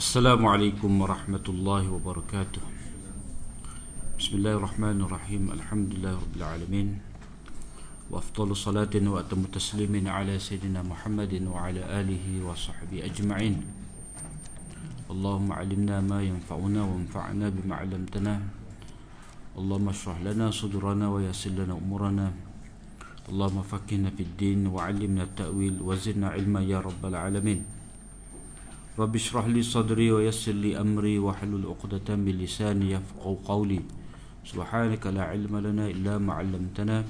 السلام 0.00 0.40
عليكم 0.40 0.88
ورحمة 1.04 1.44
الله 1.44 1.92
وبركاته. 1.92 2.64
بسم 4.16 4.32
الله 4.40 4.52
الرحمن 4.56 5.04
الرحيم. 5.04 5.52
الحمد 5.52 5.88
لله 5.92 6.12
رب 6.16 6.34
العالمين. 6.40 6.88
وأفضل 8.08 8.48
صلاة 8.56 8.94
وأتم 8.96 9.52
تسليم 9.52 9.92
على 10.08 10.40
سيدنا 10.40 10.80
محمد 10.88 11.44
وعلى 11.52 11.84
آله 12.00 12.24
وصحبه 12.48 13.12
أجمعين. 13.12 13.60
اللهم 15.12 15.48
علمنا 15.52 16.00
ما 16.00 16.24
ينفعنا 16.24 16.80
وانفعنا 16.80 17.46
بما 17.60 17.74
علمتنا. 17.84 18.34
اللهم 19.60 19.86
اشرح 19.88 20.16
لنا 20.24 20.48
صدرنا 20.48 21.12
ويسر 21.12 21.60
لنا 21.60 21.76
أمورنا. 21.76 22.32
اللهم 23.28 23.68
فقهنا 23.68 24.16
في 24.16 24.24
الدين 24.24 24.64
وعلمنا 24.64 25.22
التأويل 25.28 25.84
وزدنا 25.84 26.32
علما 26.32 26.64
يا 26.64 26.80
رب 26.80 27.04
العالمين. 27.04 27.79
Rabbi 28.98 29.18
shrah 29.22 29.46
li 29.46 29.62
sadri 29.62 30.10
wa 30.10 30.18
yassir 30.18 30.54
li 30.54 30.74
amri 30.74 31.14
wa 31.22 31.30
hlul 31.30 31.70
uqdatan 31.70 32.26
min 32.26 32.34
lisani 32.42 32.90
yafqahu 32.90 33.38
qawli. 33.46 33.78
Subhanaka 34.42 35.14
la 35.14 35.30
ilma 35.30 35.62
lana 35.62 35.86
illa 35.86 36.18
ma 36.18 36.42
'allamtana 36.42 37.06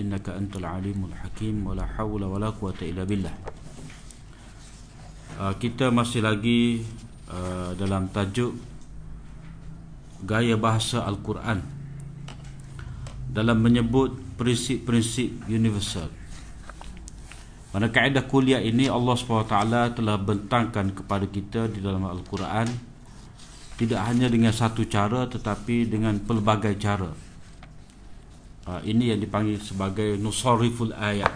innaka 0.00 0.38
antal 0.40 0.64
alimul 0.64 1.12
hakim 1.12 1.68
wa 1.68 1.76
la 1.76 1.84
hawla 1.84 2.32
wa 2.32 2.40
la 2.40 2.48
quwata 2.48 2.88
illa 2.88 3.04
billah. 3.04 3.34
Ah, 5.36 5.52
kita 5.52 5.92
masih 5.92 6.24
lagi 6.24 6.80
ah, 7.28 7.76
dalam 7.76 8.08
tajuk 8.08 8.56
gaya 10.24 10.54
bahasa 10.56 11.04
Al-Quran 11.04 11.60
dalam 13.32 13.58
menyebut 13.58 14.14
prinsip-prinsip 14.38 15.44
universal 15.50 16.21
pada 17.72 17.88
kaedah 17.88 18.28
kuliah 18.28 18.60
ini 18.60 18.84
Allah 18.84 19.16
SWT 19.16 19.96
telah 19.96 20.20
bentangkan 20.20 20.92
kepada 20.92 21.24
kita 21.24 21.72
di 21.72 21.80
dalam 21.80 22.04
Al-Quran 22.04 22.68
Tidak 23.80 23.96
hanya 23.96 24.28
dengan 24.28 24.52
satu 24.52 24.84
cara 24.84 25.24
tetapi 25.24 25.88
dengan 25.88 26.20
pelbagai 26.20 26.76
cara. 26.76 27.08
Uh, 28.68 28.80
Ini 28.84 29.16
yang 29.16 29.20
dipanggil 29.24 29.56
sebagai 29.56 30.20
Nusariful 30.20 30.92
Ayat. 30.92 31.32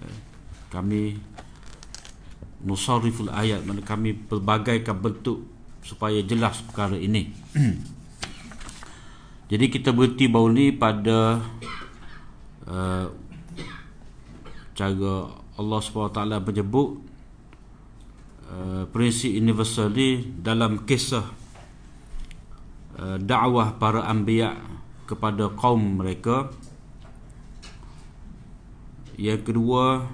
Uh, 0.00 0.18
Kami 0.72 1.20
Nusariful 2.64 3.28
Ayat 3.28 3.68
Mana 3.68 3.84
kami 3.84 4.16
pelbagaikan 4.16 4.96
bentuk 4.96 5.44
Supaya 5.84 6.16
jelas 6.24 6.64
perkara 6.64 6.96
ini. 6.96 7.28
Jadi 9.52 9.64
kita 9.68 9.92
berhenti 9.92 10.28
baru 10.28 10.48
ni 10.52 10.72
pada 10.72 11.40
uh, 12.68 13.27
Cara 14.78 15.26
Allah 15.58 15.80
SWT 15.82 16.38
menyebut 16.38 17.02
uh, 18.46 18.86
Prinsip 18.94 19.34
universal 19.34 19.90
ni 19.90 20.22
Dalam 20.38 20.86
kisah 20.86 21.26
uh, 22.94 23.18
Dakwah 23.18 23.74
para 23.74 24.06
anbiya 24.06 24.54
Kepada 25.02 25.50
kaum 25.58 25.98
mereka. 25.98 26.54
Yang 29.18 29.50
kedua 29.50 30.06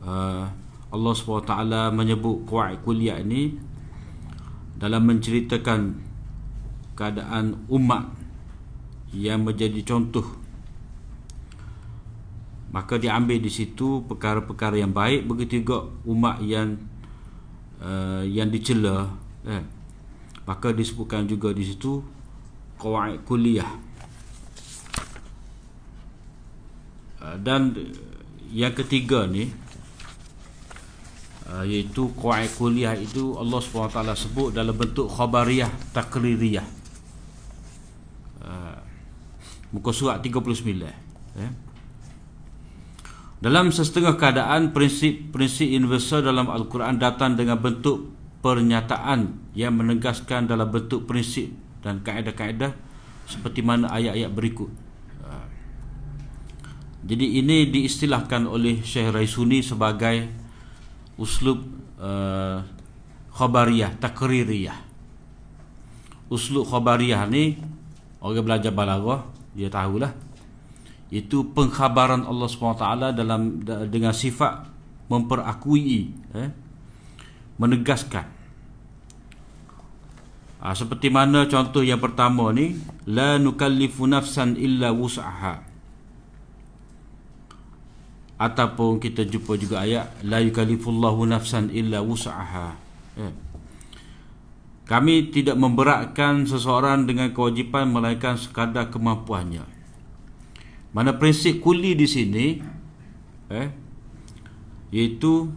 uh, 0.00 0.44
Allah 0.88 1.12
SWT 1.12 1.52
menyebut 1.92 2.48
Kuat 2.48 2.80
kuliah 2.80 3.20
ini 3.20 3.52
Dalam 4.80 5.04
menceritakan 5.12 5.80
Keadaan 6.96 7.68
umat 7.68 8.16
Yang 9.12 9.40
menjadi 9.44 9.80
contoh 9.84 10.39
Maka 12.70 13.02
diambil 13.02 13.42
di 13.42 13.50
situ 13.50 14.06
perkara-perkara 14.06 14.78
yang 14.78 14.94
baik 14.94 15.26
begitu 15.26 15.66
juga 15.66 15.90
umat 16.06 16.38
yang 16.38 16.78
uh, 17.82 18.22
yang 18.22 18.46
dicela 18.46 19.10
eh. 19.42 19.64
Maka 20.46 20.70
disebutkan 20.70 21.26
juga 21.26 21.50
di 21.50 21.66
situ 21.66 21.98
qawaid 22.78 23.26
kuliah. 23.26 23.66
Uh, 27.18 27.36
dan 27.42 27.74
yang 28.54 28.74
ketiga 28.74 29.26
ni 29.26 29.50
uh, 31.50 31.66
iaitu 31.66 32.06
qawaid 32.14 32.54
kuliah 32.54 32.94
itu 32.94 33.34
Allah 33.34 33.58
SWT 33.58 33.98
sebut 34.14 34.54
dalam 34.54 34.78
bentuk 34.78 35.10
khabariyah 35.10 35.70
takririyah. 35.90 36.66
Uh, 38.46 38.78
muka 39.74 39.90
surat 39.90 40.22
39 40.22 40.86
eh. 41.34 41.50
Dalam 43.40 43.72
setengah 43.72 44.20
keadaan 44.20 44.76
prinsip-prinsip 44.76 45.64
universal 45.64 46.20
dalam 46.20 46.52
Al-Quran 46.52 47.00
datang 47.00 47.40
dengan 47.40 47.56
bentuk 47.56 48.12
pernyataan 48.44 49.52
yang 49.56 49.80
menegaskan 49.80 50.44
dalam 50.44 50.68
bentuk 50.68 51.08
prinsip 51.08 51.48
dan 51.80 52.04
kaedah-kaedah 52.04 52.76
seperti 53.24 53.64
mana 53.64 53.88
ayat-ayat 53.96 54.28
berikut. 54.28 54.68
Ha. 55.24 55.32
Jadi 57.00 57.40
ini 57.40 57.64
diistilahkan 57.72 58.44
oleh 58.44 58.84
Syekh 58.84 59.08
Raisuni 59.08 59.64
sebagai 59.64 60.28
uslub 61.16 61.64
uh, 61.96 62.60
khabariyah, 63.32 63.96
takririyah. 63.96 64.76
Uslub 66.28 66.68
khabariyah 66.68 67.24
ni 67.24 67.56
orang 68.20 68.44
belajar 68.44 68.68
balaghah 68.68 69.24
dia 69.56 69.72
tahulah 69.72 70.12
itu 71.10 71.50
pengkhabaran 71.50 72.22
Allah 72.22 72.46
SWT 72.46 72.86
dalam 73.18 73.66
dengan 73.90 74.14
sifat 74.14 74.70
memperakui 75.10 76.14
eh, 76.38 76.50
menegaskan. 77.58 78.26
Ha, 80.62 80.70
seperti 80.76 81.10
mana 81.10 81.50
contoh 81.50 81.82
yang 81.82 81.98
pertama 81.98 82.54
ni 82.54 82.78
la 83.10 83.42
nukallifu 83.42 84.06
nafsan 84.06 84.54
illa 84.54 84.94
wus'aha. 84.94 85.66
Ataupun 88.40 89.02
kita 89.02 89.26
jumpa 89.26 89.58
juga 89.58 89.82
ayat 89.82 90.22
la 90.24 90.38
yukallifullahu 90.40 91.26
nafsan 91.26 91.74
illa 91.74 92.00
wus'aha. 92.00 92.88
Eh. 93.18 93.34
kami 94.86 95.34
tidak 95.34 95.58
memberatkan 95.58 96.46
seseorang 96.46 97.10
dengan 97.10 97.34
kewajipan 97.34 97.90
melainkan 97.90 98.38
sekadar 98.38 98.86
kemampuannya 98.86 99.79
mana 100.90 101.14
prinsip 101.14 101.62
kuli 101.62 101.94
di 101.94 102.06
sini 102.06 102.46
eh 103.50 103.68
iaitu 104.90 105.50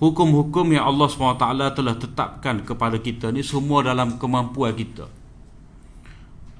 hukum-hukum 0.00 0.68
yang 0.68 0.84
Allah 0.84 1.08
SWT 1.08 1.44
telah 1.72 1.96
tetapkan 1.96 2.60
kepada 2.60 3.00
kita 3.00 3.32
ni 3.32 3.40
semua 3.40 3.80
dalam 3.80 4.20
kemampuan 4.20 4.76
kita. 4.76 5.08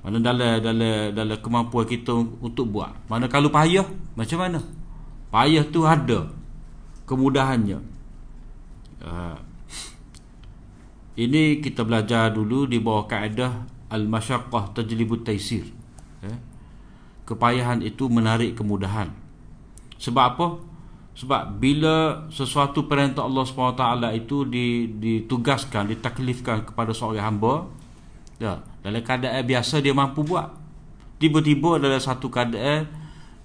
Mana 0.05 0.21
dalam 0.21 0.61
dalam 0.61 1.17
dalam 1.17 1.39
kemampuan 1.41 1.89
kita 1.89 2.13
untuk 2.41 2.69
buat. 2.69 2.93
Mana 3.09 3.29
kalau 3.29 3.49
payah 3.49 3.89
macam 4.17 4.39
mana? 4.41 4.61
Payah 5.33 5.65
tu 5.69 5.85
ada 5.85 6.29
kemudahannya. 7.09 7.81
Uh, 9.05 9.37
ini 11.21 11.61
kita 11.61 11.85
belajar 11.85 12.33
dulu 12.33 12.65
di 12.65 12.81
bawah 12.81 13.05
kaedah 13.05 13.65
al-masyaqqah 13.93 14.73
tajlibut 14.77 15.25
taisir. 15.25 15.69
Kepayahan 17.25 17.81
itu 17.81 18.09
menarik 18.13 18.53
kemudahan. 18.57 19.09
Sebab 19.97 20.25
apa? 20.37 20.49
Sebab 21.15 21.63
bila 21.63 22.27
sesuatu 22.29 22.91
perintah 22.91 23.23
Allah 23.23 23.47
SWT 23.47 23.85
itu 24.19 24.45
ditugaskan, 24.99 25.89
ditaklifkan 25.89 26.67
kepada 26.67 26.91
seorang 26.91 27.23
hamba, 27.23 27.71
ya, 28.43 28.61
dalam 28.83 29.01
keadaan 29.01 29.47
biasa 29.47 29.79
dia 29.79 29.95
mampu 29.95 30.27
buat. 30.27 30.51
Tiba-tiba 31.23 31.79
dalam 31.79 32.03
satu 32.03 32.27
keadaan 32.29 32.91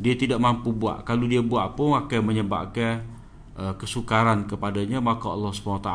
dia 0.02 0.18
tidak 0.18 0.42
mampu 0.42 0.74
buat. 0.74 1.06
Kalau 1.06 1.30
dia 1.30 1.46
buat 1.46 1.78
pun 1.78 1.94
akan 1.94 2.22
menyebabkan 2.26 3.06
uh, 3.54 3.78
kesukaran 3.78 4.50
kepadanya, 4.50 4.98
maka 4.98 5.30
Allah 5.30 5.52
SWT 5.54 5.92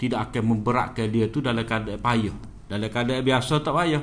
tidak 0.00 0.32
akan 0.32 0.42
memberatkan 0.56 1.12
dia 1.12 1.28
tu 1.28 1.44
dalam 1.44 1.62
keadaan 1.68 2.00
payah. 2.00 2.36
Dalam 2.72 2.88
keadaan 2.88 3.20
biasa 3.20 3.60
tak 3.60 3.74
payah. 3.76 4.02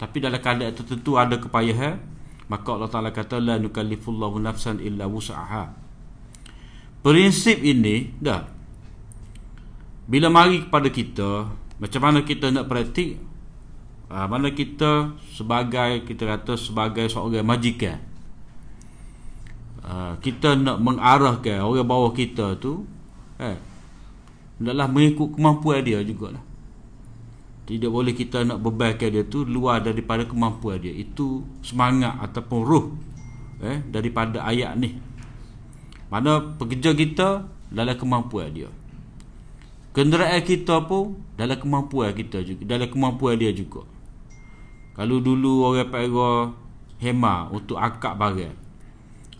Tapi 0.00 0.16
dalam 0.16 0.40
keadaan 0.40 0.72
tertentu 0.72 1.20
ada 1.20 1.36
kepayahan, 1.36 2.00
maka 2.46 2.68
Allah 2.74 2.90
Taala 2.90 3.10
kata 3.10 3.42
la 3.42 3.58
nukallifullahu 3.58 4.38
nafsan 4.38 4.78
illa 4.82 5.10
wus'aha. 5.10 5.74
Prinsip 7.02 7.62
ini 7.62 8.10
dah. 8.18 8.46
Bila 10.06 10.30
mari 10.30 10.66
kepada 10.66 10.88
kita 10.90 11.30
macam 11.76 12.00
mana 12.02 12.22
kita 12.22 12.50
nak 12.54 12.70
praktik? 12.70 13.18
Ha, 14.06 14.30
mana 14.30 14.54
kita 14.54 15.18
sebagai 15.34 16.06
kita 16.06 16.22
kata 16.22 16.54
sebagai 16.54 17.10
seorang 17.10 17.42
majikan. 17.42 17.98
Ha, 19.82 20.18
kita 20.22 20.54
nak 20.54 20.78
mengarahkan 20.78 21.62
orang 21.62 21.86
bawah 21.86 22.14
kita 22.14 22.58
tu 22.58 22.86
eh 23.38 23.56
hendaklah 24.56 24.88
mengikut 24.88 25.28
kemampuan 25.36 25.84
dia 25.84 26.00
jugalah 26.00 26.40
tidak 27.66 27.90
boleh 27.90 28.14
kita 28.14 28.46
nak 28.46 28.62
bebankan 28.62 29.10
dia 29.10 29.26
tu 29.26 29.42
luar 29.42 29.82
daripada 29.82 30.22
kemampuan 30.22 30.78
dia. 30.78 30.94
Itu 30.94 31.42
semangat 31.66 32.14
ataupun 32.22 32.60
ruh 32.62 32.86
eh, 33.60 33.82
daripada 33.90 34.46
ayat 34.46 34.78
ni. 34.78 34.94
Mana 36.06 36.54
pekerja 36.54 36.94
kita 36.94 37.50
dalam 37.70 37.96
kemampuan 37.98 38.54
dia. 38.54 38.70
kenderaan 39.96 40.44
kita 40.44 40.84
pun 40.84 41.16
dalam 41.40 41.56
kemampuan 41.56 42.12
kita 42.12 42.44
juga 42.44 42.68
dalam 42.68 42.92
kemampuan 42.92 43.40
dia 43.40 43.48
juga 43.56 43.88
kalau 44.92 45.24
dulu 45.24 45.64
orang 45.72 45.88
pera 45.88 46.52
hema 47.00 47.48
untuk 47.48 47.80
akak 47.80 48.12
barang 48.20 48.52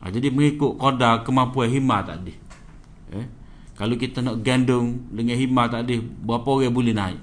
ha, 0.00 0.08
jadi 0.08 0.32
mengikut 0.32 0.80
kodar 0.80 1.28
kemampuan 1.28 1.68
hima 1.68 2.00
tadi 2.00 2.32
eh? 3.12 3.28
kalau 3.76 4.00
kita 4.00 4.24
nak 4.24 4.40
gandung 4.40 5.04
dengan 5.12 5.36
hima 5.36 5.68
tadi 5.68 6.00
berapa 6.00 6.48
orang 6.48 6.72
boleh 6.72 6.96
naik 6.96 7.20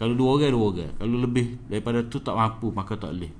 kalau 0.00 0.16
dua 0.16 0.40
orang 0.40 0.52
dua 0.56 0.66
orang. 0.72 0.92
Kalau 0.96 1.16
lebih 1.20 1.46
daripada 1.68 2.00
tu 2.08 2.24
tak 2.24 2.32
mampu 2.32 2.72
maka 2.72 2.96
tak 2.96 3.12
boleh. 3.12 3.32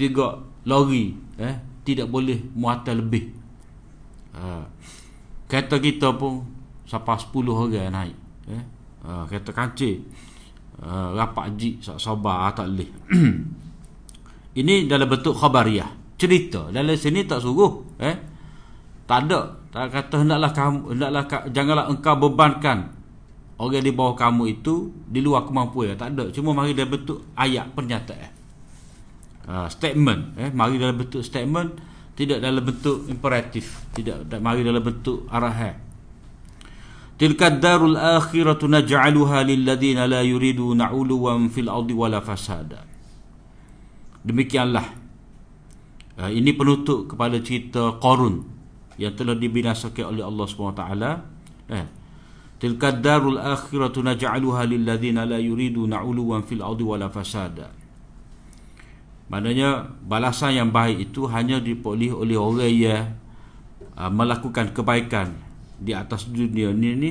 Juga 0.00 0.40
lori 0.64 1.12
eh? 1.36 1.54
tidak 1.84 2.08
boleh 2.08 2.40
muatan 2.56 3.04
lebih. 3.04 3.24
Ha. 4.32 4.64
kereta 5.44 5.76
kita 5.76 6.16
pun 6.16 6.40
sampai 6.88 7.20
10 7.20 7.52
orang 7.52 7.92
naik 7.92 8.16
eh. 8.48 8.64
Uh, 9.04 9.28
kereta 9.28 9.52
kancing 9.52 10.00
uh, 10.80 11.12
rapat 11.12 11.52
jik 11.60 11.84
sabar 12.00 12.48
tak 12.56 12.72
boleh. 12.72 12.88
Ini 14.60 14.88
dalam 14.88 15.04
bentuk 15.04 15.36
khabariyah 15.36 16.16
cerita. 16.16 16.72
Dalam 16.72 16.96
sini 16.96 17.28
tak 17.28 17.44
suruh 17.44 18.00
eh. 18.00 18.16
Tak 19.04 19.28
ada. 19.28 19.52
Tak 19.68 19.92
kata 19.92 20.24
hendaklah 20.24 20.52
kamu 20.56 20.96
hendaklah 20.96 21.24
janganlah 21.52 21.86
engkau 21.92 22.16
bebankan 22.16 23.01
orang 23.62 23.86
di 23.86 23.94
bawah 23.94 24.18
kamu 24.18 24.58
itu 24.58 24.90
di 25.06 25.22
luar 25.22 25.46
kemampuan 25.46 25.94
tak 25.94 26.18
ada 26.18 26.34
cuma 26.34 26.50
mari 26.50 26.74
dalam 26.74 26.98
bentuk 26.98 27.22
ayat 27.38 27.70
pernyataan 27.70 28.30
uh, 29.46 29.68
statement 29.70 30.34
eh 30.34 30.50
mari 30.50 30.82
dalam 30.82 30.98
bentuk 30.98 31.22
statement 31.22 31.78
tidak 32.18 32.42
dalam 32.42 32.60
bentuk 32.60 33.06
imperatif 33.06 33.86
tidak 33.94 34.26
mari 34.42 34.66
dalam 34.66 34.82
bentuk 34.82 35.30
arahan 35.30 35.92
Tilka 37.22 37.54
darul 37.54 37.94
akhiratu 37.94 38.66
naj'aluha 38.66 39.46
lilladheena 39.46 40.10
la 40.10 40.26
yuriduna 40.26 40.90
'uluwan 40.90 41.54
fil 41.54 41.70
ardi 41.70 41.94
wala 41.94 42.18
fasada. 42.18 42.82
Demikianlah. 44.26 44.90
Uh, 46.18 46.26
ini 46.34 46.50
penutup 46.50 47.06
kepada 47.06 47.38
cerita 47.38 47.94
Qarun 48.02 48.42
yang 48.98 49.14
telah 49.14 49.38
dibinasakan 49.38 50.18
oleh 50.18 50.26
Allah 50.26 50.46
SWT. 50.50 50.82
Eh. 51.70 51.86
Tilka 52.62 52.94
darul 52.94 53.42
akhiratu 53.42 54.06
naj'aluha 54.06 54.62
lilladheena 54.70 55.26
la 55.26 55.42
yuriduna 55.42 55.98
'uluwan 55.98 56.46
fil 56.46 56.62
ardi 56.62 56.86
wala 56.86 57.10
fasada. 57.10 57.74
Maknanya 59.26 59.90
balasan 60.06 60.54
yang 60.54 60.70
baik 60.70 61.10
itu 61.10 61.26
hanya 61.26 61.58
diperoleh 61.58 62.14
oleh 62.14 62.38
orang 62.38 62.70
yang 62.70 63.04
uh, 63.98 64.06
melakukan 64.12 64.70
kebaikan 64.70 65.34
di 65.82 65.90
atas 65.90 66.30
dunia 66.30 66.70
ni 66.70 66.94
ni 66.94 67.10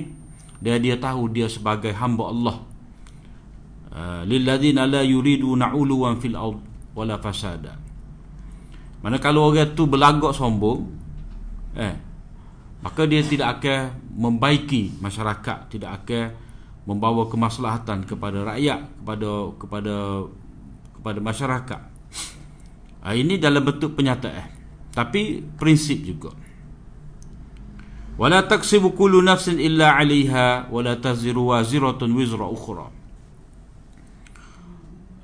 dia 0.63 0.79
dia 0.79 0.95
tahu 0.95 1.27
dia 1.27 1.51
sebagai 1.51 1.91
hamba 1.91 2.31
Allah 2.31 2.55
uh, 3.91 4.21
lilladzina 4.23 4.87
la 4.87 5.03
yuridu 5.03 5.51
na'uluwan 5.57 6.21
fil 6.23 6.37
ard 6.37 6.61
wala 6.95 7.19
fasada 7.19 7.75
mana 9.01 9.17
kalau 9.17 9.49
orang 9.51 9.73
tu 9.75 9.89
berlagak 9.89 10.31
sombong 10.31 10.87
eh 11.75 12.10
maka 12.81 13.05
dia 13.05 13.21
tidak 13.21 13.61
akan 13.61 13.93
membaiki 14.17 14.97
masyarakat 14.97 15.69
tidak 15.69 16.01
akan 16.01 16.33
membawa 16.85 17.29
kemaslahatan 17.29 18.09
kepada 18.09 18.41
rakyat 18.41 18.89
kepada 19.01 19.31
kepada 19.57 19.95
kepada 21.01 21.19
masyarakat. 21.21 21.81
Uh, 23.01 23.17
ini 23.17 23.41
dalam 23.41 23.65
bentuk 23.65 23.97
penyataan. 23.97 24.53
Tapi 24.93 25.41
prinsip 25.57 26.05
juga. 26.05 26.29
Wala 28.21 28.45
taksibu 28.45 28.93
kullu 28.93 29.23
nafsin 29.25 29.57
illa 29.57 29.97
'alayha 29.97 30.69
wala 30.69 30.93
taziru 31.01 31.49
waziratun 31.49 32.13
wizra 32.13 32.45
ukhra. 32.45 32.93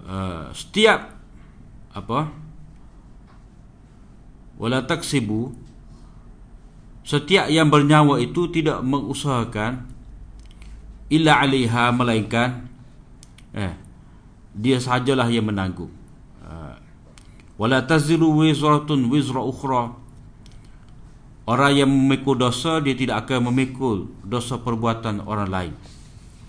Uh, 0.08 0.50
setiap 0.58 1.14
apa? 1.94 2.34
Wala 4.58 4.82
taksibu 4.82 5.54
setiap 7.08 7.48
yang 7.48 7.72
bernyawa 7.72 8.20
itu 8.20 8.52
tidak 8.52 8.84
mengusahakan 8.84 9.88
illa 11.08 11.40
'alayha 11.40 11.96
melainkan 11.96 12.68
eh 13.56 13.72
dia 14.52 14.76
sajalah 14.76 15.32
yang 15.32 15.48
menanggung. 15.48 15.88
Uh, 16.44 16.76
wala 17.56 17.80
taziru 17.88 18.36
wizratun 18.44 19.08
wizra 19.08 19.40
ukhra. 19.40 19.96
Orang 21.48 21.80
yang 21.80 21.88
memikul 21.88 22.36
dosa 22.36 22.84
Dia 22.84 22.92
tidak 22.92 23.24
akan 23.24 23.48
memikul 23.48 24.12
Dosa 24.20 24.60
perbuatan 24.60 25.24
orang 25.24 25.48
lain. 25.48 25.74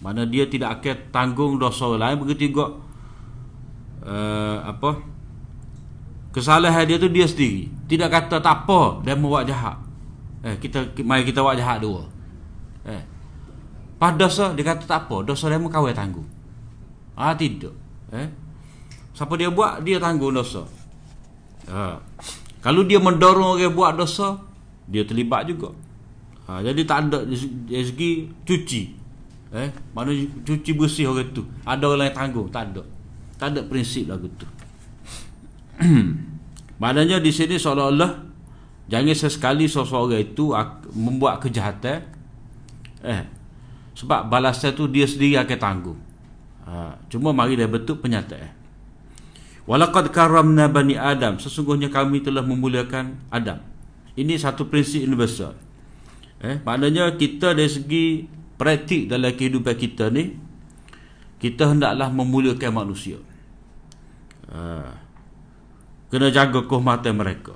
Mana 0.03 0.27
dia 0.27 0.43
tidak 0.51 0.83
akan 0.83 0.97
tanggung 1.15 1.55
dosa 1.55 1.87
orang 1.87 2.03
lain 2.03 2.17
Begitu 2.27 2.51
juga 2.51 2.75
uh, 4.03 4.59
Apa 4.67 4.99
Kesalahan 6.35 6.83
dia 6.83 6.99
tu 6.99 7.07
dia 7.07 7.31
sendiri. 7.31 7.71
Tidak 7.87 8.11
kata 8.11 8.43
tak 8.43 8.67
apa 8.67 9.07
Dia 9.07 9.15
mau 9.15 9.39
buat 9.39 9.47
jahat 9.47 9.88
eh, 10.49 10.57
kita, 10.57 10.97
Mari 11.05 11.29
kita 11.29 11.45
buat 11.45 11.57
jahat 11.61 11.85
dua. 11.85 12.09
Eh. 12.89 13.03
Pada 13.99 14.17
dosa 14.17 14.55
dia 14.55 14.63
kata 14.63 14.87
tak 14.87 15.11
apa 15.11 15.27
Dosa 15.27 15.51
dia 15.51 15.59
mau 15.59 15.69
kawai 15.69 15.91
tanggung 15.91 16.25
Ah 17.19 17.35
tidak. 17.35 17.75
Eh. 18.15 18.31
Siapa 19.13 19.35
dia 19.35 19.51
buat 19.51 19.83
Dia 19.83 19.99
tanggung 19.99 20.33
dosa. 20.33 20.65
Uh. 21.69 21.99
Kalau 22.59 22.87
dia 22.87 22.99
mendorong 22.99 23.59
orang 23.59 23.75
buat 23.75 23.93
dosa 23.99 24.39
dia 24.89 25.05
terlibat 25.05 25.45
juga. 25.45 25.71
Ha, 26.49 26.65
jadi 26.65 26.81
tak 26.89 27.13
ada 27.13 27.29
dari 27.29 27.85
segi 27.85 28.25
cuci. 28.49 28.83
Eh 29.53 29.69
mana 29.93 30.17
cuci 30.49 30.71
bersih 30.73 31.13
orang 31.13 31.29
tu. 31.37 31.45
Ada 31.69 31.85
orang 31.85 32.09
yang 32.09 32.17
tanggung 32.17 32.49
tak 32.49 32.73
ada. 32.73 32.83
Tak 33.37 33.53
ada 33.53 33.61
prinsip 33.69 34.09
lagu 34.09 34.27
tu. 34.41 34.49
Maknanya 36.83 37.21
di 37.21 37.31
sini 37.31 37.61
seolah-olah 37.61 38.28
jangan 38.89 39.15
sesekali 39.15 39.69
seseorang 39.69 40.25
itu 40.25 40.53
membuat 40.97 41.45
kejahatan 41.45 42.05
eh 43.05 43.25
sebab 43.95 44.27
balasan 44.33 44.75
tu 44.75 44.91
dia 44.91 45.07
sendiri 45.07 45.39
akan 45.39 45.59
tanggung 45.59 46.01
ha, 46.65 46.97
cuma 47.13 47.31
mari 47.31 47.55
dia 47.55 47.71
betul 47.71 48.01
penyataan 48.01 48.51
walaqad 49.69 50.11
karamna 50.11 50.67
bani 50.67 50.97
adam 50.97 51.37
sesungguhnya 51.37 51.93
kami 51.93 52.25
telah 52.25 52.43
memuliakan 52.43 53.21
adam 53.29 53.61
ini 54.19 54.35
satu 54.35 54.67
prinsip 54.67 55.07
universal. 55.07 55.55
Eh, 56.43 56.59
maknanya 56.67 57.15
kita 57.15 57.55
dari 57.55 57.71
segi 57.71 58.27
praktik 58.59 59.07
dalam 59.07 59.31
kehidupan 59.31 59.79
kita 59.79 60.11
ni 60.11 60.35
kita 61.39 61.71
hendaklah 61.71 62.11
memuliakan 62.11 62.75
manusia. 62.75 63.23
Uh, 64.51 64.91
kena 66.11 66.35
jaga 66.35 66.67
kehormatan 66.67 67.15
mereka. 67.15 67.55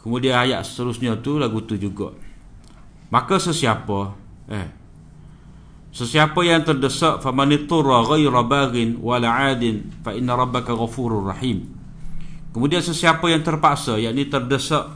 Kemudian 0.00 0.36
ayat 0.36 0.64
seterusnya 0.64 1.20
tu 1.20 1.36
lagu 1.36 1.60
tu 1.64 1.76
juga. 1.76 2.12
Maka 3.12 3.36
sesiapa 3.36 4.16
eh 4.48 4.80
Sesiapa 5.90 6.46
yang 6.46 6.62
terdesak 6.62 7.18
famanitura 7.18 8.06
ghayra 8.06 8.46
baghin 8.46 9.02
wala 9.02 9.50
adin 9.50 9.90
fa 10.06 10.14
inna 10.14 10.38
rabbaka 10.38 10.70
ghafurur 10.70 11.34
rahim. 11.34 11.66
Kemudian 12.54 12.78
sesiapa 12.78 13.26
yang 13.26 13.42
terpaksa 13.42 13.98
yakni 13.98 14.30
terdesak 14.30 14.86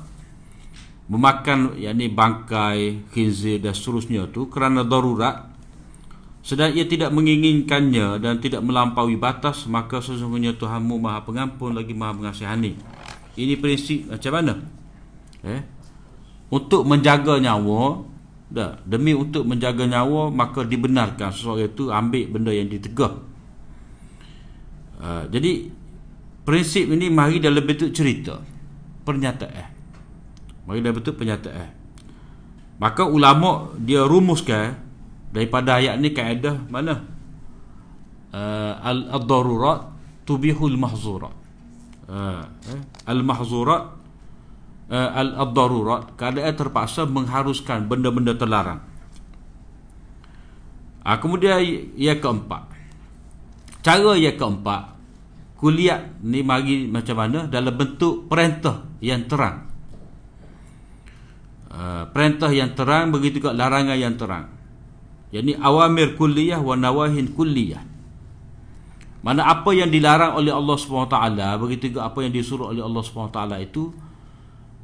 memakan 1.11 1.75
yakni 1.75 2.07
bangkai, 2.15 3.11
khinzir 3.11 3.59
dan 3.59 3.75
seterusnya 3.75 4.31
tu 4.31 4.47
kerana 4.47 4.87
darurat 4.87 5.51
sedang 6.47 6.71
ia 6.71 6.87
tidak 6.87 7.11
menginginkannya 7.11 8.23
dan 8.23 8.39
tidak 8.39 8.63
melampaui 8.63 9.19
batas 9.19 9.67
maka 9.67 9.99
sesungguhnya 9.99 10.55
Tuhanmu 10.55 11.01
Maha 11.03 11.27
Pengampun 11.27 11.75
lagi 11.75 11.91
Maha 11.91 12.15
Mengasihani. 12.15 12.79
Ini 13.35 13.59
prinsip 13.59 14.07
macam 14.15 14.31
mana? 14.31 14.55
Eh? 15.45 15.63
Untuk 16.49 16.89
menjaga 16.89 17.37
nyawa 17.37 18.01
dah 18.49 18.79
demi 18.85 19.17
untuk 19.17 19.49
menjaga 19.49 19.89
nyawa 19.89 20.31
maka 20.31 20.63
dibenarkan 20.63 21.33
seseorang 21.33 21.69
itu 21.69 21.91
ambil 21.91 22.25
benda 22.31 22.53
yang 22.55 22.69
ditegah. 22.71 23.13
Uh, 25.01 25.27
jadi 25.29 25.69
prinsip 26.45 26.87
ini 26.93 27.09
mari 27.09 27.41
dalam 27.41 27.65
bentuk 27.65 27.91
cerita 27.91 28.37
pernyataan 29.03 29.69
mari 30.69 30.81
dalam 30.85 30.97
bentuk 31.01 31.17
pernyataan 31.17 31.73
maka 32.77 33.09
ulama 33.09 33.73
dia 33.81 34.05
rumuskan 34.05 34.77
daripada 35.33 35.81
ayat 35.81 35.99
ni 35.99 36.13
kaedah 36.13 36.69
mana 36.69 37.01
uh, 38.31 38.73
al-darurat 38.85 39.89
tubihul 40.29 40.77
mahzurat 40.77 41.33
uh, 42.13 42.45
eh? 42.71 42.81
al-mahzurat 43.09 44.04
uh, 44.91 45.11
al-darurat 45.39 46.13
keadaan 46.19 46.55
terpaksa 46.57 47.09
mengharuskan 47.09 47.87
benda-benda 47.89 48.37
terlarang. 48.37 48.81
Uh, 51.05 51.17
kemudian 51.21 51.61
yang 51.97 52.19
keempat. 52.21 52.73
Cara 53.85 54.17
yang 54.17 54.37
keempat 54.41 54.97
kuliah 55.61 56.13
ni 56.25 56.41
mari 56.41 56.89
macam 56.89 57.17
mana? 57.21 57.49
Dalam 57.49 57.73
bentuk 57.77 58.29
perintah 58.29 58.85
yang 59.05 59.25
terang. 59.29 59.69
Uh, 61.75 62.07
perintah 62.15 62.49
yang 62.55 62.73
terang 62.73 63.13
begitu 63.13 63.43
juga 63.43 63.53
larangan 63.53 63.99
yang 63.99 64.15
terang. 64.17 64.47
Yakni 65.35 65.59
awamir 65.59 66.15
kulliyah 66.15 66.63
wa 66.63 66.79
nawahin 66.79 67.35
kulliyah 67.35 67.95
mana 69.25 69.49
apa 69.49 69.73
yang 69.73 69.89
dilarang 69.89 70.37
oleh 70.37 70.53
Allah 70.53 70.77
SWT 70.77 71.17
begitu 71.57 71.97
juga 71.97 72.13
apa 72.13 72.21
yang 72.21 72.33
disuruh 72.37 72.77
oleh 72.77 72.85
Allah 72.85 73.01
SWT 73.01 73.41
itu 73.65 73.89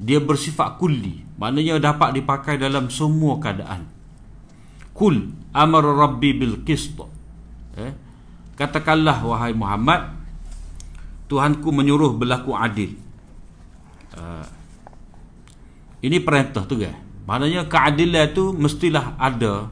dia 0.00 0.16
bersifat 0.16 0.80
kulli. 0.80 1.21
Maknanya 1.37 1.76
dapat 1.92 2.16
dipakai 2.16 2.57
dalam 2.57 2.88
semua 2.88 3.37
keadaan. 3.37 3.85
Kul 4.97 5.28
amar 5.52 5.85
rabbi 5.85 6.33
bil 6.33 6.64
qist. 6.64 6.97
Eh? 7.76 7.92
katakanlah 8.61 9.25
wahai 9.25 9.57
Muhammad 9.57 10.21
Tuhanku 11.30 11.71
menyuruh 11.71 12.19
berlaku 12.19 12.52
adil. 12.59 12.99
Uh, 14.19 14.42
ini 16.02 16.19
perintah 16.19 16.66
tu 16.66 16.75
kan? 16.75 16.99
Maknanya 17.23 17.71
keadilan 17.71 18.35
itu 18.35 18.50
mestilah 18.50 19.14
ada 19.14 19.71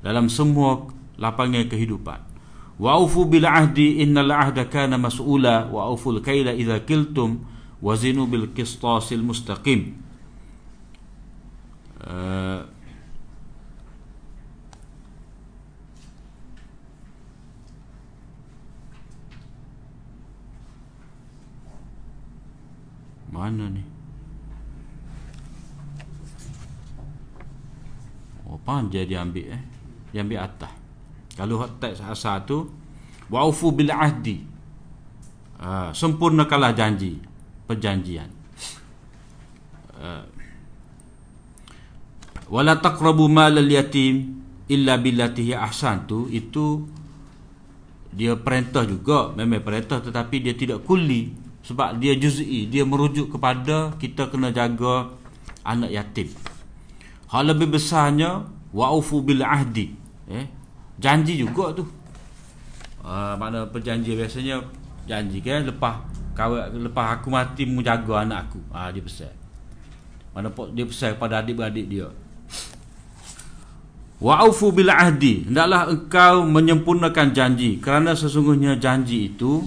dalam 0.00 0.32
semua 0.32 0.88
lapangan 1.20 1.68
kehidupan. 1.68 2.24
Wa'ufu 2.80 3.28
bil 3.28 3.44
ahdi 3.44 4.00
innal 4.00 4.32
ahda 4.32 4.64
kana 4.64 4.96
mas'ula. 4.96 5.68
Wa'uful 5.68 6.24
kaila 6.24 6.56
idza 6.56 6.80
kiltum 6.88 7.44
wazinu 7.82 8.30
bil 8.30 8.46
qistasil 8.54 9.20
mustaqim 9.20 9.98
mana 23.32 23.66
ni 23.66 23.82
oh 28.46 28.60
panjang 28.62 29.08
dia 29.08 29.18
ambil 29.24 29.50
eh? 29.50 29.62
Dia 30.12 30.20
ambil 30.20 30.44
atas. 30.44 30.72
Kalau 31.32 31.64
teks 31.80 32.04
asal 32.04 32.44
tu 32.44 32.68
wa'ufu 33.32 33.72
bil 33.72 33.88
ahdi. 33.88 34.44
Uh, 35.56 35.88
sempurnakanlah 35.96 36.76
janji 36.76 37.31
perjanjian. 37.72 38.28
Uh, 39.96 40.24
wala 42.52 42.76
taqrabu 42.76 43.32
malal 43.32 43.64
yatim 43.64 44.44
illa 44.68 45.00
billati 45.00 45.56
ahsan. 45.56 46.04
Tu 46.04 46.28
itu 46.36 46.84
dia 48.12 48.36
perintah 48.36 48.84
juga 48.84 49.32
memang 49.32 49.64
perintah 49.64 50.04
tetapi 50.04 50.44
dia 50.44 50.52
tidak 50.52 50.84
kuli. 50.84 51.32
Sebab 51.62 52.02
dia 52.02 52.18
juz'i 52.18 52.66
dia 52.66 52.82
merujuk 52.84 53.32
kepada 53.38 53.94
kita 53.96 54.28
kena 54.28 54.52
jaga 54.52 55.14
anak 55.64 55.90
yatim. 55.94 56.28
Hal 57.30 57.48
lebih 57.48 57.72
besarnya 57.72 58.44
wa'ufu 58.74 59.24
bil 59.24 59.40
ahdi. 59.40 59.94
Eh 60.28 60.46
janji 60.98 61.40
juga 61.40 61.72
tu. 61.72 61.86
Uh, 63.02 63.34
mana 63.34 63.66
perjanjian 63.66 64.14
biasanya 64.14 64.62
janji 65.10 65.42
kan 65.42 65.66
lepas 65.66 66.11
kau 66.32 66.56
lepas 66.56 67.18
aku 67.18 67.28
mati 67.28 67.68
mu 67.68 67.84
jaga 67.84 68.24
anak 68.24 68.48
aku. 68.48 68.60
Ah 68.72 68.88
dia 68.88 69.04
pesan. 69.04 69.32
Mana 70.32 70.48
pun 70.48 70.72
dia 70.72 70.88
pesan 70.88 71.16
kepada 71.16 71.44
adik-beradik 71.44 71.86
dia. 71.88 72.08
Wa'ufu 74.22 74.70
bil 74.70 74.88
ahdi. 74.88 75.50
Hendaklah 75.50 75.90
engkau 75.90 76.46
menyempurnakan 76.46 77.34
janji 77.34 77.82
kerana 77.82 78.14
sesungguhnya 78.14 78.78
janji 78.78 79.34
itu 79.34 79.60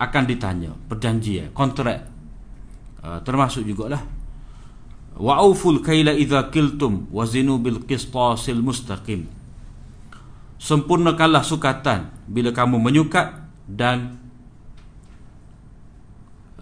akan 0.00 0.22
ditanya, 0.26 0.72
perjanjian, 0.88 1.52
kontrak. 1.52 2.10
Uh, 3.04 3.20
termasuk 3.20 3.68
jugalah 3.68 4.00
Wa'uful 5.14 5.78
kaila 5.78 6.10
idza 6.10 6.50
kiltum 6.50 7.06
wazinu 7.14 7.62
bil 7.62 7.86
qistasil 7.86 8.58
mustaqim. 8.58 9.30
Sempurnakanlah 10.58 11.46
sukatan 11.46 12.10
bila 12.26 12.50
kamu 12.50 12.82
menyukat 12.82 13.46
dan 13.70 14.18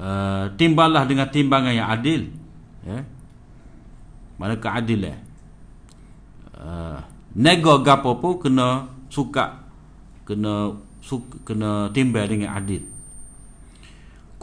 uh, 0.02 0.50
timbanglah 0.58 1.06
dengan 1.06 1.30
timbangan 1.30 1.70
yang 1.70 1.86
adil 1.86 2.34
ya. 2.82 3.06
Mana 4.34 4.58
keadilan 4.58 5.22
uh, 6.58 6.98
nego 7.38 7.78
gapo 7.86 8.18
pun 8.18 8.42
kena 8.42 8.90
suka 9.06 9.62
kena 10.26 10.74
suka, 11.02 11.38
kena 11.46 11.90
timbang 11.94 12.26
dengan 12.26 12.58
adil. 12.58 12.82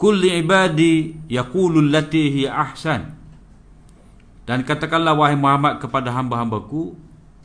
Kulli 0.00 0.40
ibadi 0.40 1.12
yaqulu 1.28 1.84
allati 1.84 2.22
hi 2.40 2.42
ahsan. 2.48 3.20
Dan 4.48 4.64
katakanlah 4.64 5.12
wahai 5.12 5.36
Muhammad 5.36 5.78
kepada 5.78 6.08
hamba-hambaku 6.10 6.96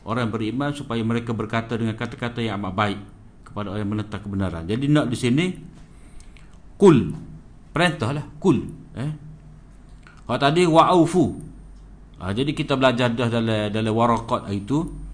orang 0.08 0.32
beriman 0.32 0.72
supaya 0.72 1.04
mereka 1.04 1.36
berkata 1.36 1.76
dengan 1.76 1.94
kata-kata 1.94 2.40
yang 2.40 2.56
amat 2.58 2.72
baik 2.72 3.00
kepada 3.44 3.70
orang 3.70 3.82
yang 3.84 3.92
menentang 3.92 4.22
kebenaran. 4.24 4.62
Jadi 4.64 4.84
nak 4.88 5.06
di 5.12 5.16
sini 5.18 5.46
kul 6.80 7.25
perintah 7.76 8.16
lah 8.16 8.24
kul 8.40 8.64
eh. 8.96 9.12
Kalau 10.24 10.40
tadi 10.40 10.64
wa'ufu 10.64 11.24
ha, 12.16 12.32
jadi 12.32 12.56
kita 12.56 12.72
belajar 12.80 13.12
dah 13.12 13.28
dalam 13.28 13.68
dalam 13.68 13.92
waraqat 13.92 14.48
itu. 14.56 15.04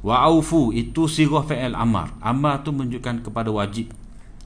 Wa'ufu 0.00 0.72
itu 0.72 1.10
sirah 1.10 1.44
fi'il 1.44 1.76
amar. 1.76 2.16
Amar 2.24 2.62
tu 2.64 2.70
menunjukkan 2.72 3.26
kepada 3.28 3.52
wajib. 3.52 3.92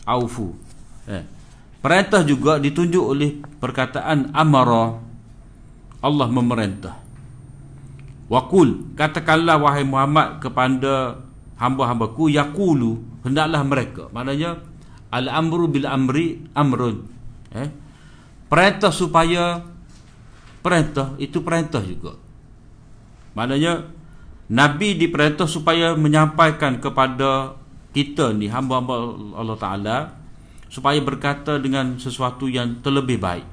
Aufu 0.03 0.59
eh. 1.07 1.23
Perintah 1.79 2.27
juga 2.27 2.59
ditunjuk 2.59 3.05
oleh 3.05 3.39
perkataan 3.63 4.35
amara. 4.35 4.99
Allah 6.03 6.29
memerintah. 6.29 6.99
Wakul 8.27 8.97
katakanlah 8.99 9.61
wahai 9.61 9.87
Muhammad 9.87 10.43
kepada 10.43 11.23
hamba-hambaku 11.61 12.33
yaqulu 12.33 13.01
hendaklah 13.23 13.63
mereka. 13.65 14.03
Maknanya 14.13 14.61
al-amru 15.13 15.69
bil 15.69 15.87
amri 15.87 16.41
amrun 16.57 17.20
eh? 17.55 17.69
perintah 18.51 18.91
supaya 18.91 19.63
perintah 20.61 21.15
itu 21.17 21.39
perintah 21.41 21.81
juga. 21.81 22.19
Maknanya 23.39 23.87
Nabi 24.51 24.99
diperintah 24.99 25.47
supaya 25.47 25.95
menyampaikan 25.95 26.83
kepada 26.83 27.55
kita 27.95 28.35
ni 28.35 28.51
hamba-hamba 28.51 28.95
Allah 29.39 29.59
Ta'ala 29.59 29.99
supaya 30.67 30.99
berkata 31.03 31.59
dengan 31.59 31.99
sesuatu 31.99 32.51
yang 32.51 32.83
terlebih 32.83 33.19
baik. 33.19 33.47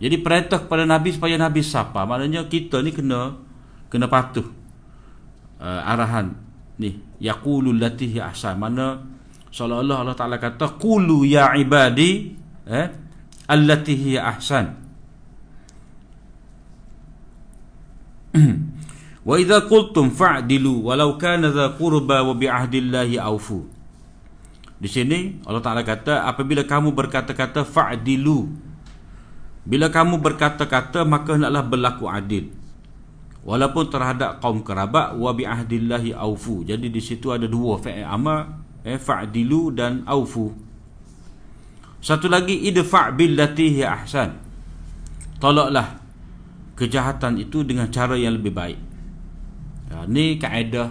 Jadi 0.00 0.16
perintah 0.20 0.64
kepada 0.64 0.88
Nabi 0.88 1.12
supaya 1.12 1.36
Nabi 1.36 1.60
sapa. 1.60 2.08
Maknanya 2.08 2.48
kita 2.48 2.80
ni 2.80 2.92
kena 2.92 3.36
kena 3.92 4.08
patuh 4.08 4.48
uh, 5.60 5.80
arahan 5.84 6.36
ni. 6.80 7.00
Yaqulul 7.20 7.76
latihi 7.76 8.16
ahsan. 8.16 8.56
Mana 8.56 8.96
seolah-olah 9.52 9.96
Allah 10.00 10.16
Ta'ala 10.16 10.40
kata 10.40 10.80
qulu 10.80 11.28
ya 11.28 11.52
ibadi 11.52 12.32
eh? 12.70 12.86
Allati 13.50 13.98
hiya 13.98 14.30
ahsan. 14.30 14.78
Wa 19.28 19.34
idza 19.36 19.66
qultum 19.66 20.14
fa'dilu 20.14 20.86
walau 20.86 21.18
kana 21.18 21.50
dha 21.50 21.74
qurba 21.74 22.22
wa 22.22 22.32
bi 22.32 22.46
ahdillahi 22.46 23.18
aufu 23.18 23.80
di 24.80 24.88
sini 24.88 25.44
Allah 25.44 25.60
Taala 25.60 25.84
kata 25.84 26.24
apabila 26.24 26.64
kamu 26.64 26.96
berkata-kata 26.96 27.68
fa'dilu 27.68 28.48
bila 29.68 29.92
kamu 29.92 30.24
berkata-kata 30.24 31.04
maka 31.04 31.36
hendaklah 31.36 31.60
berlaku 31.60 32.08
adil. 32.08 32.48
Walaupun 33.44 33.92
terhadap 33.92 34.40
kaum 34.40 34.64
kerabat 34.64 35.16
wa 35.16 35.32
bi 35.36 35.44
ahdillahi 35.44 36.16
aufu 36.16 36.64
jadi 36.64 36.88
di 36.88 37.00
situ 37.00 37.28
ada 37.32 37.48
dua 37.48 37.76
fa'il 37.80 38.04
amar 38.04 38.60
eh 38.84 39.00
fa'dilu 39.00 39.72
dan 39.72 40.04
aufu 40.08 40.52
satu 42.00 42.32
lagi 42.32 42.56
idfa' 42.72 43.12
billati 43.12 43.76
hi 43.76 43.82
ahsan. 43.84 44.32
Tolaklah 45.36 46.00
kejahatan 46.76 47.36
itu 47.36 47.60
dengan 47.60 47.92
cara 47.92 48.16
yang 48.16 48.40
lebih 48.40 48.56
baik. 48.56 48.80
Ya, 49.92 50.08
ni 50.08 50.40
kaedah 50.40 50.88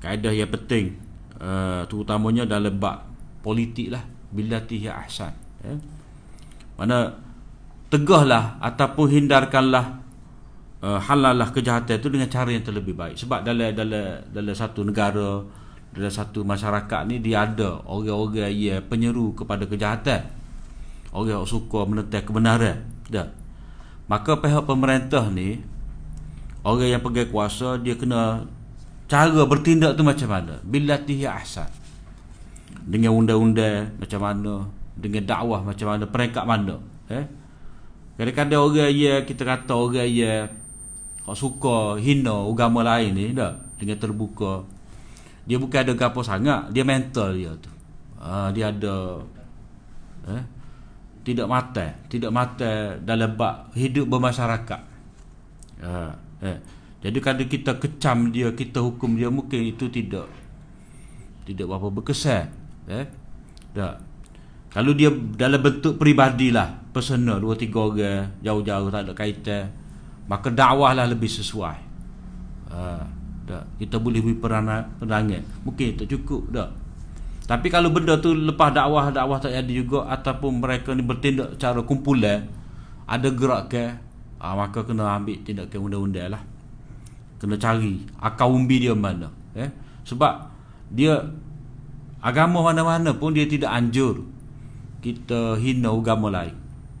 kaedah 0.00 0.32
yang 0.32 0.48
penting 0.48 0.96
uh, 1.36 1.84
terutamanya 1.84 2.48
dalam 2.48 2.80
bab 2.80 3.04
politik 3.44 3.92
lah 3.92 4.00
billati 4.32 4.80
hi 4.80 4.88
ahsan. 4.88 5.32
Ya. 5.60 5.76
Mana 6.80 7.12
tegahlah 7.92 8.56
ataupun 8.64 9.06
hindarkanlah 9.12 10.00
uh, 10.80 10.96
halallah 10.96 11.52
kejahatan 11.52 12.00
itu 12.00 12.08
dengan 12.08 12.32
cara 12.32 12.48
yang 12.48 12.64
terlebih 12.64 12.96
baik. 12.96 13.20
Sebab 13.20 13.44
dalam 13.44 13.76
dalam 13.76 14.24
dalam 14.32 14.54
satu 14.56 14.80
negara 14.80 15.59
dalam 15.90 16.12
satu 16.12 16.46
masyarakat 16.46 17.00
ni 17.10 17.18
dia 17.18 17.42
ada 17.42 17.82
orang-orang 17.82 18.54
yang 18.54 18.82
penyeru 18.86 19.34
kepada 19.34 19.66
kejahatan. 19.66 20.22
Orang 21.10 21.42
yang 21.42 21.46
suka 21.46 21.82
menentang 21.82 22.22
kebenaran. 22.22 22.86
Dah. 23.10 23.26
Maka 24.06 24.38
pihak 24.38 24.66
pemerintah 24.66 25.26
ni 25.30 25.58
orang 26.62 26.98
yang 26.98 27.02
pegang 27.02 27.30
kuasa 27.30 27.78
dia 27.82 27.98
kena 27.98 28.46
cara 29.10 29.42
bertindak 29.42 29.98
tu 29.98 30.06
macam 30.06 30.30
mana? 30.30 30.62
Billatihi 30.62 31.26
ahsan. 31.26 31.66
Dengan 32.86 33.18
undang-undang 33.18 33.98
macam 33.98 34.20
mana? 34.22 34.54
Dengan 34.94 35.26
dakwah 35.26 35.60
macam 35.66 35.86
mana? 35.90 36.04
Peringkat 36.06 36.44
mana? 36.46 36.78
Eh? 37.10 37.26
Kadang-kadang 38.14 38.62
orang 38.62 38.94
yang 38.94 39.22
kita 39.26 39.42
kata 39.42 39.74
orang 39.74 40.06
yang 40.06 40.46
suka 41.34 41.98
hina 41.98 42.46
agama 42.46 42.86
lain 42.86 43.10
ni 43.10 43.34
dah. 43.34 43.58
Dengan 43.74 43.98
terbuka 43.98 44.62
dia 45.50 45.58
bukan 45.58 45.82
ada 45.82 45.98
gapo 45.98 46.22
sangat. 46.22 46.70
Dia 46.70 46.86
mental 46.86 47.34
dia 47.34 47.50
tu. 47.58 47.74
Ha, 48.22 48.54
dia 48.54 48.70
ada 48.70 49.18
eh, 50.30 50.44
tidak 51.26 51.50
mata 51.50 51.90
tidak 52.06 52.30
mata 52.30 52.94
dalam 53.02 53.34
bab 53.34 53.74
hidup 53.74 54.06
bermasyarakat. 54.06 54.82
Ha, 55.82 55.90
eh. 56.46 56.58
jadi 57.02 57.18
kalau 57.18 57.44
kita 57.50 57.82
kecam 57.82 58.30
dia 58.30 58.54
kita 58.54 58.78
hukum 58.78 59.18
dia 59.18 59.26
mungkin 59.26 59.74
itu 59.74 59.90
tidak 59.90 60.30
tidak 61.48 61.66
berapa 61.66 61.88
berkesan 61.98 62.46
eh. 62.86 63.10
Tak. 63.74 63.96
Kalau 64.70 64.94
dia 64.94 65.10
dalam 65.10 65.58
bentuk 65.58 65.98
peribadilah 65.98 66.94
personal 66.94 67.42
dua 67.42 67.58
tiga 67.58 67.90
orang 67.90 68.38
jauh-jauh 68.38 68.86
tak 68.86 69.02
ada 69.02 69.12
kaitan 69.18 69.64
maka 70.30 70.46
dakwahlah 70.46 71.10
lebih 71.10 71.26
sesuai. 71.26 71.78
Ha, 72.70 73.02
tak 73.50 73.66
kita 73.82 73.98
boleh 73.98 74.22
beri 74.22 74.38
perangan 74.38 74.94
mungkin 75.66 75.98
tak 75.98 76.06
cukup 76.06 76.46
tak 76.54 76.70
tapi 77.50 77.66
kalau 77.66 77.90
benda 77.90 78.14
tu 78.22 78.30
lepas 78.30 78.70
dakwah 78.70 79.10
dakwah 79.10 79.42
tak 79.42 79.50
jadi 79.50 79.82
juga 79.82 80.06
ataupun 80.06 80.62
mereka 80.62 80.94
ni 80.94 81.02
bertindak 81.02 81.58
cara 81.58 81.82
kumpulan 81.82 82.46
ada 83.10 83.26
gerak 83.26 83.74
ke 83.74 83.90
ha, 84.38 84.54
maka 84.54 84.86
kena 84.86 85.18
ambil 85.18 85.34
tindakan 85.42 85.78
undang-undang 85.82 86.30
lah. 86.30 86.42
Kena 87.42 87.58
cari 87.58 88.06
akar 88.22 88.46
umbi 88.46 88.86
dia 88.86 88.94
mana 88.94 89.34
eh? 89.58 89.66
Sebab 90.06 90.46
dia 90.94 91.26
agama 92.22 92.62
mana-mana 92.70 93.18
pun 93.18 93.34
dia 93.34 93.50
tidak 93.50 93.74
anjur 93.74 94.22
kita 95.02 95.56
hina 95.58 95.88
agama 95.88 96.28
lain 96.28 96.52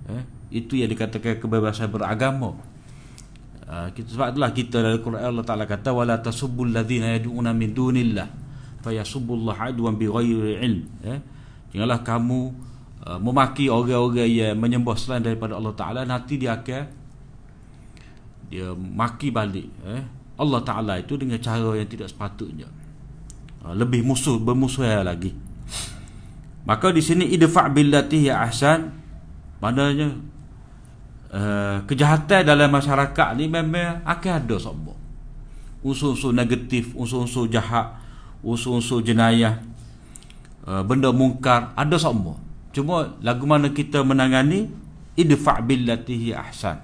eh? 0.08 0.24
itu 0.48 0.80
yang 0.80 0.88
dikatakan 0.88 1.36
kebebasan 1.36 1.92
beragama 1.92 2.56
kita, 3.70 4.08
sebab 4.18 4.26
itulah 4.34 4.50
kita 4.50 4.76
dalam 4.82 4.98
Quran 4.98 5.22
Allah 5.22 5.46
Ta'ala 5.46 5.62
kata 5.62 5.94
wala 5.94 6.18
tasubbul 6.18 6.74
ladhina 6.74 7.14
yadu'una 7.14 7.54
min 7.54 7.70
dunillah 7.70 8.26
fayasubbullah 8.82 9.70
adwan 9.70 9.94
bighairi 9.94 10.58
ilm 10.58 10.82
eh? 11.06 11.18
janganlah 11.70 12.02
kamu 12.02 12.50
uh, 13.06 13.18
memaki 13.22 13.70
orang-orang 13.70 14.26
yang 14.26 14.58
menyembah 14.58 14.98
selain 14.98 15.22
daripada 15.22 15.54
Allah 15.54 15.74
Ta'ala 15.78 16.00
nanti 16.02 16.34
dia 16.34 16.58
akan 16.58 16.84
dia 18.50 18.74
maki 18.74 19.30
balik 19.30 19.70
eh? 19.86 20.02
Allah 20.34 20.60
Ta'ala 20.66 20.98
itu 20.98 21.14
dengan 21.14 21.38
cara 21.38 21.70
yang 21.78 21.86
tidak 21.86 22.10
sepatutnya 22.10 22.66
uh, 23.62 23.74
lebih 23.76 24.02
musuh 24.02 24.34
bermusuh 24.42 24.82
lagi 25.06 25.30
Maka 26.60 26.92
di 26.92 27.00
sini 27.00 27.24
idfa' 27.32 27.72
billati 27.72 28.28
ya 28.28 28.44
ahsan 28.44 28.92
maknanya 29.64 30.29
uh, 31.30 31.82
kejahatan 31.86 32.46
dalam 32.46 32.68
masyarakat 32.70 33.28
ni 33.38 33.46
memang 33.46 34.02
akan 34.04 34.32
ada 34.44 34.56
semua. 34.58 34.96
Unsur-unsur 35.80 36.36
negatif, 36.36 36.92
unsur-unsur 36.92 37.48
jahat, 37.48 37.96
unsur-unsur 38.44 39.00
jenayah, 39.00 39.62
uh, 40.68 40.84
benda 40.84 41.08
mungkar 41.10 41.72
ada 41.72 41.96
semua. 41.96 42.36
Cuma 42.70 43.16
lagu 43.24 43.48
mana 43.48 43.72
kita 43.72 44.04
menangani 44.04 44.70
idfa' 45.16 45.58
billati 45.64 46.30
ya 46.30 46.46
ahsan. 46.46 46.78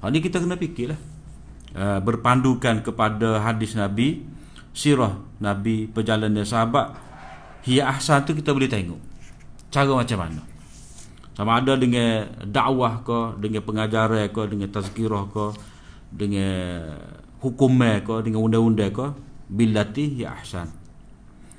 Ha 0.00 0.08
ni 0.08 0.18
kita 0.24 0.40
kena 0.40 0.56
fikirlah. 0.56 0.98
Uh, 1.70 2.02
berpandukan 2.02 2.82
kepada 2.82 3.38
hadis 3.46 3.78
Nabi, 3.78 4.26
sirah 4.74 5.22
Nabi, 5.38 5.86
perjalanan 5.86 6.42
sahabat, 6.42 6.98
hiya 7.62 7.94
ahsan 7.94 8.26
tu 8.26 8.34
kita 8.34 8.50
boleh 8.50 8.66
tengok 8.66 8.98
cara 9.70 9.94
macam 9.94 10.18
mana 10.18 10.49
sama 11.40 11.56
ada 11.56 11.72
dengan 11.72 12.28
dakwah 12.44 13.00
ke 13.00 13.40
dengan 13.40 13.64
pengajaran 13.64 14.28
ke 14.28 14.42
dengan 14.44 14.68
tazkirah 14.68 15.24
ke 15.32 15.46
dengan 16.12 16.52
hukum 17.40 17.80
ke 17.80 18.14
dengan 18.28 18.44
undang-undang 18.44 18.92
ke 18.92 19.06
billati 19.48 20.20
ya 20.20 20.36
ahsan. 20.36 20.68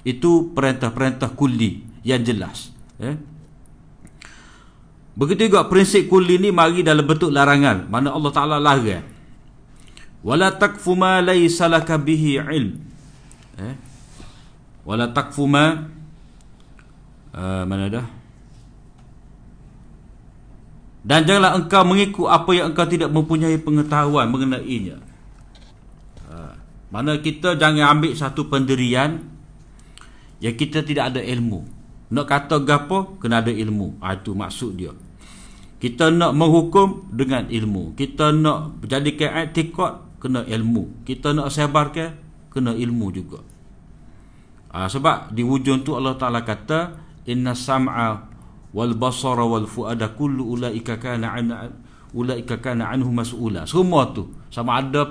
Itu 0.06 0.54
perintah-perintah 0.54 1.34
kulli 1.34 1.82
yang 2.06 2.22
jelas 2.22 2.70
eh? 3.02 3.17
begitu 5.17 5.50
juga 5.50 5.65
prinsip 5.65 6.10
kulli 6.10 6.38
ni 6.38 6.54
mari 6.54 6.86
dalam 6.86 7.02
bentuk 7.02 7.34
larangan. 7.34 7.89
Mana 7.89 8.13
Allah 8.13 8.30
Ta'ala 8.30 8.58
larang. 8.62 9.02
Wala 10.22 10.54
takfu 10.54 10.94
ma 10.94 11.26
laysa 11.26 11.65
laka 11.65 11.98
bihi 11.98 12.38
ilm. 12.38 12.78
Eh? 13.58 13.76
wala 14.86 15.10
takfu 15.10 15.50
ma 15.50 15.89
uh, 17.34 17.63
mana 17.65 17.86
dah 17.89 18.21
dan 21.02 21.26
janganlah 21.26 21.58
engkau 21.58 21.82
mengikut 21.82 22.30
apa 22.30 22.50
yang 22.54 22.66
engkau 22.74 22.86
tidak 22.86 23.10
mempunyai 23.10 23.58
pengetahuan 23.58 24.30
mengenainya. 24.30 25.02
Uh, 26.30 26.54
mana 26.94 27.18
kita 27.18 27.58
jangan 27.58 27.98
ambil 27.98 28.14
satu 28.14 28.46
pendirian 28.46 29.26
yang 30.38 30.54
kita 30.54 30.86
tidak 30.86 31.14
ada 31.14 31.22
ilmu. 31.26 31.66
Nak 32.12 32.26
kata 32.28 32.62
gapo 32.62 33.18
kena 33.18 33.42
ada 33.42 33.50
ilmu. 33.50 33.98
Ah, 33.98 34.14
itu 34.14 34.38
maksud 34.38 34.78
dia. 34.78 34.94
Kita 35.82 36.14
nak 36.14 36.38
menghukum 36.38 37.10
dengan 37.10 37.50
ilmu. 37.50 37.98
Kita 37.98 38.30
nak 38.30 38.86
jadikan 38.86 39.42
etikot 39.42 40.22
kena 40.22 40.46
ilmu. 40.46 41.02
Kita 41.08 41.34
nak 41.34 41.50
sebarkan 41.50 42.14
kena 42.54 42.78
ilmu 42.78 43.08
juga. 43.10 43.42
Ah, 44.70 44.86
sebab 44.86 45.34
di 45.34 45.42
hujung 45.42 45.82
tu 45.82 45.98
Allah 45.98 46.14
Ta'ala 46.14 46.46
kata 46.46 47.00
inna 47.26 47.58
sam'a 47.58 48.31
wal 48.72 48.96
basara 48.96 49.44
wal 49.44 49.68
fuada 49.68 50.12
kullu 50.16 50.56
ulaika 50.56 51.00
kana 51.00 51.36
an 51.36 51.52
ulaika 52.16 52.60
kana 52.60 52.92
anhu 52.92 53.12
mas'ula. 53.12 53.68
Semua 53.68 54.12
tu. 54.12 54.32
Sama 54.52 54.80
ada 54.80 55.08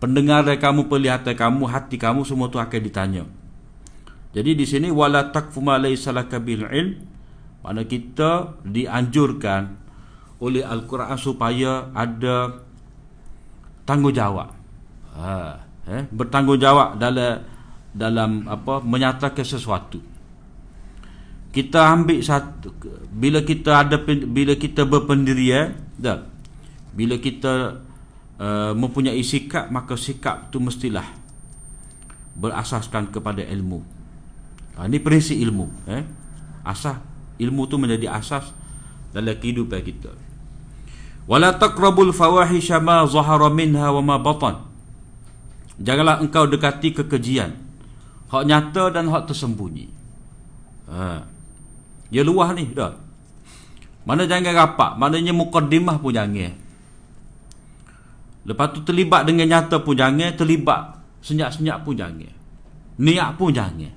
pendengar 0.00 0.44
kamu 0.44 0.88
penglihatan 0.88 1.36
kamu 1.36 1.68
hati 1.68 1.96
kamu 1.96 2.24
semua 2.24 2.48
tu 2.48 2.60
akan 2.60 2.80
ditanya. 2.80 3.24
Jadi 4.32 4.56
di 4.56 4.64
sini 4.64 4.88
wala 4.88 5.28
takfu 5.28 5.60
ma 5.60 5.76
laysa 5.76 6.12
laka 6.12 6.40
bil 6.40 6.64
ilm. 6.64 7.08
Mana 7.62 7.86
kita 7.86 8.58
dianjurkan 8.66 9.78
oleh 10.42 10.66
al-Quran 10.66 11.14
supaya 11.14 11.94
ada 11.94 12.58
tanggungjawab. 13.86 14.50
Ha 15.14 15.36
eh? 15.86 16.02
Bertanggungjawab 16.10 16.98
dalam 16.98 17.46
dalam 17.92 18.48
apa 18.48 18.80
menyatakan 18.80 19.44
sesuatu 19.44 20.00
kita 21.52 21.92
ambil 21.92 22.18
satu 22.24 22.72
bila 23.12 23.44
kita 23.44 23.84
ada 23.84 24.00
bila 24.08 24.56
kita 24.56 24.88
berpendirian 24.88 25.76
dah. 26.00 26.24
Bila 26.96 27.20
kita 27.20 27.84
uh, 28.40 28.72
mempunyai 28.72 29.20
sikap 29.20 29.68
maka 29.68 29.96
sikap 30.00 30.48
tu 30.48 30.64
mestilah 30.64 31.04
berasaskan 32.32 33.12
kepada 33.12 33.44
ilmu. 33.44 33.84
Ha, 34.80 34.88
ini 34.88 34.96
prinsip 34.96 35.36
ilmu 35.36 35.68
eh. 35.92 36.04
Asas 36.64 36.96
ilmu 37.36 37.68
tu 37.68 37.76
menjadi 37.76 38.08
asas 38.08 38.48
dalam 39.12 39.36
kehidupan 39.36 39.84
kita. 39.84 40.12
Wala 41.28 41.52
taqrabul 41.52 42.16
fawahisha 42.16 42.80
ma 42.80 43.04
zahara 43.04 43.52
minha 43.52 43.92
wa 43.92 44.00
ma 44.00 44.16
batan. 44.16 44.64
Janganlah 45.76 46.24
engkau 46.24 46.48
dekati 46.48 46.96
kekejian. 46.96 47.60
Hak 48.32 48.44
nyata 48.48 48.88
dan 48.88 49.12
hak 49.12 49.28
tersembunyi. 49.28 49.92
Ha 50.88 51.28
dia 52.12 52.20
luah 52.20 52.52
ni 52.52 52.68
dah. 52.68 52.92
Mana 54.04 54.28
jangan 54.28 54.52
rapat, 54.52 55.00
maknanya 55.00 55.32
mukadimah 55.32 55.96
pun 55.96 56.12
jangan. 56.12 56.52
Lepas 58.44 58.66
tu 58.76 58.84
terlibat 58.84 59.24
dengan 59.24 59.48
nyata 59.48 59.80
pun 59.80 59.96
jangan, 59.96 60.36
terlibat 60.36 61.00
senyap-senyap 61.24 61.80
pun 61.80 61.96
jangan. 61.96 62.34
Niat 63.00 63.30
pun 63.40 63.48
jangan. 63.48 63.94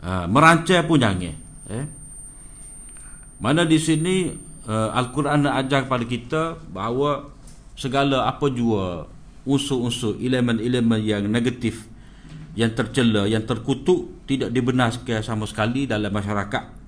Ha, 0.00 0.24
merancang 0.24 0.88
pun 0.88 0.96
jangan. 0.96 1.36
Eh? 1.68 1.84
Mana 3.44 3.68
di 3.68 3.76
sini 3.76 4.32
uh, 4.64 4.96
Al-Quran 4.96 5.44
nak 5.44 5.66
ajar 5.66 5.84
kepada 5.84 6.04
kita 6.08 6.42
bahawa 6.72 7.28
segala 7.76 8.24
apa 8.24 8.48
jua 8.48 9.04
unsur-unsur 9.44 10.16
elemen-elemen 10.22 11.02
yang 11.04 11.28
negatif 11.28 11.84
yang 12.54 12.70
tercela, 12.70 13.26
yang 13.26 13.42
terkutuk 13.42 14.24
tidak 14.30 14.54
dibenarkan 14.54 15.20
sama 15.20 15.44
sekali 15.44 15.90
dalam 15.90 16.14
masyarakat 16.14 16.83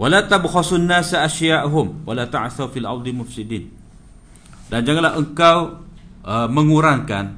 wala 0.00 0.24
tabkhasun 0.24 0.88
nasa 0.88 1.20
asya'ahum 1.28 2.08
wala 2.08 2.24
ta'thaw 2.24 2.72
fil 2.72 2.88
ardi 2.88 3.12
mufsidin. 3.12 3.68
Dan 4.72 4.80
janganlah 4.88 5.20
engkau 5.20 5.84
uh, 6.24 6.48
mengurangkan 6.48 7.36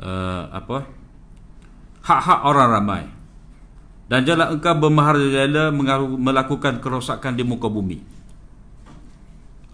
uh, 0.00 0.48
apa? 0.48 0.88
Hak-hak 2.00 2.40
orang 2.48 2.68
ramai. 2.72 3.04
Dan 4.08 4.24
janganlah 4.24 4.56
engkau 4.56 4.72
bermaharjala 4.80 5.74
melakukan 6.16 6.80
kerosakan 6.80 7.36
di 7.36 7.44
muka 7.44 7.68
bumi. 7.68 8.00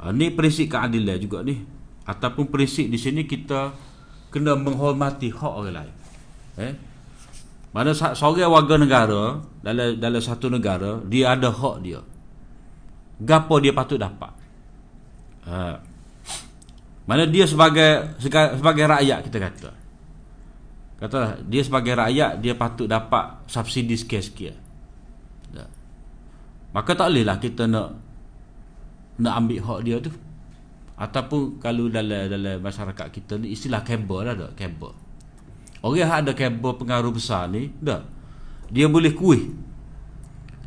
Uh, 0.03 0.11
ni 0.11 0.35
prinsip 0.35 0.67
keadilan 0.67 1.23
juga 1.23 1.47
ni. 1.47 1.63
Ataupun 2.03 2.51
prinsip 2.51 2.91
di 2.91 2.99
sini 2.99 3.23
kita 3.23 3.71
kena 4.35 4.59
menghormati 4.59 5.31
hak 5.31 5.53
orang 5.53 5.75
lain. 5.79 5.95
Eh 6.59 6.92
mana 7.73 7.97
seorang 7.97 8.53
warga 8.53 8.77
negara 8.77 9.23
dalam 9.65 9.97
dalam 9.97 10.21
satu 10.21 10.53
negara 10.53 11.01
dia 11.09 11.33
ada 11.33 11.49
hak 11.49 11.77
dia. 11.81 12.01
Gapo 13.23 13.57
dia 13.59 13.73
patut 13.73 13.97
dapat. 13.97 14.33
Ha. 15.49 15.81
Mana 17.09 17.25
dia 17.27 17.49
sebagai 17.49 18.17
sebagai 18.23 18.85
rakyat 18.87 19.19
kita 19.25 19.39
kata. 19.41 19.71
Kata 21.03 21.41
dia 21.49 21.63
sebagai 21.65 21.97
rakyat 21.99 22.39
dia 22.39 22.55
patut 22.55 22.87
dapat 22.87 23.43
subsidi 23.49 23.97
sikit-sikit. 23.99 24.63
Maka 26.73 26.97
tak 26.97 27.13
bolehlah 27.13 27.37
kita 27.37 27.69
nak 27.69 27.89
nak 29.21 29.35
ambil 29.45 29.61
hak 29.61 29.81
dia 29.85 29.97
tu. 30.01 30.13
Ataupun 30.97 31.61
kalau 31.61 31.89
dalam 31.93 32.29
dalam 32.33 32.65
masyarakat 32.65 33.07
kita 33.13 33.37
ni 33.37 33.53
istilah 33.53 33.85
kabel 33.85 34.21
lah 34.25 34.35
tak 34.37 34.53
kabel. 34.57 34.93
Orang 35.83 35.99
yang 35.99 36.15
ada 36.15 36.31
kabel 36.31 36.79
pengaruh 36.79 37.11
besar 37.11 37.51
ni 37.51 37.75
dah 37.83 38.07
dia 38.71 38.87
boleh 38.87 39.13
kuih. 39.13 39.51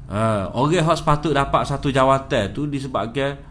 Ha, 0.06 0.51
orang 0.54 0.84
yang 0.84 0.86
sepatut 0.93 1.34
dapat 1.34 1.65
satu 1.65 1.89
jawatan 1.89 2.54
tu 2.54 2.69
disebabkan 2.69 3.41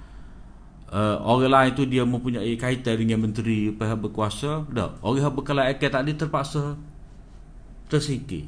uh, 0.94 1.18
orang 1.26 1.50
lain 1.50 1.70
tu 1.74 1.82
dia 1.82 2.06
mempunyai 2.06 2.54
kaitan 2.54 2.94
dengan 2.94 3.26
menteri 3.26 3.74
pihak 3.74 3.98
berkuasa 3.98 4.62
dah 4.70 4.94
orang 5.02 5.26
yang 5.26 5.34
berkelaikan 5.34 5.90
tadi 5.90 6.12
terpaksa 6.14 6.78
tersingkir. 7.90 8.46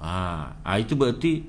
Ha, 0.00 0.50
ha, 0.64 0.70
itu 0.80 0.98
berarti 0.98 1.46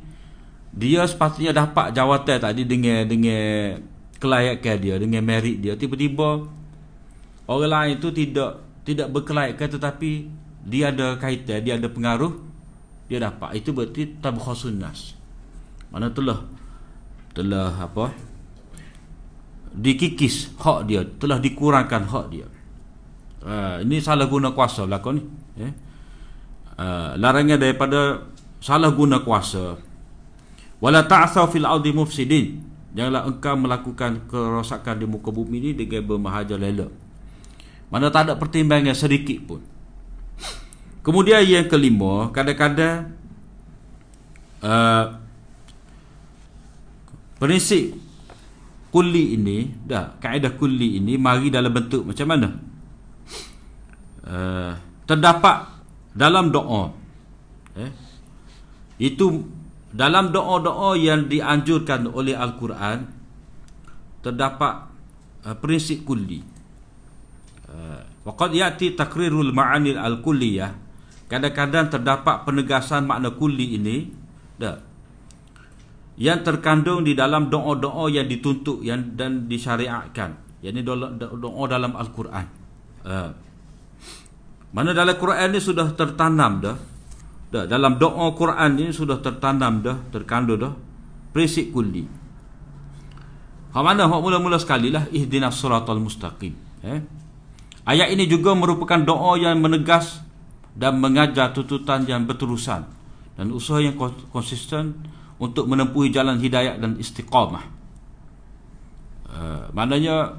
dia 0.76 1.02
sepatutnya 1.08 1.56
dapat 1.56 1.96
jawatan 1.96 2.38
tadi 2.38 2.62
dengan 2.67 3.08
dengan 3.10 3.82
kelayakan 4.22 4.76
dia 4.78 4.96
dengan 5.02 5.22
merit 5.26 5.58
dia 5.62 5.74
tiba-tiba 5.74 6.46
orang 7.50 7.72
lain 7.72 7.93
itu 7.98 8.10
tidak 8.13 8.62
tidak 8.86 9.08
berkelayakan 9.10 9.67
tetapi 9.78 10.12
dia 10.67 10.91
ada 10.91 11.15
kaitan 11.15 11.63
dia 11.63 11.80
ada 11.80 11.88
pengaruh 11.88 12.36
dia 13.08 13.23
dapat 13.23 13.63
itu 13.63 13.71
berarti 13.71 14.19
tabkhasun 14.19 14.84
nas 14.84 15.15
mana 15.88 16.12
telah 16.12 16.43
telah 17.32 17.71
apa 17.71 18.12
dikikis 19.71 20.60
hak 20.60 20.80
dia 20.91 21.08
telah 21.08 21.39
dikurangkan 21.39 22.03
hak 22.03 22.25
dia 22.27 22.47
uh, 23.47 23.80
ini 23.80 24.03
salah 24.03 24.27
guna 24.27 24.51
kuasa 24.51 24.84
belakang 24.84 25.17
ni 25.17 25.23
eh? 25.63 25.73
uh, 26.75 27.15
larangan 27.15 27.56
daripada 27.56 28.27
salah 28.60 28.91
guna 28.91 29.23
kuasa 29.23 29.80
wala 30.84 31.08
ta'thaw 31.08 31.47
fil 31.47 31.63
ardi 31.63 31.95
mufsidin 31.95 32.67
Janganlah 32.97 33.30
engkau 33.30 33.53
melakukan 33.53 34.25
kerosakan 34.25 34.97
di 34.97 35.06
muka 35.06 35.30
bumi 35.30 35.62
ini 35.62 35.71
dengan 35.77 36.01
bermahaja 36.01 36.58
lela. 36.58 36.89
Mana 37.93 38.10
tak 38.10 38.25
ada 38.25 38.34
pertimbangan 38.41 38.97
sedikit 38.97 39.38
pun. 39.45 39.62
Kemudian 41.08 41.39
yang 41.48 41.72
kelima, 41.72 42.36
kadang-kadang 42.36 43.15
uh, 44.60 45.15
prinsip 47.39 47.96
kuli 48.91 49.39
ini, 49.39 49.72
dah 49.88 50.20
kaedah 50.20 50.60
kuli 50.60 51.00
ini 51.00 51.15
mari 51.15 51.48
dalam 51.48 51.72
bentuk 51.72 52.04
macam 52.04 52.28
mana? 52.28 52.50
Uh, 54.28 54.76
terdapat 55.08 55.80
dalam 56.12 56.52
doa. 56.52 56.91
Eh? 57.80 57.91
Itu 59.00 59.48
dalam 59.96 60.36
doa-doa 60.36 61.00
yang 61.00 61.32
dianjurkan 61.32 62.12
oleh 62.12 62.36
Al-Quran 62.36 63.08
terdapat 64.20 64.91
uh, 65.48 65.56
prinsip 65.56 66.04
kulli. 66.04 66.43
Uh, 67.63 68.04
waqad 68.28 68.52
ya'ti 68.52 68.91
takrirul 68.91 69.56
ma'anil 69.56 69.96
al-kulliyah. 69.96 70.87
Kadang-kadang 71.28 71.92
terdapat 71.92 72.48
penegasan 72.48 73.04
makna 73.04 73.36
kulli 73.36 73.76
ini 73.76 74.08
dah. 74.56 74.80
Yang 76.18 76.40
terkandung 76.50 77.06
di 77.06 77.13
dalam 77.13 77.52
doa-doa 77.52 78.10
yang 78.10 78.26
dituntut 78.26 78.82
yang 78.82 79.13
dan 79.13 79.46
disyariatkan. 79.46 80.63
Yakni 80.66 80.82
doa, 80.82 81.68
dalam 81.70 81.94
al-Quran. 81.94 82.46
Uh, 83.06 83.30
mana 84.74 84.92
dalam 84.96 85.13
Quran 85.20 85.54
ini 85.54 85.60
sudah 85.62 85.94
tertanam 85.94 86.63
dah. 86.63 86.78
Dah 87.48 87.63
dalam 87.63 87.96
doa 87.96 88.36
Quran 88.36 88.76
ni 88.76 88.92
sudah 88.92 89.24
tertanam 89.24 89.80
dah 89.80 89.96
terkandung 90.12 90.60
dah. 90.60 90.74
Prinsip 91.32 91.70
kulli. 91.72 92.04
Hak 93.72 93.84
mana 93.86 94.10
hak 94.10 94.20
mula-mula 94.20 94.58
sekali 94.58 94.90
lah 94.90 95.06
ihdinas 95.13 95.60
siratal 95.60 96.02
mustaqim. 96.02 96.56
Eh? 96.82 97.00
Ayat 97.88 98.10
ini 98.12 98.26
juga 98.26 98.52
merupakan 98.58 99.00
doa 99.00 99.38
yang 99.40 99.62
menegas 99.62 100.27
dan 100.78 101.02
mengajar 101.02 101.52
tuntutan 101.58 102.06
yang 102.06 102.30
berterusan 102.30 102.86
dan 103.34 103.48
usaha 103.50 103.82
yang 103.82 103.98
konsisten 104.30 104.94
untuk 105.42 105.66
menempuhi 105.66 106.13
jalan 106.13 106.38
hidayah 106.38 106.78
dan 106.78 107.02
istiqamah 107.02 107.66
uh, 109.34 109.74
maknanya 109.74 110.38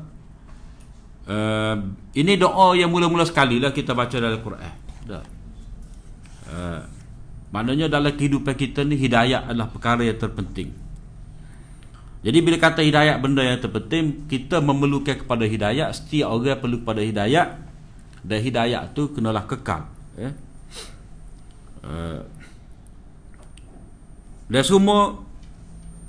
uh, 1.27 1.77
ini 2.15 2.39
doa 2.39 2.79
yang 2.79 2.95
mula-mula 2.95 3.27
sekali 3.27 3.59
lah 3.59 3.75
kita 3.75 3.99
baca 3.99 4.15
dalam 4.15 4.39
Quran 4.39 4.73
dah 5.11 5.25
uh, 6.49 6.83
Maknanya 7.49 7.89
dalam 7.89 8.13
kehidupan 8.13 8.53
kita 8.53 8.85
ni 8.85 9.01
hidayah 9.01 9.49
adalah 9.49 9.73
perkara 9.73 10.05
yang 10.05 10.21
terpenting. 10.21 10.69
Jadi 12.21 12.39
bila 12.45 12.61
kata 12.61 12.85
hidayah 12.85 13.17
benda 13.17 13.41
yang 13.41 13.57
terpenting, 13.57 14.29
kita 14.29 14.61
memerlukan 14.61 15.25
kepada 15.25 15.49
hidayah, 15.49 15.89
setiap 15.97 16.29
orang 16.29 16.61
perlu 16.61 16.85
kepada 16.85 17.01
hidayah 17.01 17.57
dan 18.21 18.39
hidayah 18.43 18.83
tu 18.93 19.17
kenalah 19.17 19.49
kekal. 19.49 19.89
Eh? 20.19 20.35
Uh, 21.87 22.21
dan 24.51 24.63
semua 24.67 25.23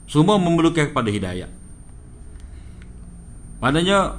semua 0.10 0.42
memerlukan 0.42 0.90
kepada 0.90 1.14
hidayah. 1.14 1.50
Maknanya 3.62 4.18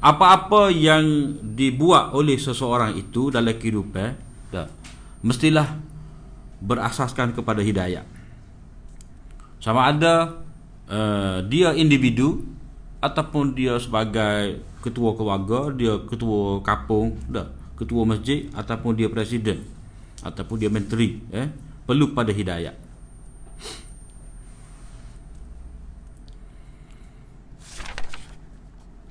apa-apa 0.00 0.72
yang 0.72 1.36
dibuat 1.54 2.16
oleh 2.16 2.40
seseorang 2.40 2.96
itu 2.96 3.28
dalam 3.28 3.54
kehidupan, 3.54 4.16
dah, 4.50 4.66
mestilah 5.20 5.68
berasaskan 6.62 7.34
kepada 7.34 7.60
hidayah 7.62 8.06
sama 9.62 9.94
ada 9.94 10.42
uh, 10.90 11.38
dia 11.46 11.70
individu 11.78 12.42
ataupun 12.98 13.54
dia 13.54 13.78
sebagai 13.78 14.58
ketua 14.82 15.14
keluarga 15.14 15.70
dia 15.70 16.02
ketua 16.02 16.58
kampung 16.66 17.14
dah 17.30 17.46
ketua 17.82 18.06
masjid 18.06 18.46
ataupun 18.54 18.94
dia 18.94 19.10
presiden 19.10 19.66
ataupun 20.22 20.56
dia 20.62 20.70
menteri 20.70 21.18
eh 21.34 21.50
perlu 21.82 22.14
pada 22.14 22.30
hidayah 22.30 22.78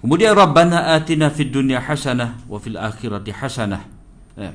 Kemudian 0.01 0.33
Rabbana 0.33 0.97
atina 0.97 1.29
fid 1.29 1.53
dunya 1.53 1.77
hasanah 1.77 2.41
wa 2.49 2.57
fil 2.57 2.73
akhirati 2.73 3.29
hasanah. 3.29 3.85
Eh. 4.33 4.49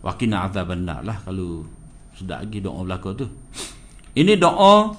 Wakina 0.00 0.48
azaban 0.48 0.88
nar 0.88 1.04
lah 1.04 1.20
kalau 1.20 1.68
sudah 2.16 2.40
lagi 2.40 2.64
doa 2.64 2.80
belaka 2.80 3.12
tu. 3.12 3.28
Ini 4.16 4.40
doa 4.40 4.96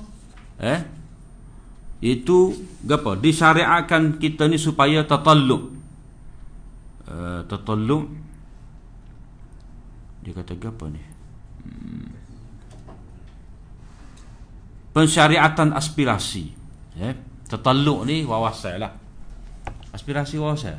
eh 0.62 0.86
itu 2.06 2.54
apa? 2.86 3.18
Disyariatkan 3.18 4.22
kita 4.22 4.46
ni 4.46 4.62
supaya 4.62 5.02
tatalluk. 5.02 5.81
Uh, 7.12 7.44
tatalluk 7.44 8.08
dia 10.22 10.32
kata 10.38 10.54
apa 10.54 10.86
ni? 10.88 11.02
Hmm. 11.66 12.08
Pensyariatan 14.94 15.74
aspirasi. 15.74 16.54
Eh, 17.02 17.16
tatalluk 17.50 18.06
ni 18.06 18.22
wawasan 18.24 18.80
lah. 18.80 18.94
Aspirasi 19.92 20.38
wawasan. 20.38 20.78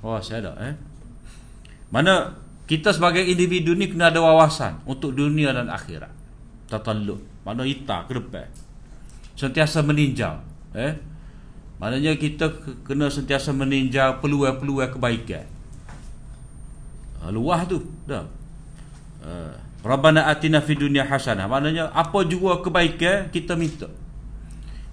Wawasan 0.00 0.46
dah 0.46 0.56
eh. 0.62 0.74
Mana 1.90 2.38
kita 2.70 2.94
sebagai 2.94 3.24
individu 3.24 3.74
ni 3.74 3.90
kena 3.90 4.14
ada 4.14 4.22
wawasan 4.22 4.84
untuk 4.86 5.16
dunia 5.16 5.50
dan 5.50 5.72
akhirat. 5.72 6.12
Tatalluk, 6.68 7.18
mana 7.42 7.64
ita 7.64 8.04
ke 8.06 8.12
depan. 8.14 8.46
Sentiasa 9.34 9.80
meninjau, 9.80 10.38
eh? 10.76 10.92
Maknanya 11.80 12.14
kita 12.20 12.52
kena 12.84 13.08
sentiasa 13.08 13.56
meninjau 13.56 14.20
peluang-peluang 14.20 14.92
kebaikan. 14.98 15.57
Ha, 17.18 17.30
luah 17.34 17.66
tu, 17.66 17.82
dah. 18.06 18.24
Uh, 19.18 19.52
Rabbana 19.82 20.26
atina 20.26 20.58
fid 20.58 20.78
dunya 20.82 21.06
hasanah. 21.06 21.46
Maknanya 21.46 21.94
apa 21.94 22.26
juga 22.26 22.58
kebaikan 22.62 23.30
kita 23.30 23.54
minta. 23.54 23.86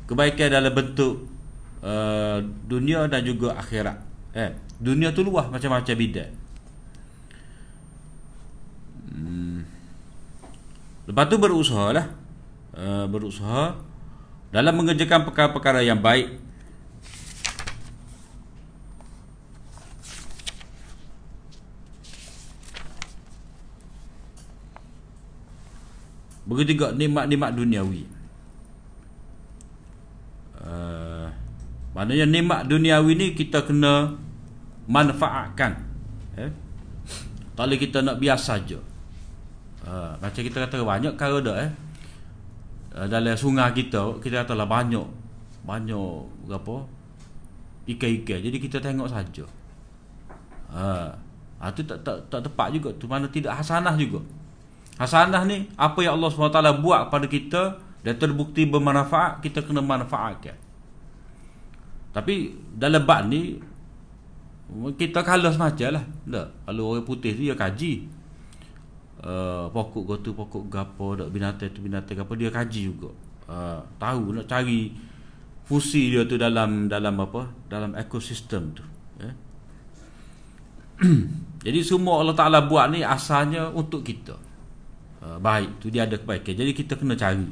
Kebaikan 0.05 0.53
dalam 0.53 0.69
bentuk 0.69 1.25
uh, 1.81 2.37
dunia 2.69 3.09
dan 3.09 3.25
juga 3.25 3.57
akhirat. 3.57 3.97
Eh, 4.37 4.53
dunia 4.77 5.09
tu 5.09 5.25
luah 5.25 5.49
macam-macam 5.49 5.95
bidang. 5.97 6.33
Hmm. 9.09 9.65
Lepas 11.05 11.25
tu 11.29 11.37
berusaha 11.37 11.93
lah 11.93 12.09
uh, 12.75 13.05
Berusaha 13.07 13.77
Dalam 14.49 14.73
mengerjakan 14.75 15.23
perkara-perkara 15.23 15.85
yang 15.85 16.01
baik 16.01 16.44
Begitu 26.45 26.77
juga 26.77 26.93
nikmat-nikmat 26.93 27.57
duniawi 27.57 28.05
uh, 30.61 31.27
Maknanya 31.95 32.25
nikmat 32.27 32.59
duniawi 32.67 33.11
ni 33.15 33.27
kita 33.31 33.63
kena 33.63 34.11
manfaatkan. 34.85 35.79
Eh? 36.35 36.51
Tak 37.55 37.63
boleh 37.71 37.79
kita 37.79 38.03
nak 38.03 38.19
biasa 38.19 38.59
saja. 38.59 38.75
Ha, 39.87 40.19
macam 40.19 40.41
kita 40.43 40.67
kata 40.67 40.83
banyak 40.83 41.13
kara 41.15 41.39
dah 41.39 41.57
eh. 41.63 41.71
Uh, 42.91 43.07
dalam 43.07 43.31
sungai 43.39 43.71
kita 43.71 44.19
kita 44.19 44.43
katalah 44.43 44.67
banyak 44.67 45.07
banyak 45.67 46.21
apa 46.47 46.75
ikan-ikan 47.89 48.39
jadi 48.39 48.57
kita 48.61 48.77
tengok 48.79 49.09
saja 49.11 49.43
ha 50.71 51.11
ha 51.59 51.65
tu 51.75 51.83
tak 51.83 51.99
tak 52.07 52.23
tak 52.31 52.39
tepat 52.45 52.71
juga 52.71 52.89
tu 52.95 53.09
mana 53.09 53.27
tidak 53.27 53.51
hasanah 53.59 53.99
juga 53.99 54.23
hasanah 54.95 55.43
ni 55.43 55.67
apa 55.75 55.99
yang 56.03 56.15
Allah 56.19 56.31
SWT 56.31 56.59
buat 56.79 57.11
kepada 57.11 57.27
kita 57.27 57.61
dan 58.05 58.13
terbukti 58.15 58.63
bermanfaat 58.69 59.43
kita 59.43 59.65
kena 59.65 59.81
manfaatkan. 59.81 60.55
Tapi 62.15 62.55
dalam 62.71 63.03
bab 63.03 63.27
ni 63.27 63.59
kita 64.95 65.19
kalah 65.19 65.51
semacam 65.51 65.99
lah. 65.99 66.05
Tak 66.05 66.47
kalau 66.63 66.95
orang 66.95 67.03
putih 67.03 67.35
tu 67.35 67.43
dia 67.43 67.57
kaji. 67.57 68.07
Uh, 69.25 69.65
pokok 69.73 70.05
gotu 70.05 70.37
pokok 70.37 70.69
gapo 70.69 71.17
dak 71.17 71.33
binatang 71.33 71.73
tu 71.73 71.81
binatang 71.81 72.21
gapo 72.21 72.37
dia 72.37 72.53
kaji 72.53 72.81
juga. 72.93 73.09
Uh, 73.49 73.81
tahu 73.97 74.37
nak 74.37 74.45
cari 74.45 74.93
fusi 75.65 76.13
dia 76.13 76.23
tu 76.29 76.37
dalam 76.37 76.85
dalam 76.85 77.17
apa 77.17 77.49
dalam 77.65 77.97
ekosistem 77.97 78.69
tu 78.77 78.85
ya. 79.17 79.31
jadi 81.65 81.79
semua 81.81 82.21
Allah 82.21 82.37
Taala 82.37 82.69
buat 82.69 82.93
ni 82.93 83.01
asalnya 83.01 83.73
untuk 83.73 84.05
kita 84.05 84.44
uh, 85.23 85.37
baik 85.39 85.79
tu 85.79 85.87
dia 85.93 86.03
ada 86.03 86.17
kebaikan. 86.19 86.55
Jadi 86.55 86.71
kita 86.75 86.99
kena 86.99 87.15
cari. 87.15 87.47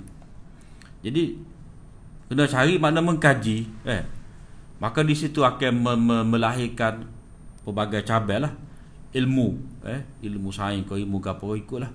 Jadi 1.04 1.24
kena 2.32 2.48
cari 2.48 2.80
makna 2.80 3.00
mengkaji 3.00 3.58
eh. 3.88 4.04
Maka 4.82 5.00
di 5.06 5.16
situ 5.16 5.46
akan 5.46 5.74
me- 5.80 6.00
me- 6.00 6.28
melahirkan 6.36 7.08
pelbagai 7.64 8.04
cabang 8.04 8.50
lah. 8.50 8.54
Ilmu 9.14 9.48
eh. 9.86 10.02
Ilmu 10.26 10.50
sains 10.50 10.84
ke 10.84 10.98
ilmu 10.98 11.22
apa 11.22 11.46
ikutlah. 11.56 11.92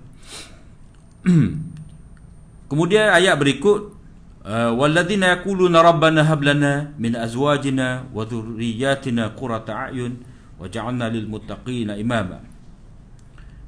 Kemudian 2.69 3.09
ayat 3.09 3.35
berikut 3.41 3.97
uh, 4.45 4.71
walladzina 4.77 5.35
yaquluna 5.35 5.81
rabbana 5.81 6.21
hab 6.21 6.45
lana 6.45 6.93
min 7.01 7.17
azwajina 7.17 8.07
wa 8.13 8.23
dhurriyyatina 8.23 9.33
qurrata 9.33 9.89
a'yun 9.89 10.21
waj'alna 10.61 11.09
lil 11.09 11.25
muttaqina 11.25 11.97
imama. 11.97 12.39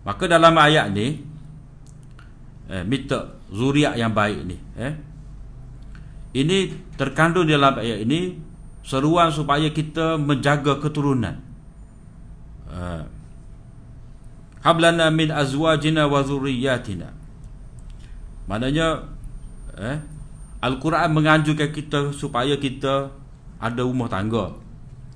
Maka 0.05 0.23
dalam 0.29 0.53
ayat 0.57 0.93
ni 0.93 1.30
eh 2.71 2.83
minta 2.87 3.35
zuriat 3.51 3.99
yang 3.99 4.15
baik 4.15 4.39
ni 4.47 4.57
eh. 4.79 4.95
Ini 6.31 6.71
terkandung 6.95 7.43
dalam 7.43 7.75
ayat 7.75 8.07
ini 8.07 8.39
seruan 8.87 9.27
supaya 9.35 9.67
kita 9.67 10.15
menjaga 10.15 10.79
keturunan. 10.79 11.35
Uh, 12.71 13.03
hablana 14.61 15.09
min 15.09 15.33
azwajina 15.33 16.05
wa 16.05 16.21
dhurriyyatina 16.21 17.09
maknanya 18.45 19.01
eh 19.77 19.97
al-Quran 20.61 21.09
menganjurkan 21.17 21.73
kita 21.73 22.13
supaya 22.13 22.53
kita 22.61 23.09
ada 23.57 23.81
rumah 23.81 24.09
tangga 24.09 24.53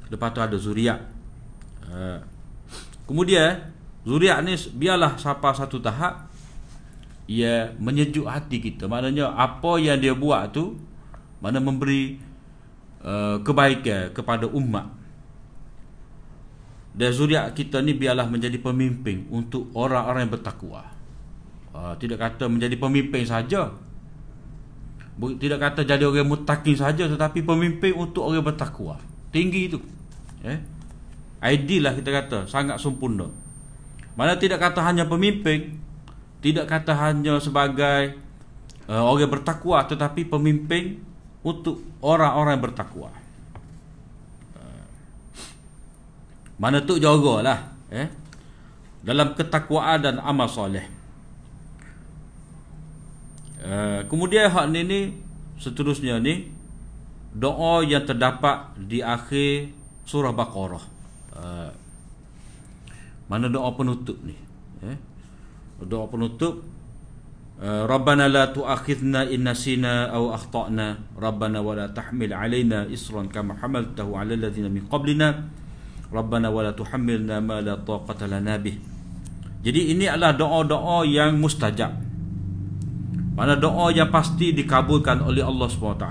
lepas 0.09 0.29
tu 0.33 0.41
ada 0.41 0.57
zuriat. 0.57 1.01
Eh. 1.85 2.19
kemudian 3.05 3.69
zuriat 4.05 4.41
ni 4.41 4.57
biarlah 4.57 5.17
sampai 5.21 5.53
satu 5.53 5.77
tahap 5.77 6.25
ia 7.25 7.73
menyejuk 7.81 8.29
hati 8.29 8.61
kita 8.61 8.85
maknanya 8.85 9.33
apa 9.33 9.81
yang 9.81 9.97
dia 9.97 10.13
buat 10.13 10.53
tu 10.53 10.77
mana 11.41 11.57
memberi 11.57 12.21
uh, 13.01 13.41
kebaikan 13.41 14.13
kepada 14.13 14.45
umat 14.45 14.95
dan 16.95 17.11
zuriat 17.11 17.51
kita 17.51 17.83
ni 17.83 17.91
biarlah 17.91 18.23
menjadi 18.31 18.55
pemimpin 18.55 19.27
untuk 19.27 19.67
orang-orang 19.75 20.25
yang 20.25 20.33
bertakwa. 20.39 20.87
Uh, 21.75 21.91
tidak 21.99 22.23
kata 22.23 22.47
menjadi 22.47 22.79
pemimpin 22.79 23.27
saja. 23.27 23.75
Tidak 25.19 25.59
kata 25.59 25.83
jadi 25.83 26.07
orang 26.07 26.23
mutakin 26.23 26.75
saja 26.75 27.03
tetapi 27.11 27.43
pemimpin 27.43 27.91
untuk 27.99 28.23
orang 28.23 28.47
bertakwa. 28.47 28.95
Tinggi 29.35 29.67
itu. 29.67 29.79
Eh? 30.47 30.59
Ideal 31.43 31.91
lah 31.91 31.93
kita 31.99 32.09
kata, 32.15 32.37
sangat 32.47 32.79
sempurna. 32.79 33.27
Mana 34.15 34.39
tidak 34.39 34.63
kata 34.63 34.79
hanya 34.79 35.03
pemimpin, 35.03 35.75
tidak 36.39 36.65
kata 36.67 36.93
hanya 36.95 37.37
sebagai 37.39 38.17
uh, 38.87 39.03
orang 39.05 39.31
bertakwa 39.31 39.83
tetapi 39.85 40.27
pemimpin 40.27 40.99
untuk 41.45 41.83
orang-orang 42.01 42.57
bertakwa. 42.57 43.11
Mana 46.55 46.79
tu 46.79 46.95
jagalah 46.95 47.75
eh 47.91 48.07
dalam 49.05 49.37
ketakwaan 49.37 50.01
dan 50.01 50.15
amal 50.23 50.49
soleh. 50.49 50.87
Uh, 53.61 54.01
kemudian 54.09 54.49
hak 54.49 54.65
ni 54.71 54.81
ni 54.81 54.99
seterusnya 55.59 56.17
ni 56.21 56.49
doa 57.35 57.83
yang 57.85 58.07
terdapat 58.07 58.73
di 58.79 59.03
akhir 59.03 59.73
surah 60.07 60.33
Baqarah. 60.33 60.85
Uh, 61.35 61.69
mana 63.27 63.51
doa 63.51 63.73
penutup 63.75 64.15
ni? 64.23 64.37
Eh? 64.85 64.97
Doa 65.85 66.09
penutup 66.09 66.65
uh, 67.61 67.85
Rabbana 67.85 68.25
la 68.25 68.49
tu'akhidna 68.49 69.29
in 69.29 69.45
nasina 69.45 70.09
aw 70.09 70.33
akhtana 70.33 70.97
Rabbana 71.15 71.61
wa 71.61 71.77
la 71.77 71.87
tahmil 71.93 72.33
alaina 72.33 72.89
isran 72.89 73.29
kama 73.29 73.55
hamaltahu 73.61 74.17
ala 74.17 74.33
alladhina 74.33 74.67
min 74.67 74.89
qablina 74.89 75.45
Rabbana 76.13 76.53
wala 76.53 76.71
tuhammilna 76.73 77.41
ma 77.41 77.59
la 77.61 77.75
taqata 77.75 78.29
lana 78.29 78.55
bih. 78.61 78.77
Jadi 79.65 79.97
ini 79.97 80.05
adalah 80.05 80.37
doa-doa 80.37 81.01
yang 81.09 81.41
mustajab. 81.41 81.89
Mana 83.33 83.57
doa 83.57 83.89
yang 83.91 84.13
pasti 84.13 84.53
dikabulkan 84.53 85.25
oleh 85.25 85.41
Allah 85.41 85.67
SWT. 85.67 86.05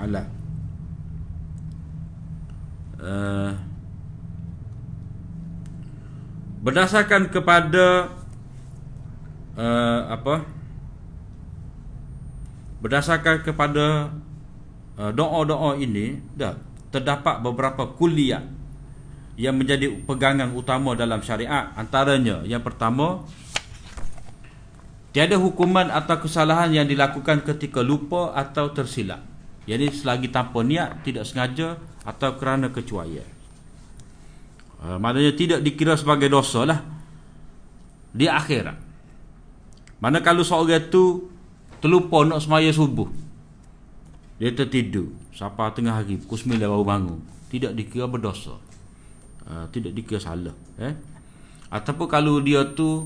Uh, 3.05 3.51
berdasarkan 6.61 7.29
kepada 7.31 8.11
uh, 9.55 9.99
apa? 10.11 10.45
Berdasarkan 12.83 13.41
kepada 13.41 14.13
uh, 14.99 15.11
doa-doa 15.11 15.79
ini 15.79 16.21
dah 16.35 16.53
terdapat 16.93 17.41
beberapa 17.41 17.89
kuliah 17.97 18.43
yang 19.35 19.57
menjadi 19.59 19.91
pegangan 20.05 20.53
utama 20.55 20.95
dalam 20.95 21.19
syariat. 21.19 21.75
Antaranya 21.75 22.45
yang 22.47 22.63
pertama 22.63 23.27
tiada 25.11 25.35
hukuman 25.35 25.91
atau 25.91 26.19
kesalahan 26.23 26.71
yang 26.71 26.87
dilakukan 26.87 27.43
ketika 27.43 27.83
lupa 27.83 28.31
atau 28.35 28.71
tersilap. 28.71 29.23
Jadi 29.65 29.89
selagi 29.89 30.29
tanpa 30.29 30.61
niat 30.61 31.01
tidak 31.01 31.25
sengaja 31.25 31.81
atau 32.05 32.37
kerana 32.37 32.69
kecuaian. 32.69 33.25
Uh, 34.85 35.01
maknanya 35.01 35.33
tidak 35.33 35.59
dikira 35.65 35.97
sebagai 35.97 36.29
dosa 36.29 36.69
lah. 36.69 36.79
Di 38.15 38.29
akhirat 38.29 38.84
mana 39.99 40.19
kalau 40.19 40.43
seorang 40.43 40.91
itu 40.91 41.29
terlupa 41.79 42.25
nak 42.25 42.43
semaya 42.43 42.69
subuh 42.71 43.07
dia 44.35 44.51
tertidur 44.51 45.15
sampai 45.31 45.71
tengah 45.71 45.95
hari 45.95 46.19
pukul 46.19 46.59
9 46.59 46.59
baru 46.59 46.83
bangun. 46.83 47.19
Tidak 47.47 47.71
dikira 47.71 48.03
berdosa. 48.07 48.59
Uh, 49.45 49.69
tidak 49.69 49.93
dikira 49.95 50.17
salah 50.17 50.57
eh? 50.81 50.97
Ataupun 51.69 52.09
kalau 52.09 52.41
dia 52.41 52.65
tu 52.73 53.05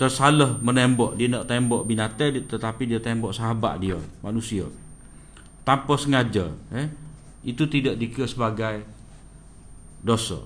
tersalah 0.00 0.56
menembak 0.64 1.20
dia 1.20 1.28
nak 1.28 1.44
tembak 1.44 1.84
binatang 1.84 2.48
tetapi 2.48 2.88
dia 2.88 2.96
tembak 2.96 3.36
sahabat 3.36 3.80
dia 3.80 4.00
manusia 4.24 4.64
tanpa 5.68 6.00
sengaja 6.00 6.48
eh? 6.72 6.88
Itu 7.44 7.68
tidak 7.68 8.00
dikira 8.00 8.24
sebagai 8.26 8.88
dosa. 10.00 10.40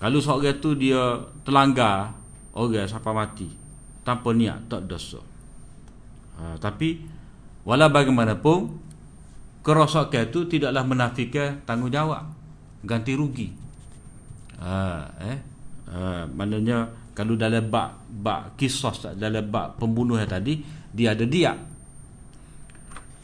Kalau 0.00 0.18
seorang 0.18 0.58
tu 0.58 0.74
dia 0.74 1.28
terlanggar 1.46 2.16
orang 2.56 2.88
sampai 2.88 3.12
mati 3.12 3.48
tanpa 4.02 4.34
niat 4.34 4.66
tak 4.66 4.86
dosa. 4.86 5.22
Ha, 6.38 6.58
tapi 6.58 7.02
walau 7.62 7.88
bagaimanapun 7.90 8.78
kerosakan 9.62 10.30
itu 10.30 10.46
tidaklah 10.50 10.82
menafikan 10.82 11.62
tanggungjawab. 11.62 12.26
Ganti 12.82 13.14
rugi. 13.14 13.48
Ha, 14.58 15.06
eh? 15.22 15.38
Ha, 15.90 16.26
maknanya 16.26 16.90
kalau 17.14 17.38
dalam 17.38 17.68
bab 17.68 18.02
bab 18.10 18.56
kisah 18.58 19.14
dalam 19.14 19.46
bab 19.52 19.78
pembunuhan 19.78 20.26
tadi 20.26 20.62
dia 20.90 21.14
ada 21.14 21.24
dia. 21.26 21.54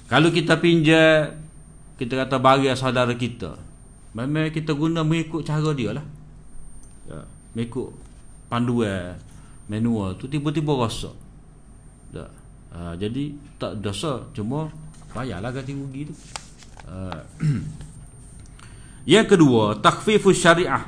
Kalau 0.08 0.32
kita 0.32 0.56
pinjam 0.62 1.36
kita 1.98 2.14
kata 2.14 2.38
bagi 2.38 2.70
saudara 2.78 3.12
kita 3.18 3.58
memang 4.14 4.54
kita 4.54 4.72
guna 4.72 5.02
mengikut 5.02 5.42
cara 5.42 5.74
dia 5.74 5.90
lah. 5.96 6.06
Ya, 7.08 7.24
mengikut 7.56 7.92
panduan 8.46 9.16
manual 9.68 10.16
tu 10.16 10.26
tiba-tiba 10.26 10.72
rosak 10.74 11.14
tak. 12.12 12.32
Ha, 12.68 12.96
jadi 12.96 13.32
tak 13.56 13.80
dosa 13.80 14.28
cuma 14.32 14.68
bayarlah 15.12 15.52
ganti 15.52 15.72
rugi 15.72 16.08
tu 16.08 16.14
ha. 16.88 17.24
Yang 19.08 19.26
kedua, 19.32 19.80
takhfifus 19.80 20.36
syariah. 20.36 20.84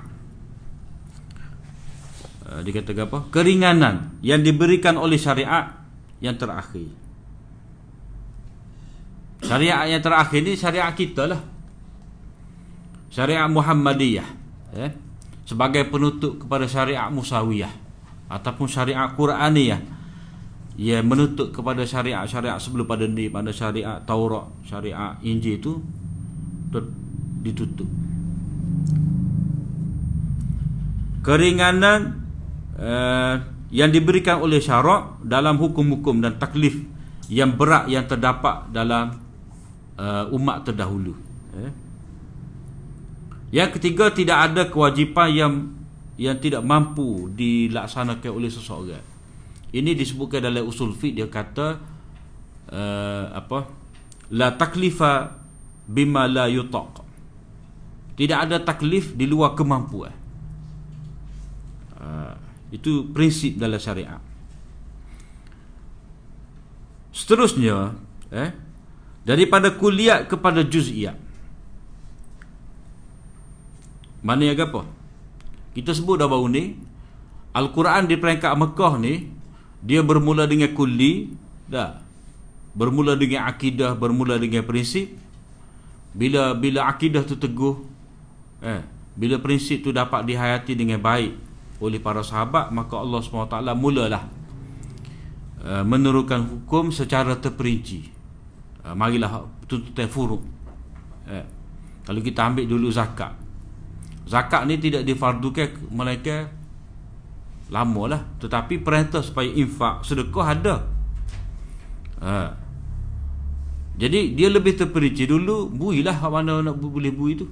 Dia 2.60 2.72
kata 2.76 2.92
apa? 3.08 3.32
Keringanan 3.32 4.20
yang 4.20 4.44
diberikan 4.44 5.00
oleh 5.00 5.16
syariat 5.16 5.72
yang 6.20 6.36
terakhir. 6.36 6.92
Syariat 9.40 9.88
yang 9.88 10.04
terakhir 10.04 10.40
ni 10.44 10.52
syariat 10.52 10.92
kita 10.92 11.32
lah. 11.32 11.40
Syariat 13.08 13.48
Muhammadiyah. 13.48 14.28
Eh? 14.76 14.92
Sebagai 15.48 15.88
penutup 15.88 16.44
kepada 16.44 16.68
syariat 16.68 17.08
Musawiyah. 17.08 17.72
Ataupun 18.30 18.70
syariat 18.70 19.10
Quraniyah. 19.12 19.82
Ia 20.80 21.02
menutup 21.02 21.52
kepada 21.52 21.82
syariat-syariat 21.84 22.56
sebelum 22.56 22.86
pada 22.86 23.04
ni. 23.04 23.26
Pada 23.28 23.50
syariat 23.50 24.00
Taurat, 24.06 24.48
syariat 24.64 25.18
Injil 25.20 25.58
itu 25.58 25.82
ditutup. 27.42 27.90
Keringanan 31.20 32.24
uh, 32.80 33.34
yang 33.68 33.92
diberikan 33.92 34.40
oleh 34.40 34.62
syarak 34.62 35.20
dalam 35.20 35.60
hukum-hukum 35.60 36.24
dan 36.24 36.40
taklif 36.40 36.80
yang 37.30 37.54
berat 37.54 37.86
yang 37.86 38.08
terdapat 38.08 38.72
dalam 38.72 39.20
uh, 40.00 40.26
umat 40.34 40.66
terdahulu. 40.66 41.14
Eh? 41.54 41.72
Yang 43.50 43.78
ketiga 43.78 44.10
tidak 44.10 44.38
ada 44.50 44.62
kewajipan 44.66 45.28
yang 45.30 45.52
yang 46.20 46.36
tidak 46.36 46.60
mampu 46.60 47.32
dilaksanakan 47.32 48.30
oleh 48.36 48.52
seseorang. 48.52 49.04
Ini 49.72 49.96
disebutkan 49.96 50.44
dalam 50.44 50.68
usul 50.68 50.92
fiqh 50.92 51.16
dia 51.16 51.32
kata 51.32 51.80
uh, 52.68 53.24
apa? 53.32 53.72
La 54.36 54.52
taklifa 54.52 55.40
bima 55.88 56.28
la 56.28 56.44
yutaq. 56.52 57.00
Tidak 58.20 58.36
ada 58.36 58.60
taklif 58.60 59.16
di 59.16 59.24
luar 59.24 59.56
kemampuan. 59.56 60.12
Uh, 61.96 62.36
itu 62.68 63.08
prinsip 63.16 63.56
dalam 63.56 63.80
syariat. 63.80 64.20
Seterusnya, 67.16 67.96
eh, 68.28 68.52
daripada 69.24 69.72
kuliah 69.72 70.28
kepada 70.28 70.62
juz'iyah. 70.62 71.16
Mana 74.20 74.52
yang 74.52 74.60
apa? 74.60 74.99
Kita 75.76 75.94
sebut 75.94 76.18
dah 76.18 76.26
baru 76.26 76.50
ni, 76.50 76.74
Al-Quran 77.54 78.10
di 78.10 78.18
peringkat 78.18 78.52
Mekah 78.54 78.94
ni, 78.98 79.30
dia 79.80 80.02
bermula 80.02 80.44
dengan 80.46 80.70
kuli, 80.74 81.30
dah. 81.70 82.02
Bermula 82.70 83.18
dengan 83.18 83.50
akidah, 83.50 83.98
bermula 83.98 84.38
dengan 84.38 84.62
prinsip. 84.62 85.10
Bila 86.14 86.54
bila 86.54 86.86
akidah 86.90 87.22
tu 87.26 87.34
teguh, 87.34 87.82
eh, 88.62 88.82
bila 89.14 89.42
prinsip 89.42 89.82
tu 89.82 89.90
dapat 89.90 90.26
dihayati 90.26 90.78
dengan 90.78 91.02
baik 91.02 91.34
oleh 91.82 91.98
para 91.98 92.22
sahabat, 92.22 92.70
maka 92.70 92.94
Allah 92.98 93.20
SWT 93.24 93.56
mulalah 93.74 94.22
uh, 95.64 95.84
menurunkan 95.84 96.44
hukum 96.44 96.92
secara 96.92 97.36
terperinci. 97.36 98.08
Uh, 98.84 98.92
marilah 98.96 99.48
tuntutan 99.64 100.08
furuk. 100.08 100.44
Eh, 101.28 101.46
kalau 102.04 102.20
kita 102.20 102.40
ambil 102.48 102.64
dulu 102.68 102.88
zakat. 102.92 103.32
Zakat 104.28 104.68
ni 104.68 104.76
tidak 104.76 105.02
difardukan 105.04 105.92
melainkan 105.92 106.50
lama 107.70 108.02
lah. 108.10 108.22
Tetapi 108.42 108.82
perintah 108.82 109.22
supaya 109.22 109.48
infak 109.48 110.04
sedekah 110.04 110.46
ada. 110.46 110.76
Ha. 112.20 112.52
jadi 113.96 114.36
dia 114.36 114.52
lebih 114.52 114.76
terperinci 114.76 115.24
dulu 115.24 115.72
builah 115.72 116.20
mana 116.28 116.60
nak 116.60 116.76
boleh 116.76 117.08
bui 117.08 117.32
tu. 117.32 117.48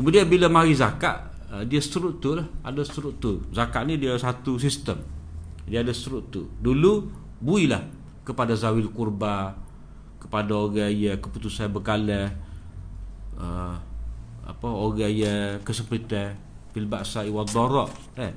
Kemudian 0.00 0.24
bila 0.24 0.48
mari 0.48 0.72
zakat 0.72 1.28
ha, 1.52 1.60
dia 1.62 1.78
struktur 1.84 2.40
lah. 2.40 2.48
Ada 2.64 2.82
struktur. 2.88 3.44
Zakat 3.52 3.84
ni 3.84 4.00
dia 4.00 4.16
satu 4.16 4.56
sistem. 4.56 5.04
Dia 5.68 5.84
ada 5.84 5.92
struktur. 5.92 6.48
Dulu 6.60 7.08
builah 7.40 7.84
kepada 8.24 8.56
zawil 8.56 8.88
kurba 8.88 9.60
kepada 10.16 10.56
orang 10.56 10.88
yang 10.88 11.20
keputusan 11.20 11.68
berkala 11.68 12.32
uh, 13.36 13.76
apa 14.44 14.68
orang 14.68 15.08
yang 15.08 15.64
kesepitan 15.64 16.36
fil 16.76 16.84
ba'sa 16.84 17.24
wa 17.32 17.42
dharra 17.48 17.88
eh. 18.20 18.32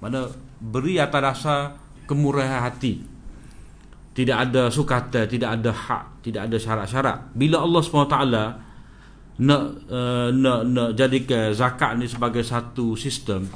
Mana 0.00 0.30
beri 0.62 0.96
atas 0.96 1.20
dasar 1.20 1.60
kemurahan 2.06 2.64
hati. 2.64 3.02
Tidak 4.10 4.36
ada 4.36 4.68
sukata 4.70 5.26
tidak 5.26 5.60
ada 5.60 5.70
hak 5.74 6.22
tidak 6.22 6.46
ada 6.46 6.56
syarat-syarat. 6.56 7.18
Bila 7.34 7.62
Allah 7.62 7.80
SWT 7.82 8.16
nak 9.40 9.62
uh, 9.88 10.28
nak 10.28 10.60
nak 10.68 10.90
jadikan 10.92 11.56
zakat 11.56 11.96
ni 11.96 12.04
sebagai 12.04 12.44
satu 12.44 12.92
sistem 12.92 13.48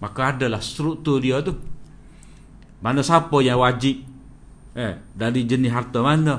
maka 0.00 0.36
adalah 0.36 0.60
struktur 0.60 1.20
dia 1.20 1.40
tu. 1.40 1.56
Mana 2.80 3.04
siapa 3.04 3.36
yang 3.44 3.60
wajib 3.60 4.00
eh 4.76 4.94
dari 5.16 5.44
jenis 5.44 5.72
harta 5.72 6.00
mana. 6.00 6.36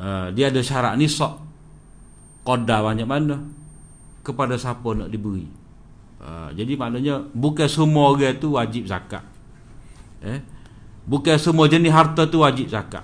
Uh, 0.00 0.28
dia 0.32 0.48
ada 0.48 0.62
syarat 0.62 0.94
nisab 0.96 1.49
qadar 2.44 2.84
banyak 2.84 3.08
mana? 3.08 3.36
Kepada 4.20 4.56
siapa 4.56 4.92
nak 4.96 5.08
diberi? 5.08 5.48
Ha, 6.20 6.52
jadi 6.52 6.76
maknanya 6.76 7.24
bukan 7.32 7.64
semua 7.64 8.12
orang 8.12 8.36
tu 8.36 8.52
wajib 8.52 8.84
zakat. 8.84 9.24
Eh? 10.20 10.44
Bukan 11.08 11.40
semua 11.40 11.64
jenis 11.64 11.88
harta 11.88 12.28
tu 12.28 12.44
wajib 12.44 12.68
zakat. 12.68 13.00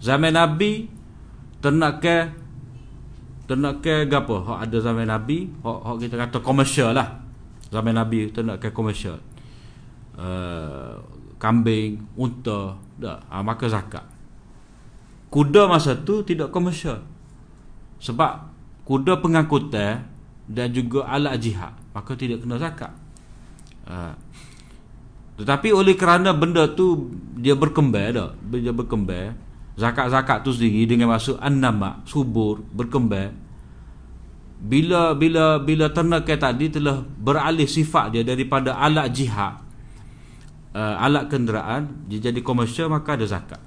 Zaman 0.00 0.32
nabi 0.32 0.88
ternak 1.60 2.00
ke 2.00 2.16
ternak 3.44 3.84
ke 3.84 4.08
gapo 4.08 4.40
hak 4.44 4.68
ada 4.68 4.78
zaman 4.80 5.08
nabi 5.08 5.48
hak 5.60 5.78
hak 5.84 5.96
kita 6.08 6.14
kata 6.16 6.38
komersial 6.40 6.96
lah. 6.96 7.20
Zaman 7.68 7.92
nabi 7.92 8.32
ternak 8.32 8.64
ke 8.64 8.72
komersial. 8.72 9.20
Uh, 10.16 10.96
kambing 11.36 12.00
unta 12.16 12.80
dah. 12.96 13.20
Ha, 13.28 13.44
maka 13.44 13.68
zakat. 13.68 14.08
Kuda 15.28 15.68
masa 15.68 15.92
tu 16.00 16.24
tidak 16.24 16.48
komersial. 16.48 17.04
Sebab 18.00 18.47
kuda 18.88 19.20
pengangkutan 19.20 20.08
dan 20.48 20.72
juga 20.72 21.04
alat 21.04 21.36
jihad 21.36 21.76
maka 21.92 22.16
tidak 22.16 22.40
kena 22.40 22.56
zakat. 22.56 22.92
Ha. 23.88 24.12
tetapi 25.40 25.72
oleh 25.72 25.96
kerana 25.96 26.36
benda 26.36 26.68
tu 26.68 27.08
dia 27.40 27.56
berkembang 27.56 28.12
dah 28.12 28.28
dia 28.52 28.68
berkembang 28.68 29.32
zakat-zakat 29.78 30.44
tu 30.44 30.50
sendiri 30.50 30.84
dengan 30.84 31.14
masuk 31.14 31.38
an-nama 31.38 32.02
subur 32.08 32.64
berkembang. 32.74 33.32
Bila 34.58 35.14
bila 35.14 35.62
bila 35.62 35.86
ternakan 35.94 36.34
tadi 36.34 36.66
telah 36.66 36.98
beralih 37.00 37.70
sifat 37.70 38.10
dia 38.10 38.26
daripada 38.26 38.74
alat 38.74 39.06
jihad 39.14 39.62
uh, 40.74 40.96
alat 40.98 41.30
kenderaan 41.30 42.10
dia 42.10 42.18
jadi 42.18 42.42
komersial 42.42 42.90
maka 42.90 43.14
ada 43.14 43.24
zakat. 43.30 43.62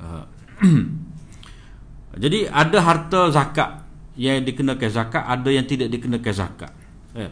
Uh, 0.00 0.24
jadi 2.24 2.48
ada 2.48 2.78
harta 2.80 3.28
zakat 3.28 3.77
yang 4.18 4.42
dikenakan 4.42 4.90
zakat 4.90 5.22
ada 5.22 5.46
yang 5.48 5.62
tidak 5.62 5.94
dikenakan 5.94 6.34
zakat 6.34 6.74
eh. 7.14 7.30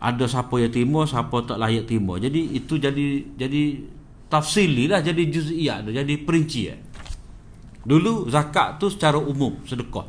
ada 0.00 0.24
siapa 0.24 0.56
yang 0.56 0.72
terima 0.72 1.04
siapa 1.04 1.36
tak 1.44 1.60
layak 1.60 1.84
terima 1.84 2.16
jadi 2.16 2.40
itu 2.56 2.80
jadi 2.80 3.06
jadi 3.36 3.62
tafsili 4.32 4.88
lah 4.88 5.04
jadi 5.04 5.20
juz'iyah 5.28 5.84
jadi 5.84 6.14
perinci 6.24 6.72
eh. 6.72 6.80
dulu 7.84 8.26
zakat 8.32 8.80
tu 8.80 8.88
secara 8.88 9.20
umum 9.20 9.60
sedekah 9.68 10.08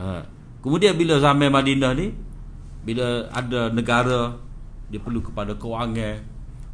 eh. 0.00 0.22
kemudian 0.64 0.96
bila 0.96 1.20
zaman 1.20 1.52
Madinah 1.52 1.92
ni 1.92 2.08
bila 2.88 3.28
ada 3.36 3.68
negara 3.68 4.32
dia 4.88 5.00
perlu 5.00 5.20
kepada 5.20 5.52
kewangan 5.60 6.24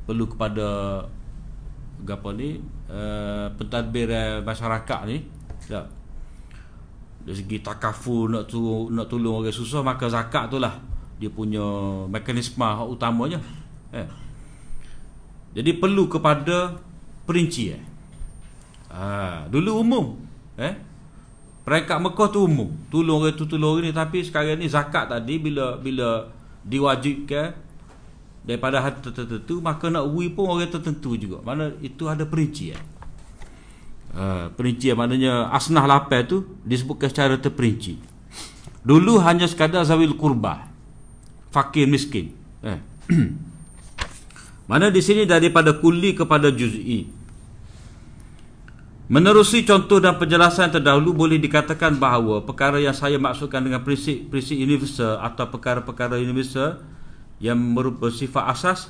perlu 0.06 0.30
kepada 0.30 0.66
apa 2.00 2.28
ni 2.32 2.58
uh, 2.88 3.52
pentadbir 3.54 4.08
masyarakat 4.42 5.00
ni 5.06 5.22
ya 5.68 5.84
dari 7.20 7.36
segi 7.36 7.58
takafu 7.60 8.32
nak 8.32 8.48
tu 8.48 8.88
nak 8.88 9.06
tolong 9.06 9.44
orang 9.44 9.52
susah 9.52 9.84
maka 9.84 10.08
zakat 10.08 10.48
tu 10.48 10.56
lah 10.56 10.80
dia 11.20 11.28
punya 11.28 11.62
mekanisme 12.08 12.64
utamanya 12.88 13.36
eh. 13.92 14.08
jadi 15.52 15.76
perlu 15.76 16.08
kepada 16.08 16.80
perinci 17.28 17.76
eh. 17.76 17.82
ha, 18.88 19.44
dulu 19.52 19.84
umum 19.84 20.06
eh. 20.56 20.74
peringkat 21.68 21.98
Mekah 22.00 22.28
tu 22.32 22.40
umum 22.48 22.72
tolong 22.88 23.20
orang 23.20 23.36
tu 23.36 23.44
tolong 23.44 23.76
orang 23.76 23.92
ni 23.92 23.92
tapi 23.92 24.24
sekarang 24.24 24.56
ni 24.56 24.66
zakat 24.66 25.12
tadi 25.12 25.36
bila 25.36 25.76
bila 25.76 26.24
diwajibkan 26.64 27.52
daripada 28.40 28.80
harta 28.80 29.12
tertentu 29.12 29.60
maka 29.60 29.92
nak 29.92 30.08
uwi 30.08 30.32
pun 30.32 30.48
orang 30.48 30.72
tertentu 30.72 31.20
juga 31.20 31.44
mana 31.44 31.68
itu 31.84 32.08
ada 32.08 32.24
perinci 32.24 32.72
eh. 32.72 32.99
Uh, 34.10 34.50
perincian 34.58 34.98
maknanya 34.98 35.54
asnah 35.54 35.86
lapar 35.86 36.26
tu 36.26 36.42
disebutkan 36.66 37.06
secara 37.06 37.38
terperinci 37.38 37.94
dulu 38.82 39.22
hanya 39.22 39.46
sekadar 39.46 39.86
zawil 39.86 40.18
kurba 40.18 40.66
fakir 41.54 41.86
miskin 41.86 42.34
eh. 42.66 42.82
mana 44.70 44.90
di 44.90 44.98
sini 44.98 45.30
daripada 45.30 45.78
kuli 45.78 46.18
kepada 46.18 46.50
juz'i 46.50 47.20
Menerusi 49.10 49.66
contoh 49.66 49.98
dan 49.98 50.22
penjelasan 50.22 50.70
terdahulu 50.70 51.10
boleh 51.10 51.42
dikatakan 51.42 51.98
bahawa 51.98 52.46
perkara 52.46 52.78
yang 52.78 52.94
saya 52.94 53.18
maksudkan 53.18 53.58
dengan 53.58 53.82
prinsip-prinsip 53.82 54.54
universal 54.54 55.18
atau 55.18 55.50
perkara-perkara 55.50 56.14
universal 56.14 56.78
yang 57.42 57.58
bersifat 57.74 58.54
asas 58.54 58.86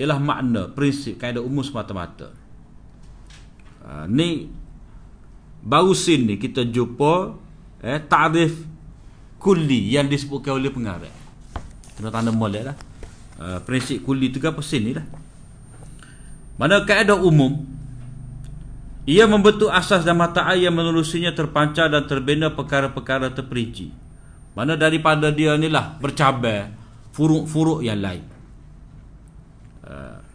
ialah 0.00 0.16
makna, 0.16 0.72
prinsip, 0.72 1.20
kaedah 1.20 1.44
umum 1.44 1.60
semata-mata. 1.60 2.32
Ha, 3.80 4.04
ni 4.06 4.48
baru 5.60 5.92
sin 5.92 6.24
ni 6.28 6.40
kita 6.40 6.64
jumpa 6.64 7.36
eh, 7.84 8.00
ta'rif 8.00 8.54
kulli 9.40 9.96
yang 9.96 10.06
disebutkan 10.06 10.60
oleh 10.60 10.68
pengarah. 10.68 11.12
Kena 11.96 12.12
tanda 12.12 12.32
molek 12.32 12.64
lah. 12.68 12.76
Uh, 13.40 13.56
prinsip 13.64 14.04
kulli 14.04 14.28
tu 14.28 14.36
kan 14.36 14.52
sin 14.60 14.84
ni 14.84 14.92
lah. 14.92 15.04
Mana 16.60 16.84
kaedah 16.84 17.16
umum 17.16 17.64
ia 19.08 19.24
membentuk 19.24 19.72
asas 19.72 20.04
dan 20.04 20.20
mata 20.20 20.44
air 20.52 20.68
yang 20.68 20.76
menerusinya 20.76 21.32
terpancar 21.32 21.88
dan 21.88 22.04
terbina 22.04 22.52
perkara-perkara 22.52 23.32
terperinci. 23.32 23.88
Mana 24.52 24.76
daripada 24.76 25.32
dia 25.32 25.56
ni 25.56 25.72
lah 25.72 25.96
bercabar 25.96 26.68
furuk-furuk 27.16 27.80
yang 27.80 27.98
lain. 27.98 28.22
Uh. 29.88 30.29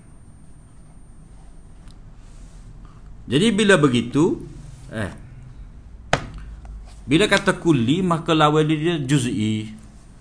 Jadi 3.26 3.48
bila 3.50 3.74
begitu, 3.82 4.46
eh, 4.94 5.10
bila 7.10 7.26
kata 7.26 7.58
kuli 7.58 8.06
maka 8.06 8.38
lawan 8.38 8.70
dia 8.70 9.02
juz'i. 9.02 9.74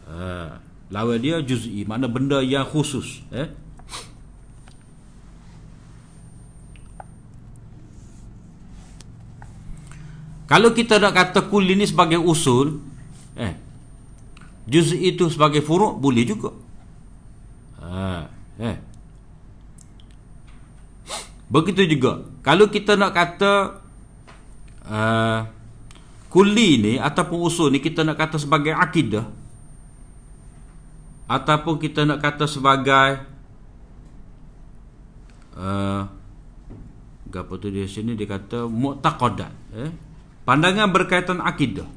Uh, 0.09 0.57
lawan 0.89 1.21
dia 1.21 1.41
juz'i, 1.45 1.85
mana 1.85 2.09
benda 2.09 2.41
yang 2.41 2.65
khusus. 2.65 3.21
Eh? 3.29 3.49
Kalau 10.45 10.77
kita 10.77 11.01
nak 11.01 11.17
kata 11.17 11.49
kul 11.49 11.65
ini 11.65 11.89
sebagai 11.89 12.21
usul, 12.21 12.81
eh, 13.37 13.57
juz 14.69 14.93
itu 14.93 15.29
sebagai 15.33 15.65
furuk 15.65 15.97
boleh 16.01 16.25
juga. 16.25 16.53
Ha, 17.81 18.29
eh. 18.61 18.77
Begitu 21.49 21.85
juga. 21.99 22.25
Kalau 22.41 22.69
kita 22.69 22.97
nak 22.97 23.13
kata 23.13 23.53
uh, 24.89 25.41
kulli 26.33 26.71
ni 26.83 26.93
ataupun 26.99 27.39
usul 27.47 27.71
ni 27.71 27.79
kita 27.79 28.03
nak 28.03 28.19
kata 28.19 28.43
sebagai 28.43 28.75
akidah 28.75 29.23
ataupun 31.25 31.81
kita 31.81 32.05
nak 32.05 32.21
kata 32.21 32.45
sebagai 32.45 33.23
uh, 35.57 36.03
apa 37.35 37.53
tu 37.59 37.67
dia 37.67 37.87
sini 37.91 38.15
dia 38.15 38.31
kata 38.31 38.71
mu'taqadat 38.71 39.53
eh 39.75 39.91
Pandangan 40.45 40.93
berkaitan 40.93 41.41
akidah. 41.41 41.89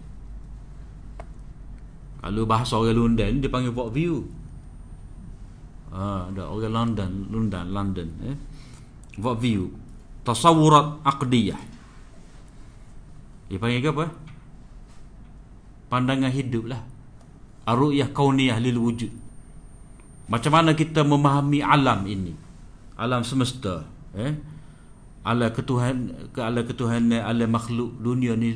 Kalau 2.23 2.47
bahasa 2.47 2.79
orang 2.79 2.95
London 2.95 3.43
dia 3.43 3.51
panggil 3.51 3.75
view. 3.91 4.23
Ah, 5.91 6.31
ada 6.31 6.47
orang 6.47 6.71
London, 6.71 7.11
London, 7.27 7.65
London, 7.71 8.07
eh. 8.23 8.35
What 9.17 9.41
view? 9.41 9.73
Tasawurat 10.21 11.01
aqdiyah. 11.01 11.59
Panggil 13.47 13.89
apa? 13.89 14.05
Pandangan 15.87 16.31
hidup 16.31 16.67
lah. 16.67 16.83
Ar-ru'yah 17.67 18.11
kauniyah 18.11 18.59
lil 18.59 18.79
wujud. 18.79 19.11
Macam 20.27 20.51
mana 20.51 20.75
kita 20.75 21.07
memahami 21.07 21.63
alam 21.63 22.03
ini? 22.03 22.35
Alam 22.99 23.23
semesta, 23.23 23.87
eh? 24.11 24.35
ala 25.27 25.51
ketuhan 25.51 26.07
ke 26.31 26.39
ala 26.39 26.63
ketuhan 26.63 27.11
ala 27.11 27.43
makhluk 27.51 27.99
dunia 27.99 28.39
ni 28.39 28.55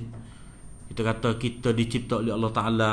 kita 0.87 1.03
kata 1.03 1.35
kita 1.35 1.75
dicipta 1.75 2.23
oleh 2.23 2.31
Allah 2.31 2.51
Taala 2.55 2.91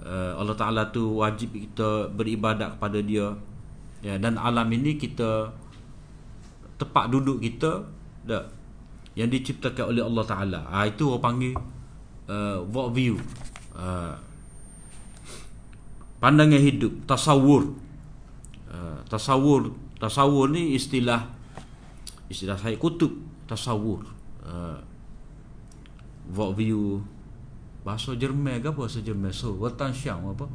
uh, 0.00 0.32
Allah 0.40 0.56
Taala 0.56 0.88
tu 0.88 1.20
wajib 1.20 1.52
kita 1.52 2.08
beribadat 2.08 2.80
kepada 2.80 3.04
dia 3.04 3.36
ya 4.00 4.16
dan 4.16 4.40
alam 4.40 4.64
ini 4.72 4.96
kita 4.96 5.52
tepat 6.78 7.10
duduk 7.10 7.42
kita 7.42 7.84
dak 8.22 8.54
yang 9.18 9.26
diciptakan 9.26 9.90
oleh 9.90 10.02
Allah 10.06 10.24
Taala. 10.24 10.60
Ah 10.70 10.86
itu 10.86 11.10
orang 11.10 11.22
panggil 11.22 11.52
uh, 12.30 12.62
walk 12.70 12.94
view. 12.94 13.18
Uh, 13.74 14.14
pandangan 16.22 16.62
hidup 16.62 16.94
tasawur. 17.10 17.74
Uh, 18.70 19.02
tasawur 19.10 19.74
tasawur 19.98 20.46
ni 20.54 20.78
istilah 20.78 21.26
istilah 22.30 22.54
saya 22.54 22.78
kutub 22.78 23.10
tasawur. 23.50 24.06
Uh, 24.46 24.78
view 26.54 27.02
bahasa 27.82 28.14
Jerman 28.14 28.62
ke 28.62 28.70
apa 28.70 28.86
bahasa 28.86 29.02
Jerman? 29.02 29.34
So 29.34 29.58
watan 29.58 29.90
syam 29.90 30.22
apa? 30.30 30.46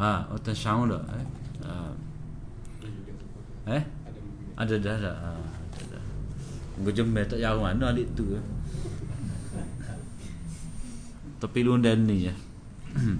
Ha 0.00 0.32
watan 0.32 0.54
syam 0.56 0.88
dah 0.88 1.02
eh? 1.12 1.26
Uh, 1.60 1.92
eh 3.68 3.84
ada 4.56 4.74
dah 4.76 4.94
ada 5.00 5.12
ha 5.16 5.32
Gua 6.80 6.92
Jerman 6.92 7.28
tak 7.28 7.38
jauh 7.38 7.60
mana 7.62 7.92
adik 7.92 8.16
tu. 8.16 8.24
Tapi 11.36 11.58
London 11.66 11.98
ni 12.06 12.26
ya. 12.30 12.34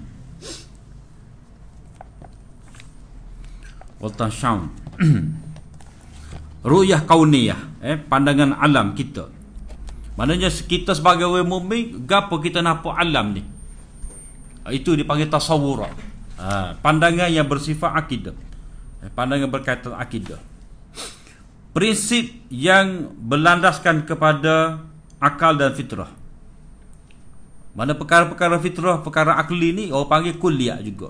Watan 4.01 4.31
syam. 4.33 4.73
Ru'yah 6.63 7.03
kauniyah 7.03 7.83
eh 7.83 7.99
pandangan 7.99 8.55
alam 8.57 8.95
kita. 8.95 9.27
Maknanya 10.15 10.47
kita 10.49 10.95
sebagai 10.95 11.27
orang 11.27 11.49
mukmin 11.49 12.07
gapo 12.07 12.39
kita 12.39 12.63
nampak 12.63 12.95
alam 12.95 13.35
ni? 13.35 13.43
Itu 14.71 14.95
dipanggil 14.95 15.27
tasawur 15.27 15.83
ha, 16.39 16.71
pandangan 16.79 17.27
yang 17.27 17.49
bersifat 17.51 17.91
akidah. 17.91 18.31
Eh, 19.03 19.11
pandangan 19.11 19.51
berkaitan 19.51 19.91
akidah 19.99 20.52
prinsip 21.73 22.29
yang 22.53 23.11
berlandaskan 23.17 24.05
kepada 24.05 24.85
akal 25.17 25.57
dan 25.57 25.73
fitrah 25.73 26.09
mana 27.73 27.97
perkara-perkara 27.97 28.61
fitrah 28.61 29.01
perkara 29.01 29.41
akli 29.41 29.73
ni 29.73 29.85
orang 29.89 30.09
panggil 30.09 30.37
kuliah 30.37 30.77
juga 30.79 31.09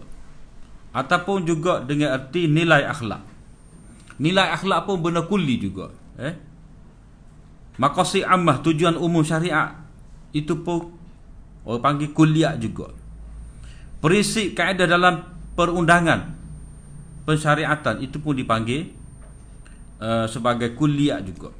ataupun 0.95 1.43
juga 1.43 1.83
dengan 1.83 2.15
erti 2.15 2.47
nilai 2.47 2.87
akhlak 2.87 3.33
Nilai 4.21 4.53
akhlak 4.53 4.85
pun 4.85 5.01
benda 5.01 5.25
kuli 5.25 5.57
juga. 5.57 5.89
Eh? 6.21 6.33
Makasih 7.81 8.29
ammah 8.29 8.61
tujuan 8.61 8.93
umum 8.93 9.25
syariat 9.25 9.73
itu 10.29 10.53
pun 10.61 10.93
orang 11.65 11.81
panggil 11.81 12.13
kuliah 12.13 12.53
juga. 12.53 12.93
Prinsip 13.97 14.53
kaedah 14.53 14.85
dalam 14.85 15.25
perundangan 15.57 16.37
pensyariatan 17.25 18.03
itu 18.03 18.21
pun 18.21 18.37
dipanggil 18.37 18.93
uh, 19.99 20.25
sebagai 20.29 20.77
kuliah 20.77 21.19
juga. 21.19 21.51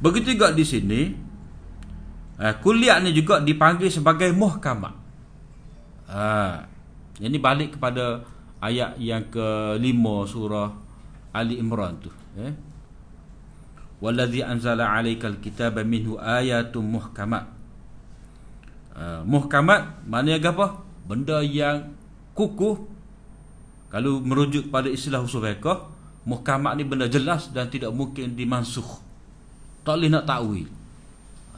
Begitu 0.00 0.36
juga 0.36 0.52
di 0.52 0.64
sini 0.64 1.00
uh, 2.38 2.54
kuliah 2.60 2.98
ni 2.98 3.14
juga 3.14 3.38
dipanggil 3.40 3.88
sebagai 3.88 4.34
muhkamah. 4.34 4.94
Uh, 6.10 6.58
ini 7.22 7.38
balik 7.38 7.78
kepada 7.78 8.24
ayat 8.60 9.00
yang 9.00 9.24
kelima 9.32 10.28
surah 10.28 10.68
Ali 11.32 11.62
Imran 11.62 11.96
tu 12.02 12.10
eh 12.36 12.52
wallazi 14.02 14.42
anzala 14.42 14.90
alaikal 14.90 15.38
kitaba 15.38 15.84
minhu 15.84 16.16
ayatun 16.18 16.84
muhkamat 16.98 17.44
uh, 18.96 19.22
muhkamat 19.24 20.02
maknanya 20.08 20.50
apa 20.50 20.66
benda 21.06 21.44
yang 21.44 21.92
kukuh 22.34 22.89
kalau 23.90 24.22
merujuk 24.22 24.70
pada 24.70 24.86
istilah 24.86 25.20
usul 25.20 25.42
fiqh 25.42 25.66
muhkamat 26.24 26.78
ni 26.78 26.86
benda 26.86 27.10
jelas 27.10 27.50
dan 27.50 27.66
tidak 27.66 27.90
mungkin 27.90 28.38
dimansuh. 28.38 28.86
Tak 29.82 29.98
boleh 29.98 30.10
nak 30.12 30.24
takwil. 30.28 30.68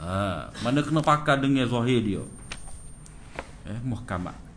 Ha, 0.01 0.49
mana 0.65 0.81
kena 0.83 1.05
pakai 1.05 1.39
dengan 1.39 1.69
zahir 1.69 2.01
dia. 2.03 2.23
Eh 3.69 3.79
muhkamat 3.85 4.53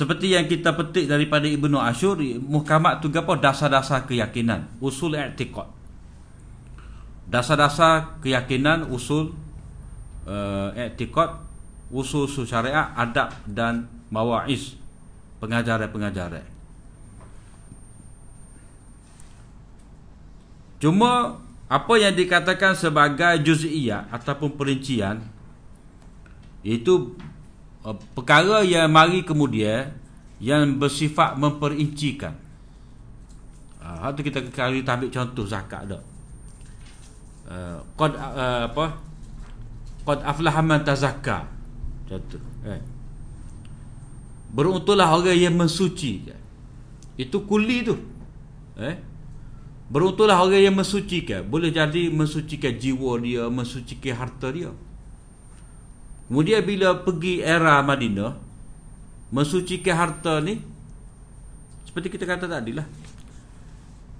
seperti 0.00 0.32
yang 0.32 0.48
kita 0.48 0.72
petik 0.72 1.12
daripada 1.12 1.44
Ibnu 1.44 1.76
Ashur, 1.76 2.16
muhkamat 2.40 3.04
tu 3.04 3.12
apa? 3.12 3.36
Dasar-dasar 3.36 4.08
keyakinan, 4.08 4.64
usul 4.80 5.12
i'tiqad. 5.12 5.68
Dasar-dasar 7.28 8.16
keyakinan, 8.24 8.88
usul 8.88 9.36
uh, 10.24 10.72
i'tiqad, 10.72 11.44
usul 11.92 12.32
syariat, 12.48 12.96
adab 12.96 13.28
dan 13.44 13.92
mawa'iz, 14.08 14.79
pengajaran-pengajaran. 15.40 16.46
Cuma 20.80 21.40
apa 21.66 21.94
yang 21.98 22.14
dikatakan 22.14 22.76
sebagai 22.76 23.40
juz'iyah 23.42 24.08
ataupun 24.12 24.54
perincian 24.54 25.24
itu 26.60 27.16
Uh, 27.80 27.96
perkara 28.12 28.60
yang 28.60 28.92
mari 28.92 29.24
kemudian 29.24 29.88
yang 30.36 30.76
bersifat 30.76 31.32
memperincikan. 31.40 32.36
Ha, 33.80 34.04
Ha 34.04 34.12
tu 34.12 34.20
kita 34.20 34.44
kali 34.52 34.84
ambil 34.84 35.08
contoh 35.08 35.48
zakat 35.48 35.88
dah. 35.88 36.02
Uh, 37.48 37.80
qad 37.96 38.12
uh, 38.20 38.68
apa? 38.68 39.00
Qad 40.04 40.20
aflaha 40.28 40.60
man 40.60 40.84
tazakka. 40.84 41.48
Contoh. 42.04 42.36
Eh. 42.68 42.80
Beruntunglah 44.50 45.14
orang 45.14 45.38
yang 45.38 45.54
mensucikan. 45.54 46.38
Itu 47.14 47.46
kuli 47.46 47.86
tu. 47.86 47.94
Eh? 48.80 48.96
Beruntunglah 49.90 50.42
orang 50.42 50.62
yang 50.62 50.76
mensucikan. 50.78 51.46
Boleh 51.46 51.70
jadi 51.70 52.10
mensucikan 52.10 52.74
jiwa 52.74 53.18
dia, 53.22 53.46
mensucikan 53.46 54.14
harta 54.14 54.50
dia. 54.50 54.70
Kemudian 56.30 56.62
bila 56.62 56.94
pergi 56.94 57.42
era 57.42 57.82
Madinah, 57.82 58.38
mensucikan 59.34 59.94
harta 59.98 60.38
ni 60.38 60.62
seperti 61.90 62.06
kita 62.06 62.22
kata 62.22 62.46
tadi 62.46 62.70
lah. 62.70 62.86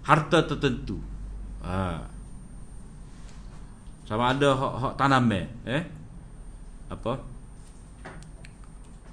Harta 0.03 0.43
tertentu. 0.43 0.99
Ha. 1.62 2.03
Sama 4.11 4.35
ada 4.35 4.59
hak, 4.59 4.72
hak 4.74 4.95
tanam 4.99 5.31
eh. 5.31 5.87
Apa? 6.91 7.22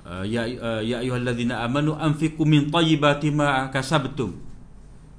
Uh, 0.07 0.23
ya 0.23 0.47
uh, 0.47 0.79
ya 0.79 1.03
ayyuhallazina 1.03 1.67
amanu 1.67 1.91
anfiqu 1.91 2.47
min 2.47 2.71
tayyibati 2.71 3.27
ma 3.27 3.67
kasabtum 3.67 4.39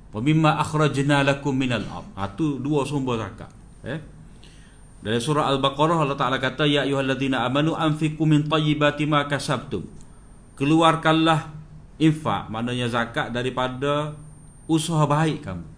wa 0.09 0.21
mimma 0.25 0.57
akhrajna 0.65 1.21
lakum 1.29 1.53
minal 1.53 1.85
ard. 1.93 2.09
Ha 2.17 2.25
tu 2.33 2.57
dua 2.57 2.89
sumber 2.89 3.21
zakat. 3.21 3.53
Eh? 3.85 4.01
Dari 5.05 5.21
surah 5.21 5.45
Al-Baqarah 5.53 6.01
Allah 6.01 6.17
Taala 6.17 6.41
kata 6.41 6.65
ya 6.65 6.89
ayyuhallazina 6.89 7.45
amanu 7.45 7.77
anfiqu 7.77 8.25
min 8.25 8.49
tayyibati 8.49 9.05
ma 9.05 9.29
kasabtum. 9.29 9.85
Keluarkanlah 10.57 11.53
infak 12.01 12.49
maknanya 12.49 12.89
zakat 12.89 13.29
daripada 13.29 14.17
usaha 14.65 15.05
baik 15.05 15.45
kamu. 15.45 15.69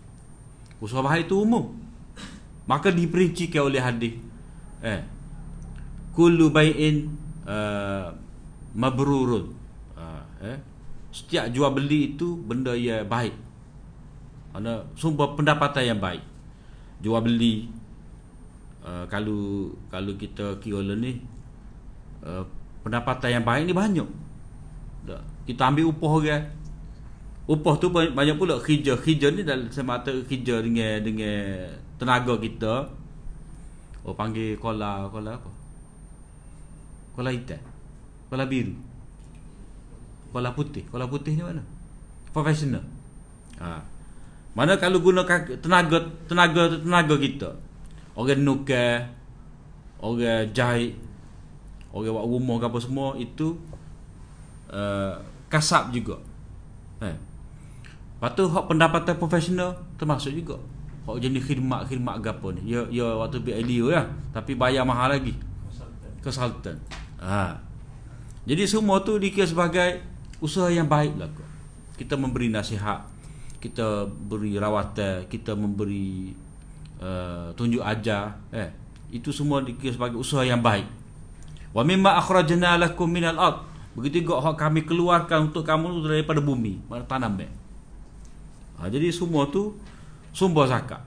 Usaha 0.78 1.02
baik 1.02 1.26
itu 1.26 1.34
umum. 1.34 1.74
Maka 2.70 2.94
diperincikan 2.94 3.66
oleh 3.66 3.82
hadis 3.82 4.14
eh 4.86 5.02
kullu 6.14 6.54
bai'in 6.54 7.11
uh, 7.42 8.14
mabrurun. 8.74 9.50
Uh, 9.98 10.22
eh? 10.44 10.58
Setiap 11.10 11.50
jual 11.50 11.70
beli 11.74 12.14
itu 12.14 12.38
benda 12.38 12.74
yang 12.74 13.06
baik. 13.06 13.34
Mana 14.54 14.86
sumber 14.94 15.34
pendapatan 15.34 15.94
yang 15.94 16.00
baik. 16.00 16.22
Jual 17.02 17.22
beli 17.22 17.70
uh, 18.86 19.04
kalau 19.10 19.72
kalau 19.90 20.12
kita 20.14 20.58
kira 20.62 20.82
ni 20.94 21.18
uh, 22.22 22.46
pendapatan 22.86 23.40
yang 23.40 23.44
baik 23.46 23.66
ni 23.66 23.74
banyak. 23.74 24.08
Tak. 25.00 25.22
kita 25.48 25.62
ambil 25.72 25.90
upah 25.90 26.12
orang. 26.20 26.44
Upah 27.50 27.74
tu 27.82 27.90
banyak 27.90 28.36
pula 28.38 28.62
kerja. 28.62 28.94
Kerja 28.94 29.34
ni 29.34 29.42
dalam 29.42 29.66
semata 29.74 30.14
kerja 30.22 30.62
dengan 30.62 31.02
dengan 31.02 31.66
tenaga 31.98 32.38
kita. 32.38 32.86
Oh 34.06 34.14
panggil 34.14 34.54
kola 34.62 35.10
kola 35.10 35.34
apa? 35.34 35.50
Kola 37.18 37.34
hitam 37.34 37.69
kola 38.30 38.46
biru 38.46 38.72
kola 40.30 40.54
putih 40.54 40.86
kola 40.88 41.10
putih 41.10 41.34
ni 41.34 41.42
mana 41.42 41.62
profesional 42.30 42.86
ha 43.58 43.82
mana 44.50 44.74
kalau 44.82 44.98
guna 44.98 45.22
tenaga 45.62 45.98
tenaga 46.26 46.74
tenaga 46.82 47.14
kita. 47.16 47.50
Orang 48.18 48.42
nukar, 48.42 49.06
orang 50.02 50.50
jahit, 50.50 50.98
orang 51.94 52.10
buat 52.10 52.26
rumah 52.26 52.56
ke 52.58 52.66
apa 52.66 52.78
semua 52.82 53.08
itu 53.16 53.54
uh, 54.68 55.14
kasap 55.46 55.94
juga. 55.94 56.18
Eh. 57.00 57.16
Lepas 58.18 58.36
tu 58.36 58.44
hak 58.44 58.64
pendapatan 58.66 59.16
profesional 59.16 59.70
termasuk 59.96 60.34
juga. 60.34 60.58
Hak 61.06 61.16
jenis 61.22 61.46
khidmat-khidmat 61.46 62.20
ke 62.20 62.28
apa 62.28 62.46
ni. 62.58 62.74
Ya 62.74 62.82
ya 62.90 63.16
waktu 63.16 63.40
BLU 63.40 63.94
ya, 63.94 64.04
tapi 64.34 64.58
bayar 64.58 64.84
mahal 64.84 65.14
lagi. 65.14 65.32
Consultant. 66.20 66.76
Ha. 67.22 67.69
Jadi 68.51 68.66
semua 68.66 68.98
tu 69.07 69.14
dikira 69.14 69.46
sebagai 69.46 70.03
usaha 70.42 70.66
yang 70.66 70.90
baik 70.90 71.14
lah. 71.14 71.30
Kita 71.94 72.18
memberi 72.18 72.51
nasihat 72.51 73.07
kita 73.61 74.09
beri 74.09 74.57
rawatan 74.57 75.28
kita 75.28 75.53
memberi 75.53 76.32
uh, 76.98 77.53
tunjuk 77.55 77.84
ajar 77.84 78.40
eh. 78.51 78.72
Itu 79.14 79.30
semua 79.30 79.62
dikira 79.62 79.94
sebagai 79.94 80.18
usaha 80.18 80.42
yang 80.42 80.59
baik. 80.59 80.88
Wa 81.70 81.86
mimma 81.86 82.18
akhrajna 82.18 82.74
lakum 82.80 83.07
minal 83.07 83.38
ard. 83.38 83.62
Begitu 83.94 84.26
juga 84.26 84.42
hak 84.42 84.59
kami 84.59 84.82
keluarkan 84.82 85.55
untuk 85.55 85.62
kamu 85.62 86.03
daripada 86.03 86.42
bumi 86.42 86.82
tanam 87.07 87.38
eh. 87.46 87.53
Ha, 88.80 88.88
jadi 88.88 89.12
semua 89.14 89.46
tu 89.46 89.78
sumber 90.34 90.66
zakat. 90.66 91.05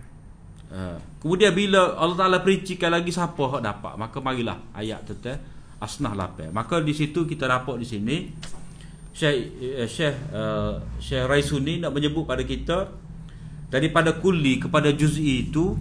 Uh, 0.72 0.96
kemudian 1.20 1.52
bila 1.52 2.00
Allah 2.00 2.16
Taala 2.16 2.40
perincikan 2.40 2.96
lagi 2.96 3.12
siapa 3.12 3.38
hak 3.38 3.62
dapat 3.62 3.94
maka 3.94 4.18
marilah 4.24 4.58
ayat 4.74 5.06
tu 5.06 5.14
asnah 5.84 6.16
lapai 6.16 6.48
maka 6.56 6.80
di 6.80 6.96
situ 6.96 7.28
kita 7.28 7.44
dapat 7.44 7.84
di 7.84 7.88
sini 7.88 8.18
Syekh 9.12 9.36
uh, 9.60 9.86
Syekh 9.86 10.16
uh, 10.32 10.80
Syekh 11.04 11.28
Raisuni 11.28 11.84
nak 11.84 11.92
menyebut 11.92 12.24
pada 12.24 12.42
kita 12.48 12.88
daripada 13.68 14.16
kulli 14.16 14.64
kepada 14.64 14.96
juz'i 14.96 15.44
itu 15.52 15.76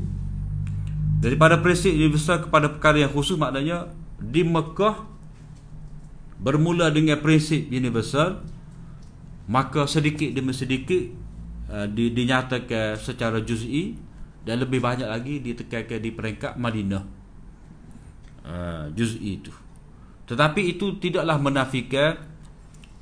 daripada 1.23 1.63
prinsip 1.63 1.95
universal 1.95 2.43
kepada 2.43 2.67
perkara 2.75 3.07
yang 3.07 3.13
khusus 3.15 3.39
maknanya 3.39 3.95
di 4.19 4.43
Mekah 4.43 5.07
bermula 6.43 6.91
dengan 6.91 7.23
prinsip 7.23 7.71
universal 7.71 8.43
maka 9.47 9.87
sedikit 9.87 10.35
demi 10.35 10.51
sedikit 10.51 11.07
uh, 11.71 11.87
di, 11.87 12.11
dinyatakan 12.11 12.99
secara 12.99 13.39
juz'i 13.39 13.95
dan 14.43 14.59
lebih 14.59 14.83
banyak 14.83 15.07
lagi 15.07 15.39
ditekankan 15.39 16.03
di 16.03 16.11
peringkat 16.11 16.53
Madinah. 16.59 17.05
Uh, 18.43 18.91
juz'i 18.99 19.39
itu 19.39 19.55
tetapi 20.27 20.77
itu 20.77 20.97
tidaklah 21.03 21.37
menafikan 21.39 22.19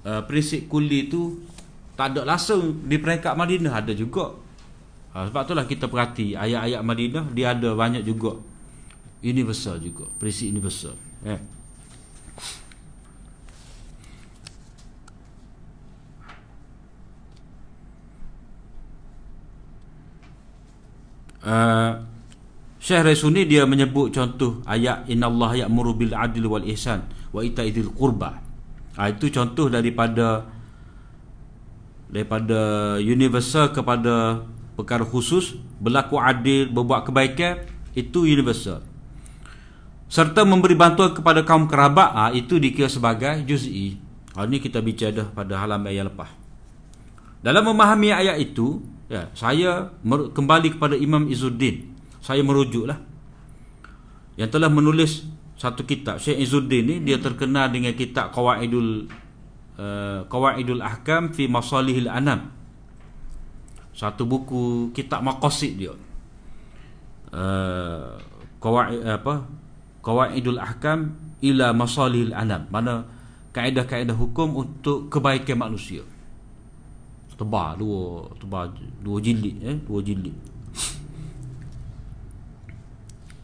uh, 0.05 0.25
prinsip 0.25 0.67
kuli 0.67 1.07
tu 1.13 1.41
tak 1.95 2.17
ada 2.17 2.25
langsung 2.25 2.81
di 2.89 2.97
peringkat 2.97 3.37
Madinah 3.37 3.85
ada 3.85 3.93
juga. 3.93 4.33
Ha, 5.11 5.27
sebab 5.27 5.43
itulah 5.43 5.67
kita 5.67 5.91
perhati 5.91 6.39
ayat-ayat 6.39 6.81
Madinah 6.87 7.25
dia 7.35 7.53
ada 7.53 7.75
banyak 7.75 8.07
juga 8.07 8.39
universal 9.21 9.77
juga, 9.83 10.09
prinsip 10.17 10.49
universal. 10.49 10.97
Eh. 11.27 11.41
Uh, 21.41 22.05
Syekh 22.81 23.13
Rasuni 23.13 23.45
dia 23.45 23.69
menyebut 23.69 24.09
contoh 24.09 24.65
ayat 24.65 25.05
innallaha 25.05 25.69
ya'muru 25.69 26.01
bil 26.01 26.17
adli 26.17 26.49
wal 26.49 26.65
ihsan 26.65 27.05
wa 27.29 27.45
ita'idzil 27.45 27.93
qurbah 27.93 28.41
ha, 28.97 29.13
itu 29.13 29.29
contoh 29.29 29.69
daripada 29.69 30.49
daripada 32.09 32.97
universal 32.99 33.71
kepada 33.71 34.43
perkara 34.81 35.05
khusus 35.05 35.61
berlaku 35.77 36.17
adil 36.17 36.73
berbuat 36.73 37.07
kebaikan 37.07 37.69
itu 37.93 38.25
universal. 38.25 38.81
Serta 40.11 40.43
memberi 40.43 40.75
bantuan 40.75 41.15
kepada 41.15 41.47
kaum 41.47 41.71
kerabat 41.71 42.11
ha, 42.17 42.25
itu 42.35 42.59
dikira 42.59 42.91
sebagai 42.91 43.47
juz'i. 43.47 43.95
Ha, 44.35 44.49
ini 44.49 44.59
kita 44.59 44.83
bicara 44.83 45.23
dah 45.23 45.27
pada 45.31 45.55
halaman 45.61 45.93
yang 45.93 46.09
lepas. 46.11 46.33
Dalam 47.45 47.63
memahami 47.63 48.11
ayat 48.11 48.41
itu 48.43 48.83
ya, 49.07 49.31
saya 49.37 49.93
kembali 50.09 50.77
kepada 50.77 50.99
Imam 50.99 51.31
Izzuddin 51.31 51.95
saya 52.21 52.45
merujuklah 52.45 53.01
yang 54.37 54.49
telah 54.49 54.69
menulis 54.73 55.25
satu 55.61 55.85
kitab 55.85 56.17
Syekh 56.17 56.41
Izzuddin 56.41 56.85
ni 56.89 56.97
dia 57.05 57.21
terkenal 57.21 57.69
dengan 57.69 57.93
kitab 57.93 58.33
Qawaidul 58.33 59.13
uh, 59.77 60.25
Qawaidul 60.25 60.81
Ahkam 60.81 61.37
fi 61.37 61.45
Masalihil 61.45 62.09
Anam. 62.09 62.49
Satu 63.93 64.25
buku 64.25 64.89
kitab 64.97 65.21
maqasid 65.21 65.77
dia. 65.77 65.93
Uh, 67.29 68.17
Qawaid 68.57 69.05
apa? 69.05 69.45
Qawaidul 70.01 70.57
Ahkam 70.57 71.13
ila 71.45 71.77
Masalihil 71.77 72.33
Anam. 72.33 72.65
Mana 72.73 73.05
kaedah-kaedah 73.53 74.17
hukum 74.17 74.57
untuk 74.57 75.13
kebaikan 75.13 75.61
manusia. 75.61 76.01
Tebal 77.37 77.81
dua 77.81 78.29
tebal 78.37 78.69
dua 79.01 79.17
jilid 79.17 79.65
eh 79.65 79.77
dua 79.81 80.05
jilid. 80.05 80.37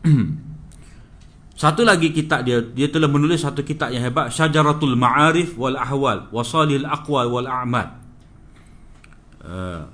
Satu 1.60 1.82
lagi 1.82 2.12
kitab 2.12 2.44
dia 2.44 2.60
dia 2.60 2.86
telah 2.92 3.08
menulis 3.08 3.40
satu 3.40 3.64
kitab 3.64 3.88
yang 3.88 4.04
hebat 4.04 4.28
Syajaratul 4.28 4.92
Ma'arif 4.92 5.56
wal 5.56 5.72
Ahwal 5.80 6.28
Wasalil 6.28 6.84
Aqwal 6.84 7.32
wal 7.32 7.48
A'mal. 7.48 7.96
Uh, 9.40 9.88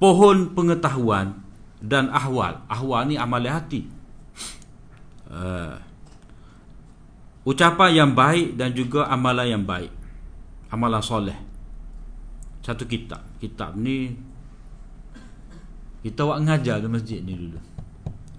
pohon 0.00 0.56
pengetahuan 0.56 1.44
dan 1.82 2.08
ahwal. 2.08 2.62
Ahwal 2.70 3.04
ni 3.10 3.20
amalan 3.20 3.52
hati. 3.52 3.84
Uh, 5.28 5.76
ucapan 7.44 7.90
yang 7.92 8.10
baik 8.16 8.56
dan 8.56 8.72
juga 8.72 9.06
amalan 9.12 9.60
yang 9.60 9.64
baik. 9.66 9.92
Amalan 10.72 11.04
soleh. 11.04 11.38
Satu 12.64 12.88
kitab. 12.88 13.20
Kitab 13.38 13.76
ni 13.76 14.16
Kita 15.98 16.22
buat 16.24 16.40
ngajar 16.40 16.78
di 16.78 16.88
masjid 16.88 17.18
ni 17.20 17.34
dulu. 17.34 17.58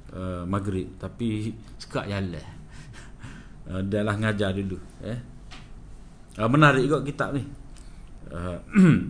Uh, 0.09 0.41
maghrib 0.49 0.89
tapi 0.97 1.53
sekak 1.77 2.09
jalan. 2.09 2.41
Uh, 3.69 3.85
dah 3.85 4.01
lah 4.01 4.17
ngajar 4.17 4.49
dulu 4.49 4.81
eh. 5.05 5.21
Uh, 6.33 6.49
menarik 6.49 6.89
juga 6.89 7.05
kitab 7.05 7.37
ni. 7.37 7.45
Uh, 8.33 8.57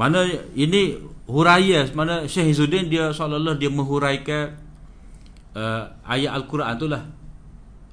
mana 0.00 0.24
ini 0.56 0.96
huraya 1.28 1.84
mana 1.92 2.24
Syekh 2.24 2.56
Izzuddin 2.56 2.88
dia 2.88 3.12
seolah-olah 3.12 3.60
dia 3.60 3.68
menghuraikan 3.68 4.56
uh, 5.52 5.84
ayat 6.08 6.32
al-Quran 6.32 6.80
itulah 6.80 7.04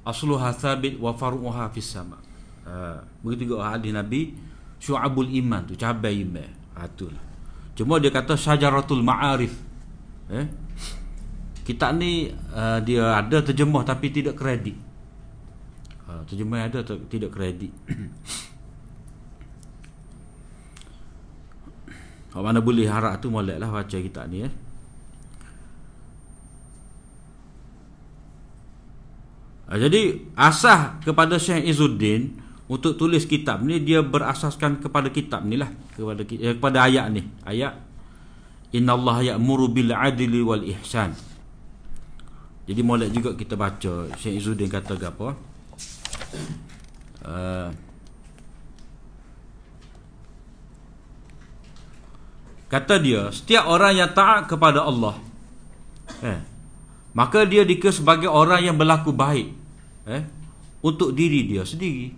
asluha 0.02 0.48
thabit 0.56 0.96
wa 0.96 1.12
faruha 1.12 1.68
fis 1.70 1.92
sama. 1.92 2.18
Uh, 2.64 2.96
begitu 3.20 3.52
juga 3.52 3.74
hadis 3.74 3.92
Nabi 3.92 4.32
syu'abul 4.82 5.30
iman 5.30 5.62
tu 5.66 5.78
cabai 5.78 6.22
iman. 6.26 6.50
Ha 6.78 6.90
itulah. 6.90 7.22
Cuma 7.78 8.02
dia 8.02 8.10
kata 8.12 8.36
syajaratul 8.36 9.00
ma'arif. 9.00 9.54
Eh? 10.32 10.46
Kitab 11.62 11.94
ni 11.94 12.34
uh, 12.54 12.82
dia 12.82 13.22
ada 13.22 13.38
terjemah 13.38 13.86
tapi 13.86 14.10
tidak 14.10 14.34
kredit. 14.34 14.74
Uh, 16.10 16.26
terjemah 16.26 16.66
ada 16.66 16.82
ter- 16.82 17.06
tidak 17.06 17.30
kredit. 17.30 17.70
Kalau 22.32 22.48
mana 22.48 22.64
boleh 22.64 22.88
harap 22.88 23.20
tu 23.20 23.28
molek 23.28 23.60
lah 23.60 23.68
baca 23.68 23.92
kitab 23.92 24.24
ni 24.32 24.48
eh. 24.48 24.52
Ha, 29.68 29.76
jadi 29.80 30.20
asah 30.36 31.00
kepada 31.00 31.36
Syekh 31.40 31.64
Izzuddin 31.68 32.40
untuk 32.72 32.96
tulis 32.96 33.28
kitab 33.28 33.60
ni 33.64 33.80
dia 33.84 34.00
berasaskan 34.00 34.80
kepada 34.80 35.12
kitab 35.12 35.44
ni 35.44 35.60
lah 35.60 35.68
kepada 35.92 36.24
eh, 36.24 36.56
kepada 36.56 36.88
ayat 36.88 37.12
ni 37.12 37.24
ayat 37.44 37.76
innallaha 38.72 39.32
ya'muru 39.32 39.68
bil 39.68 39.92
adli 39.92 40.40
wal 40.40 40.64
ihsan 40.64 41.12
jadi 42.72 42.80
molek 42.80 43.12
juga 43.12 43.36
kita 43.36 43.52
baca. 43.52 44.08
Syekh 44.16 44.40
Izzuddin 44.40 44.72
kata 44.72 44.96
apa? 44.96 45.36
Uh, 47.20 47.68
Kata 52.72 52.96
dia, 52.96 53.28
setiap 53.28 53.68
orang 53.68 54.00
yang 54.00 54.10
taat 54.16 54.48
kepada 54.48 54.80
Allah 54.80 55.20
eh, 56.24 56.40
Maka 57.12 57.44
dia 57.44 57.68
dikira 57.68 57.92
sebagai 57.92 58.32
orang 58.32 58.64
yang 58.64 58.80
berlaku 58.80 59.12
baik 59.12 59.52
eh, 60.08 60.24
Untuk 60.80 61.12
diri 61.12 61.44
dia 61.44 61.68
sendiri. 61.68 62.08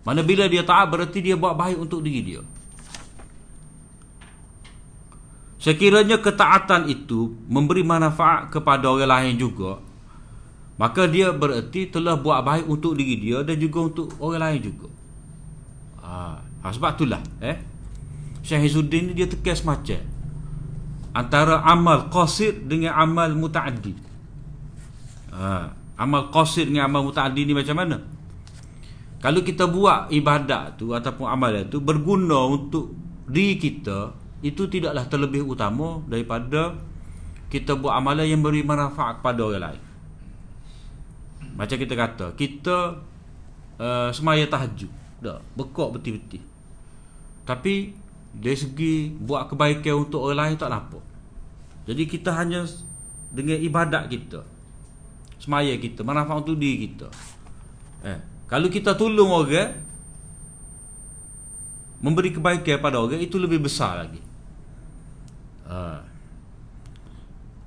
Mana 0.00 0.24
bila 0.24 0.48
dia 0.48 0.64
taat 0.64 0.88
berarti 0.88 1.20
dia 1.20 1.36
buat 1.36 1.52
baik 1.52 1.76
untuk 1.76 2.00
diri 2.00 2.24
dia. 2.24 2.40
Sekiranya 5.60 6.16
ketaatan 6.24 6.88
itu 6.88 7.36
memberi 7.52 7.84
manfaat 7.84 8.48
kepada 8.48 8.88
orang 8.88 9.12
lain 9.12 9.36
juga 9.36 9.89
Maka 10.80 11.04
dia 11.04 11.28
berarti 11.28 11.92
telah 11.92 12.16
buat 12.16 12.40
baik 12.40 12.64
untuk 12.64 12.96
diri 12.96 13.20
dia 13.20 13.44
dan 13.44 13.60
juga 13.60 13.84
untuk 13.84 14.08
orang 14.16 14.48
lain 14.48 14.60
juga 14.64 14.88
ha, 16.00 16.40
Sebab 16.72 16.90
itulah 16.96 17.20
eh, 17.44 17.60
Syekh 18.40 18.72
Izzuddin 18.72 19.12
ni 19.12 19.12
dia 19.12 19.28
tekan 19.28 19.52
semacam 19.52 20.00
antara 21.10 21.62
amal 21.66 22.06
qasir 22.08 22.54
dengan 22.54 22.94
amal 22.94 23.34
mutaaddi. 23.34 23.94
Ha, 25.34 25.70
amal 25.98 26.30
qasir 26.30 26.70
dengan 26.70 26.86
amal 26.90 27.06
mutaaddi 27.10 27.46
ni 27.46 27.54
macam 27.54 27.76
mana? 27.76 27.98
Kalau 29.20 29.44
kita 29.44 29.68
buat 29.68 30.08
ibadat 30.08 30.80
tu 30.80 30.96
ataupun 30.96 31.28
amal 31.28 31.52
itu 31.52 31.76
berguna 31.76 32.48
untuk 32.48 32.96
diri 33.28 33.60
kita, 33.60 34.16
itu 34.40 34.64
tidaklah 34.64 35.04
terlebih 35.04 35.44
utama 35.44 36.00
daripada 36.08 36.72
kita 37.52 37.76
buat 37.76 38.00
amalan 38.00 38.24
yang 38.24 38.40
beri 38.40 38.64
manfaat 38.64 39.20
kepada 39.20 39.40
orang 39.44 39.62
lain. 39.68 39.82
Macam 41.60 41.76
kita 41.76 41.92
kata, 41.92 42.26
kita 42.40 42.96
uh, 43.76 44.08
semaya 44.16 44.48
tahajud. 44.48 44.88
Dah, 45.20 45.44
bekok 45.52 46.00
betul-betul. 46.00 46.40
Tapi 47.44 47.92
dari 48.30 48.56
segi 48.56 49.10
buat 49.10 49.50
kebaikan 49.50 50.06
untuk 50.06 50.22
orang 50.22 50.54
lain 50.54 50.56
tak 50.60 50.70
nampak 50.70 51.02
jadi 51.86 52.02
kita 52.06 52.30
hanya 52.30 52.62
dengan 53.34 53.58
ibadat 53.58 54.06
kita 54.06 54.46
semaya 55.42 55.74
kita 55.74 56.06
manfaat 56.06 56.46
untuk 56.46 56.54
diri 56.54 56.86
kita 56.86 57.08
eh, 58.06 58.18
kalau 58.46 58.70
kita 58.70 58.94
tolong 58.94 59.34
orang 59.34 59.74
memberi 61.98 62.30
kebaikan 62.30 62.78
pada 62.78 63.02
orang 63.02 63.18
itu 63.18 63.34
lebih 63.36 63.66
besar 63.66 64.06
lagi 64.06 64.22
ha. 65.66 66.06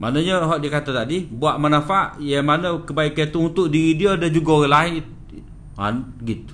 Maknanya 0.01 0.57
dia 0.57 0.71
kata 0.73 0.91
tadi 0.91 1.29
buat 1.29 1.61
manfaat 1.61 2.17
yang 2.17 2.43
mana 2.43 2.81
kebaikan 2.81 3.29
itu 3.29 3.39
untuk 3.39 3.67
diri 3.69 3.93
dia 3.97 4.17
dan 4.17 4.29
juga 4.33 4.63
orang 4.63 4.73
lain. 4.73 5.03
Ha, 5.73 5.89
gitu. 6.21 6.53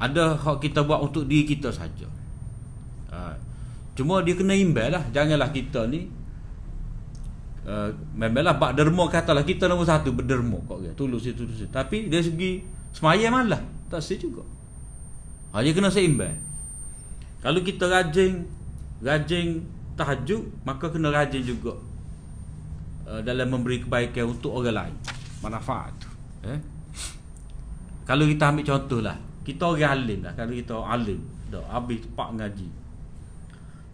Ada 0.00 0.36
hak 0.36 0.64
kita 0.64 0.84
buat 0.84 1.00
untuk 1.04 1.28
diri 1.28 1.44
kita 1.44 1.68
saja. 1.72 2.08
Cuma 3.94 4.20
dia 4.26 4.34
kena 4.34 4.54
imbal 4.58 4.90
lah. 4.90 5.02
Janganlah 5.14 5.54
kita 5.54 5.86
ni 5.86 6.10
uh, 7.64 7.88
Memanglah 8.18 8.58
bak 8.58 8.74
derma 8.74 9.06
katalah 9.06 9.46
Kita 9.46 9.70
nombor 9.70 9.86
satu 9.86 10.10
berderma 10.10 10.58
kok 10.66 10.82
dia. 10.82 10.92
Tulus 10.98 11.30
itu 11.30 11.46
tulus 11.46 11.62
Tapi 11.70 12.10
dari 12.10 12.26
segi 12.26 12.52
Semaya 12.90 13.30
malah 13.30 13.62
Tak 13.86 14.02
sih 14.02 14.18
juga. 14.18 14.42
Ha, 15.54 15.62
Dia 15.62 15.70
kena 15.70 15.94
seimbang 15.94 16.34
Kalau 17.38 17.62
kita 17.62 17.86
rajin 17.86 18.42
Rajin 18.98 19.62
tahajud 19.94 20.42
Maka 20.66 20.90
kena 20.90 21.10
rajin 21.10 21.42
juga 21.42 21.74
uh, 23.08 23.20
Dalam 23.24 23.50
memberi 23.50 23.82
kebaikan 23.82 24.30
Untuk 24.30 24.54
orang 24.54 24.90
lain 24.90 24.96
Manfaat 25.40 25.92
tu 25.98 26.10
eh? 26.46 26.60
Kalau 28.04 28.28
kita 28.28 28.52
ambil 28.52 28.64
contoh 28.68 29.00
lah 29.00 29.16
Kita 29.42 29.70
orang 29.70 29.90
alim 29.90 30.20
lah 30.22 30.32
Kalau 30.36 30.52
kita 30.52 30.74
alim 30.78 31.20
Dah 31.48 31.64
habis 31.70 32.02
pak 32.12 32.30
ngaji 32.36 32.84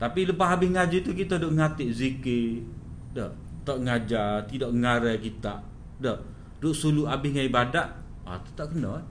tapi 0.00 0.24
lepas 0.24 0.56
habis 0.56 0.72
ngaji 0.72 1.04
tu 1.04 1.12
kita 1.12 1.36
duk 1.36 1.52
ngatik 1.60 1.92
zikir. 1.92 2.64
Tak. 3.12 3.36
Tak 3.60 3.78
ngajar, 3.84 4.48
tidak 4.48 4.72
ngarai 4.72 5.20
kita. 5.20 5.60
Tak. 6.00 6.18
Duk 6.56 6.72
suluk 6.72 7.04
habis 7.04 7.36
dengan 7.36 7.44
ibadat. 7.52 7.88
Ah 8.24 8.40
tu 8.40 8.48
tak 8.56 8.72
kena. 8.72 8.96
Eh? 8.96 9.04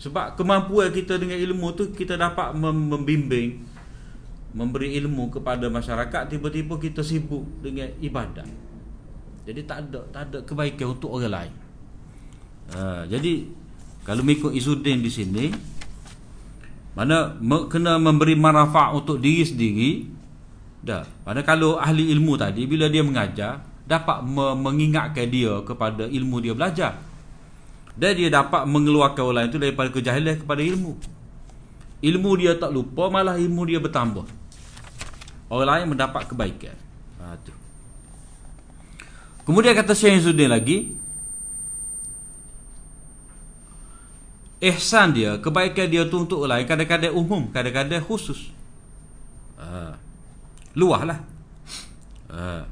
Sebab 0.00 0.40
kemampuan 0.40 0.88
kita 0.88 1.20
dengan 1.20 1.36
ilmu 1.36 1.76
tu 1.76 1.92
kita 1.92 2.16
dapat 2.16 2.56
membimbing 2.56 3.68
memberi 4.56 4.96
ilmu 4.96 5.28
kepada 5.28 5.68
masyarakat 5.68 6.32
tiba-tiba 6.32 6.80
kita 6.80 7.04
sibuk 7.04 7.44
dengan 7.60 7.92
ibadat. 8.00 8.48
Jadi 9.44 9.60
tak 9.68 9.78
ada 9.86 10.00
tak 10.08 10.22
ada 10.32 10.38
kebaikan 10.48 10.96
untuk 10.96 11.12
orang 11.12 11.44
lain. 11.44 11.52
Ha, 12.72 13.04
jadi 13.04 13.46
kalau 14.02 14.24
mengikut 14.24 14.56
Izzuddin 14.56 15.04
di 15.04 15.12
sini 15.12 15.52
mana 16.96 17.36
kena 17.68 18.00
memberi 18.00 18.32
manfaat 18.32 18.96
untuk 18.96 19.20
diri 19.20 19.44
sendiri 19.44 19.90
dah 20.80 21.04
pada 21.22 21.44
kalau 21.44 21.76
ahli 21.76 22.08
ilmu 22.16 22.40
tadi 22.40 22.64
bila 22.64 22.88
dia 22.88 23.04
mengajar 23.04 23.60
dapat 23.84 24.24
me, 24.24 24.56
mengingatkan 24.56 25.28
dia 25.28 25.60
kepada 25.62 26.08
ilmu 26.08 26.40
dia 26.40 26.56
belajar 26.56 26.96
dan 27.92 28.12
dia 28.16 28.32
dapat 28.32 28.64
mengeluarkan 28.64 29.22
orang 29.22 29.36
lain 29.44 29.48
itu 29.52 29.60
daripada 29.60 29.88
kejahilan 29.92 30.34
kepada 30.40 30.62
ilmu 30.64 30.92
ilmu 32.00 32.30
dia 32.40 32.56
tak 32.56 32.72
lupa 32.72 33.12
malah 33.12 33.36
ilmu 33.36 33.62
dia 33.68 33.78
bertambah 33.82 34.24
orang 35.52 35.68
lain 35.68 35.86
mendapat 35.94 36.26
kebaikan 36.26 36.76
ha, 37.22 37.38
tu. 37.42 37.54
kemudian 39.46 39.74
kata 39.74 39.94
Syekh 39.94 40.26
Zuddin 40.26 40.50
lagi 40.50 40.96
ihsan 44.56 45.12
dia, 45.12 45.36
kebaikan 45.36 45.86
dia 45.86 46.08
tu 46.08 46.24
untuk 46.24 46.48
lain 46.48 46.64
kadang-kadang 46.64 47.12
umum, 47.12 47.52
kadang-kadang 47.52 48.00
khusus. 48.00 48.48
Uh, 49.60 49.92
luah 50.72 51.02
lah. 51.04 51.18
Uh, 52.32 52.64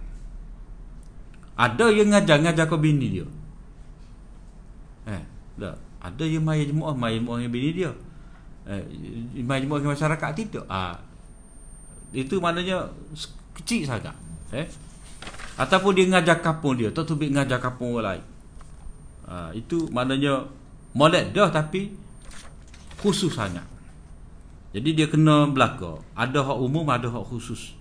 ada 1.54 1.86
yang 1.92 2.10
ngajar-ngajar 2.10 2.66
ke 2.66 2.76
bini 2.80 3.20
dia. 3.20 3.26
Eh. 5.06 5.22
Ada 6.04 6.24
yang 6.26 6.42
mai 6.42 6.66
jemaah, 6.66 6.92
mai 6.92 7.16
jemaah 7.16 7.38
dengan 7.40 7.52
bini 7.54 7.70
dia. 7.70 7.92
Eh, 8.66 8.82
mai 9.44 9.62
jemaah 9.62 9.78
dengan 9.80 9.94
masyarakat 9.94 10.30
tidak. 10.34 10.64
Ah. 10.66 10.98
Itu 12.14 12.38
maknanya 12.38 12.86
kecil 13.58 13.84
saja. 13.84 14.14
Eh. 14.54 14.70
Ataupun 15.58 15.98
dia 15.98 16.06
ngajar 16.06 16.38
kampung 16.38 16.78
dia, 16.78 16.94
tak 16.94 17.10
tu 17.10 17.18
ngajar 17.18 17.58
kampung 17.58 17.98
orang 17.98 18.18
lain. 18.18 18.24
Ah, 19.24 19.50
itu 19.50 19.90
maknanya 19.90 20.46
molek 20.94 21.34
dah 21.34 21.50
tapi 21.50 21.90
khusus 23.02 23.34
sangat 23.34 23.66
jadi 24.70 24.90
dia 24.94 25.06
kena 25.10 25.50
belaka 25.50 25.98
ada 26.14 26.40
hak 26.40 26.58
umum 26.62 26.86
ada 26.86 27.10
hak 27.10 27.26
khusus 27.26 27.74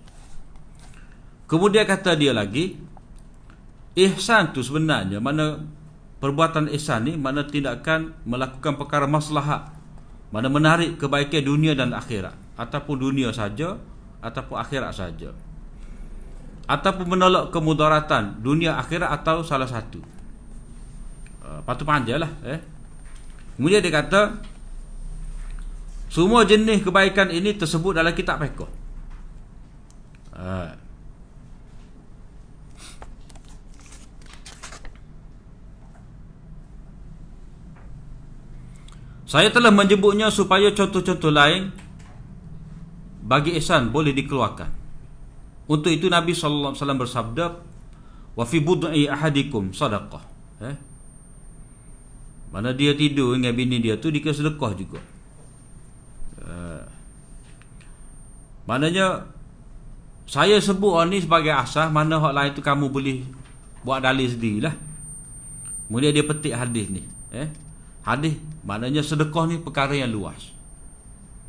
kemudian 1.46 1.86
kata 1.86 2.18
dia 2.18 2.34
lagi 2.34 2.74
ihsan 3.94 4.50
tu 4.50 4.66
sebenarnya 4.66 5.22
mana 5.22 5.62
perbuatan 6.18 6.66
ihsan 6.74 7.06
ni 7.06 7.12
mana 7.14 7.46
tindakan 7.46 8.18
melakukan 8.26 8.74
perkara 8.74 9.06
maslahat 9.06 9.70
mana 10.34 10.50
menarik 10.50 10.98
kebaikan 10.98 11.46
dunia 11.46 11.78
dan 11.78 11.94
akhirat 11.94 12.34
ataupun 12.58 12.98
dunia 12.98 13.30
saja 13.30 13.78
ataupun 14.24 14.56
akhirat 14.56 14.96
saja 14.96 15.36
ataupun 16.64 17.16
menolak 17.16 17.52
kemudaratan 17.52 18.40
dunia 18.40 18.80
akhirat 18.80 19.12
atau 19.20 19.44
salah 19.44 19.68
satu. 19.68 20.00
Uh, 21.44 21.60
patut 21.68 21.84
panjanglah 21.84 22.32
eh. 22.40 22.56
Kemudian 23.60 23.84
dia 23.84 23.92
kata 23.92 24.40
semua 26.08 26.48
jenis 26.48 26.80
kebaikan 26.80 27.28
ini 27.28 27.52
tersebut 27.52 28.00
dalam 28.00 28.16
kitab 28.16 28.40
fiqh. 28.40 28.64
Uh, 30.32 30.72
Saya 39.24 39.50
telah 39.50 39.74
menyebutnya 39.74 40.30
supaya 40.30 40.70
contoh-contoh 40.70 41.34
lain 41.34 41.74
bagi 43.34 43.58
ihsan 43.58 43.90
boleh 43.90 44.14
dikeluarkan. 44.14 44.70
Untuk 45.66 45.90
itu 45.90 46.06
Nabi 46.06 46.30
sallallahu 46.30 46.70
alaihi 46.70 46.82
wasallam 46.86 47.00
bersabda, 47.02 47.44
"Wa 48.38 48.44
fi 48.46 48.62
bud'i 48.62 49.10
ahadikum 49.10 49.74
sadaqah." 49.74 50.22
Eh? 50.62 50.76
Mana 52.54 52.70
dia 52.70 52.94
tidur 52.94 53.34
dengan 53.34 53.50
bini 53.58 53.82
dia 53.82 53.98
tu 53.98 54.14
dikira 54.14 54.30
sedekah 54.30 54.70
juga. 54.78 55.02
Uh, 56.38 56.86
maknanya 58.70 59.26
saya 60.30 60.62
sebut 60.62 60.94
ni 61.10 61.18
sebagai 61.18 61.50
asas 61.50 61.90
mana 61.90 62.22
hak 62.22 62.30
lain 62.38 62.50
tu 62.54 62.62
kamu 62.62 62.86
boleh 62.86 63.26
buat 63.82 63.98
dalil 63.98 64.30
sendirilah. 64.30 64.78
Kemudian 65.90 66.14
dia 66.14 66.22
petik 66.22 66.54
hadis 66.54 66.86
ni, 66.86 67.02
eh? 67.34 67.50
Hadis 68.06 68.38
maknanya 68.62 69.02
sedekah 69.02 69.50
ni 69.50 69.58
perkara 69.58 69.98
yang 69.98 70.14
luas. 70.14 70.53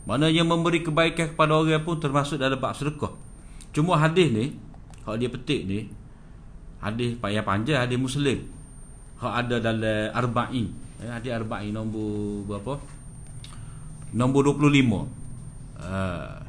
Maknanya 0.06 0.46
memberi 0.46 0.86
kebaikan 0.86 1.34
kepada 1.34 1.58
orang 1.58 1.82
pun 1.82 1.98
termasuk 1.98 2.38
dalam 2.38 2.62
bab 2.62 2.78
sedekah. 2.78 3.10
Cuma 3.74 3.98
hadis 3.98 4.30
ni, 4.30 4.54
hak 5.02 5.18
dia 5.18 5.30
petik 5.34 5.66
ni, 5.66 5.90
hadis 6.78 7.18
payah 7.18 7.42
panjang 7.42 7.82
hadis 7.82 7.98
Muslim. 7.98 8.46
Hak 9.18 9.34
ada 9.46 9.58
dalam 9.58 10.14
Arba'in. 10.14 10.70
Eh, 11.02 11.10
hadis 11.10 11.34
Arba'in 11.34 11.74
nombor 11.74 12.46
berapa? 12.46 12.78
Nombor 14.14 14.54
25. 14.62 14.62
Uh, 14.86 15.04
ah, 15.82 16.40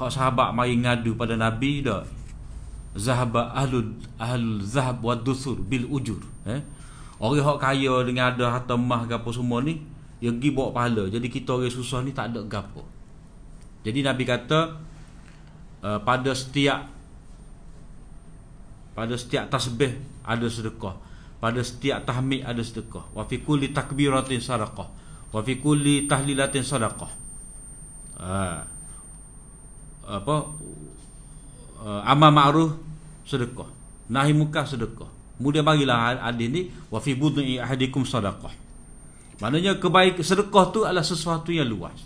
hak 0.00 0.10
sahabat 0.10 0.56
mari 0.56 0.80
ngadu 0.80 1.20
pada 1.20 1.36
Nabi 1.36 1.84
dah. 1.84 2.02
Zahaba 2.96 3.54
ahlul 3.54 3.94
ahlul 4.18 4.58
zahab 4.66 5.04
wa 5.04 5.14
dusur 5.14 5.60
bil 5.60 5.86
ujur. 5.86 6.18
Eh? 6.48 6.58
Orang 7.20 7.44
hak 7.44 7.58
kaya 7.60 7.92
dengan 8.08 8.32
ada 8.32 8.56
harta 8.56 8.74
emas 8.74 9.04
ke 9.04 9.14
apa 9.14 9.30
semua 9.30 9.60
ni 9.60 9.78
Dia 10.20 10.30
pergi 10.30 10.50
bawa 10.52 10.70
pahala. 10.76 11.08
Jadi 11.08 11.26
kita 11.32 11.56
orang 11.56 11.72
susah 11.72 12.04
ni 12.04 12.12
tak 12.12 12.36
ada 12.36 12.44
gapo. 12.44 12.84
Jadi 13.80 14.04
Nabi 14.04 14.28
kata 14.28 14.76
uh, 15.80 15.98
Pada 16.04 16.36
setiap 16.36 16.84
Pada 18.92 19.16
setiap 19.16 19.48
tasbih 19.48 19.96
Ada 20.28 20.46
sedekah. 20.52 20.94
Pada 21.40 21.64
setiap 21.64 22.04
tahmid 22.04 22.44
ada 22.44 22.60
sedekah. 22.60 23.08
Wa 23.16 23.24
fi 23.24 23.40
kulli 23.40 23.72
takbiratin 23.72 24.44
sadaqah. 24.44 24.88
Wa 25.32 25.40
fi 25.40 25.56
kulli 25.56 26.04
tahlilatin 26.04 26.60
sadaqah. 26.60 27.08
Uh, 28.20 28.60
Apa? 30.04 30.36
Uh, 31.80 32.00
Amal 32.04 32.28
ma'ruf 32.28 32.76
sedekah. 33.24 33.72
Nahi 34.12 34.36
muka 34.36 34.68
sedekah. 34.68 35.08
Kemudian 35.40 35.64
bagilah 35.64 36.20
hadis 36.20 36.48
ni 36.52 36.62
wa 36.92 37.00
fi 37.00 37.16
budhi 37.16 37.56
ahadikum 37.56 38.04
sadaqah. 38.04 38.52
Maknanya 39.40 39.80
kebaik 39.80 40.20
sedekah 40.20 40.68
tu 40.68 40.84
adalah 40.84 41.04
sesuatu 41.04 41.48
yang 41.48 41.68
luas. 41.68 41.96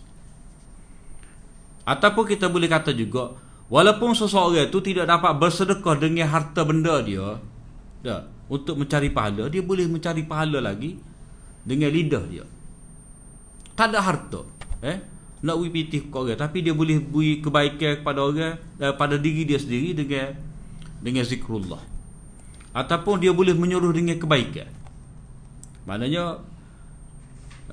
Ataupun 1.85 2.25
kita 2.25 2.49
boleh 2.49 2.71
kata 2.71 2.95
juga 2.95 3.35
walaupun 3.69 4.17
seseorang 4.17 4.71
itu 4.71 4.79
tidak 4.81 5.11
dapat 5.11 5.37
bersedekah 5.37 5.95
dengan 5.99 6.31
harta 6.31 6.63
benda 6.65 7.03
dia, 7.05 7.37
dah, 8.01 8.25
untuk 8.49 8.81
mencari 8.81 9.11
pahala, 9.11 9.51
dia 9.51 9.61
boleh 9.61 9.85
mencari 9.91 10.23
pahala 10.25 10.63
lagi 10.63 10.97
dengan 11.67 11.91
lidah 11.91 12.25
dia. 12.31 12.45
Tak 13.75 13.91
ada 13.91 14.01
harta, 14.01 14.41
eh? 14.81 14.99
Nak 15.45 15.61
wipiti 15.61 16.09
ke 16.09 16.17
orang 16.17 16.41
tapi 16.41 16.65
dia 16.65 16.73
boleh 16.73 17.05
beri 17.05 17.45
kebaikan 17.45 18.01
kepada 18.01 18.25
orang 18.25 18.57
eh, 18.81 18.95
pada 18.97 19.21
diri 19.21 19.45
dia 19.45 19.61
sendiri 19.61 19.93
dengan 19.93 20.33
dengan 21.05 21.21
zikrullah 21.21 21.85
ataupun 22.73 23.21
dia 23.21 23.31
boleh 23.31 23.53
menyuruh 23.53 23.93
dengan 23.93 24.17
kebaikan 24.17 24.73
maknanya 25.85 26.41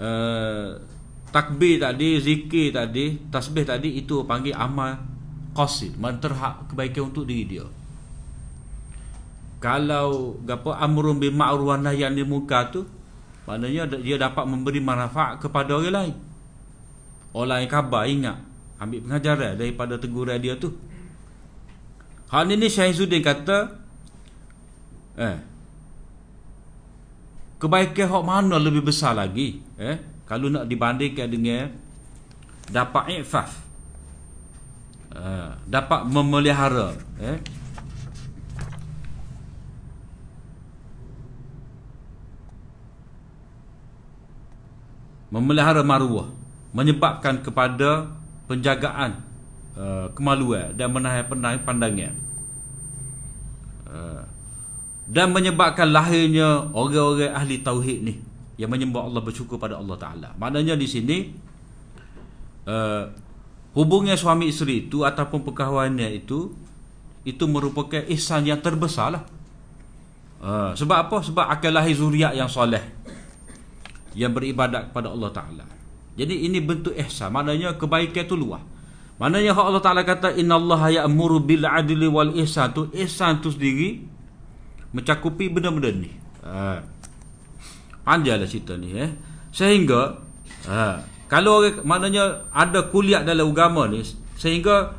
uh, 0.02 0.82
takbir 1.30 1.80
tadi 1.80 2.20
zikir 2.20 2.74
tadi 2.74 3.30
tasbih 3.32 3.64
tadi 3.64 4.02
itu 4.02 4.26
panggil 4.28 4.58
amal 4.58 5.00
qasid 5.56 5.96
menterhak 5.96 6.68
kebaikan 6.74 7.14
untuk 7.14 7.30
diri 7.30 7.46
dia. 7.46 7.66
Kalau 9.62 10.42
gapo 10.42 10.74
amrun 10.74 11.22
bil 11.22 11.38
ma'ruf 11.38 11.70
wa 11.70 11.78
nahyan 11.78 12.18
anil 12.18 12.26
munkar 12.26 12.74
tu 12.74 12.82
maknanya 13.46 13.86
dia 14.02 14.18
dapat 14.18 14.44
memberi 14.50 14.82
manfaat 14.82 15.38
kepada 15.38 15.78
orang 15.78 15.94
lain. 15.94 16.16
Orang 17.32 17.64
yang 17.64 17.72
khabar 17.72 18.04
ingat. 18.10 18.38
Ambil 18.82 19.06
pengajaran 19.06 19.54
daripada 19.56 19.96
teguran 20.02 20.42
dia 20.42 20.58
tu. 20.58 20.74
Hal 22.34 22.50
ini 22.50 22.66
Syahizuddin 22.66 23.22
kata 23.22 23.78
eh 25.22 25.51
kebaikan 27.62 28.10
hak 28.10 28.24
mana 28.26 28.58
lebih 28.58 28.82
besar 28.82 29.14
lagi? 29.14 29.62
Eh? 29.78 30.26
Kalau 30.26 30.50
nak 30.50 30.66
dibandingkan 30.66 31.30
dengan 31.30 31.70
dapat 32.72 33.22
ifaf 33.22 33.52
eh, 35.14 35.50
dapat 35.70 36.02
memelihara 36.10 36.98
eh? 37.22 37.38
Memelihara 45.32 45.80
maruah. 45.80 46.28
Menyebabkan 46.76 47.40
kepada 47.40 48.12
penjagaan 48.52 49.24
uh, 49.80 50.12
kemaluan 50.12 50.76
dan 50.76 50.92
menahan 50.92 51.60
pandangan. 51.64 52.12
Uh, 53.88 54.24
dan 55.12 55.36
menyebabkan 55.36 55.92
lahirnya 55.92 56.72
orang-orang 56.72 57.36
ahli 57.36 57.60
tauhid 57.60 58.00
ni 58.00 58.16
yang 58.56 58.72
menyembah 58.72 59.12
Allah 59.12 59.20
bersyukur 59.20 59.60
pada 59.60 59.76
Allah 59.76 60.00
Taala. 60.00 60.30
Maknanya 60.40 60.80
di 60.80 60.88
sini 60.88 61.18
uh, 62.64 63.12
hubungan 63.76 64.16
suami 64.16 64.48
isteri 64.48 64.88
itu 64.88 65.04
ataupun 65.04 65.44
perkahwinan 65.44 66.16
itu 66.16 66.56
itu 67.28 67.44
merupakan 67.44 68.00
ihsan 68.08 68.48
yang 68.48 68.64
terbesar 68.64 69.20
lah. 69.20 69.24
Uh, 70.40 70.72
sebab 70.80 71.12
apa? 71.12 71.18
Sebab 71.20 71.46
akan 71.60 71.72
lahir 71.76 71.94
zuriat 72.00 72.32
yang 72.32 72.48
soleh 72.48 72.82
yang 74.16 74.32
beribadat 74.32 74.96
kepada 74.96 75.12
Allah 75.12 75.32
Taala. 75.36 75.66
Jadi 76.16 76.48
ini 76.48 76.64
bentuk 76.64 76.96
ihsan. 76.96 77.36
Maknanya 77.36 77.76
kebaikan 77.76 78.24
itu 78.24 78.40
luas. 78.40 78.64
Maknanya 79.20 79.60
Allah 79.60 79.84
Taala 79.84 80.08
kata 80.08 80.40
innallaha 80.40 80.88
ya'muru 80.88 81.44
bil 81.44 81.68
adli 81.68 82.08
wal 82.08 82.32
ihsan 82.40 82.72
tu 82.72 82.88
ihsan 82.96 83.44
tu 83.44 83.52
sendiri 83.52 84.11
mencakupi 84.92 85.52
benda-benda 85.52 85.92
ni. 85.92 86.12
Ha. 86.44 86.84
Panjanglah 88.02 88.50
cerita 88.50 88.76
ni 88.76 88.96
eh. 88.96 89.12
Sehingga 89.52 90.16
ha, 90.68 91.04
kalau 91.32 91.64
orang 91.64 91.80
maknanya 91.88 92.52
ada 92.52 92.92
kuliah 92.92 93.24
dalam 93.24 93.56
agama 93.56 93.88
ni 93.88 94.04
sehingga 94.36 94.92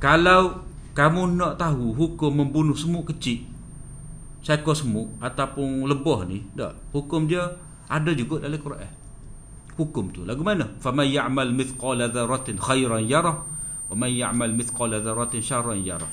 kalau 0.00 0.64
kamu 0.96 1.36
nak 1.36 1.60
tahu 1.60 1.92
hukum 1.92 2.32
membunuh 2.32 2.72
semut 2.72 3.04
kecil 3.12 3.44
seekor 4.40 4.72
semut 4.72 5.12
ataupun 5.20 5.84
lebah 5.84 6.24
ni 6.24 6.40
dak 6.56 6.80
hukum 6.96 7.28
dia 7.28 7.60
ada 7.92 8.08
juga 8.16 8.40
dalam 8.40 8.56
Quran 8.56 8.92
hukum 9.76 10.08
tu 10.16 10.24
lagu 10.24 10.40
mana 10.40 10.64
faman 10.80 11.04
ya'mal 11.04 11.52
mithqala 11.52 12.08
dzarratin 12.08 12.56
khairan 12.56 13.04
yarah 13.04 13.44
wa 13.92 13.94
man 14.00 14.08
ya'mal 14.08 14.56
mithqala 14.56 15.04
dzarratin 15.04 15.44
syarran 15.44 15.84
yarah 15.84 16.08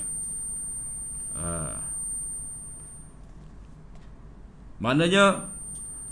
ha. 1.40 1.72
Maknanya 4.82 5.50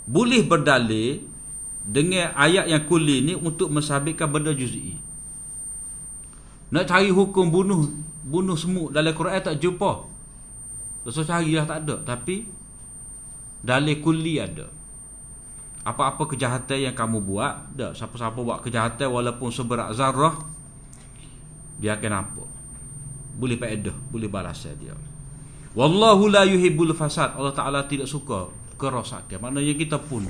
boleh 0.07 0.43
berdalil 0.43 1.23
dengan 1.83 2.31
ayat 2.35 2.67
yang 2.71 2.83
kuli 2.87 3.23
ni 3.23 3.33
untuk 3.35 3.71
mensabitkan 3.71 4.31
benda 4.31 4.55
juz'i. 4.55 4.95
Nak 6.71 6.87
cari 6.87 7.11
hukum 7.11 7.51
bunuh 7.51 7.91
bunuh 8.23 8.55
semut 8.55 8.95
dalam 8.95 9.11
Quran 9.11 9.43
tak 9.43 9.59
jumpa. 9.59 10.07
Dosa 11.03 11.27
carilah 11.27 11.67
tak 11.67 11.83
ada, 11.83 12.15
tapi 12.15 12.47
dalil 13.59 13.99
kuli 13.99 14.39
ada. 14.39 14.71
Apa-apa 15.83 16.31
kejahatan 16.31 16.87
yang 16.87 16.95
kamu 16.95 17.19
buat, 17.19 17.75
dak 17.75 17.91
siapa-siapa 17.99 18.39
buat 18.39 18.63
kejahatan 18.63 19.11
walaupun 19.11 19.51
seberat 19.51 19.91
zarah 19.91 20.39
dia 21.75 21.99
akan 21.99 22.13
apa? 22.23 22.43
Boleh 23.35 23.59
faedah, 23.59 23.91
boleh 24.07 24.31
balasan 24.31 24.79
dia. 24.79 24.95
Wallahu 25.73 26.29
la 26.29 26.45
yuhibbul 26.45 26.93
fasad. 26.93 27.33
Allah 27.33 27.53
Taala 27.53 27.85
tidak 27.89 28.05
suka 28.05 28.45
kerosakan 28.77 29.41
maknanya 29.41 29.73
kita 29.73 29.97
pun. 29.97 30.29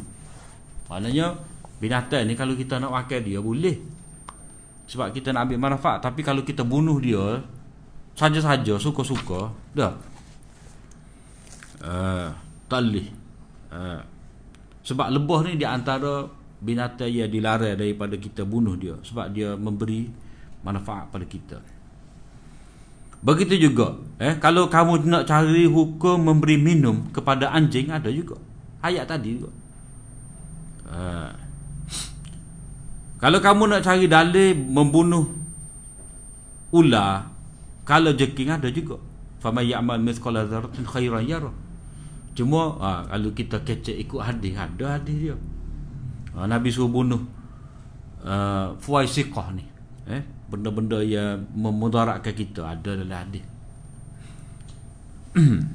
Maknanya 0.87 1.35
binatang 1.83 2.23
ni 2.27 2.33
kalau 2.39 2.55
kita 2.55 2.79
nak 2.79 2.95
pakai 3.03 3.19
dia 3.19 3.43
boleh. 3.43 3.75
Sebab 4.87 5.11
kita 5.11 5.35
nak 5.35 5.51
ambil 5.51 5.59
manfaat. 5.71 5.99
Tapi 5.99 6.23
kalau 6.23 6.47
kita 6.47 6.63
bunuh 6.63 6.95
dia 6.99 7.43
saja-saja 8.15 8.79
suka-suka 8.79 9.51
dah. 9.75 9.93
Uh, 11.83 12.31
tak 12.71 12.87
boleh. 12.87 13.07
Uh, 13.67 13.99
sebab 14.83 15.11
lebah 15.11 15.43
ni 15.43 15.59
di 15.59 15.67
antara 15.67 16.23
binatang 16.63 17.11
yang 17.11 17.27
dilarang 17.27 17.75
daripada 17.75 18.15
kita 18.15 18.47
bunuh 18.47 18.79
dia. 18.79 18.95
Sebab 19.03 19.27
dia 19.35 19.59
memberi 19.59 20.07
manfaat 20.63 21.11
pada 21.11 21.27
kita 21.27 21.72
begitu 23.23 23.55
juga 23.55 23.95
eh 24.19 24.35
kalau 24.37 24.67
kamu 24.67 25.07
nak 25.07 25.23
cari 25.25 25.65
hukum 25.65 26.19
memberi 26.19 26.59
minum 26.59 27.07
kepada 27.15 27.49
anjing 27.55 27.89
ada 27.89 28.11
juga. 28.11 28.35
Ayat 28.83 29.07
tadi 29.07 29.39
juga. 29.39 29.49
Uh, 30.91 31.31
kalau 33.17 33.39
kamu 33.39 33.71
nak 33.71 33.81
cari 33.87 34.11
dalil 34.11 34.51
membunuh 34.51 35.31
ular 36.75 37.31
kalau 37.87 38.11
jeking 38.11 38.51
ada 38.51 38.67
juga. 38.67 38.99
Faman 39.39 39.67
ya'mal 39.67 39.99
mithqala 39.99 40.47
dzarratin 40.47 40.87
khairan 40.87 41.23
yarah. 41.27 41.55
Cuma 42.31 42.79
ha, 42.79 43.03
kalau 43.07 43.29
kita 43.35 43.59
kecek 43.61 44.07
ikut 44.07 44.19
hadis 44.23 44.55
ada 44.55 44.99
hadis 44.99 45.15
dia. 45.19 45.35
Ha, 46.33 46.47
nabi 46.49 46.73
suruh 46.73 46.89
bunuh 46.89 47.21
uh, 48.25 48.73
fuaisiqah 48.81 49.53
ni 49.53 49.63
eh 50.09 50.23
benda-benda 50.53 51.01
yang 51.01 51.49
memudaratkan 51.57 52.29
kita 52.29 52.77
ada 52.77 52.93
dalam 52.93 53.09
hadis. 53.09 53.41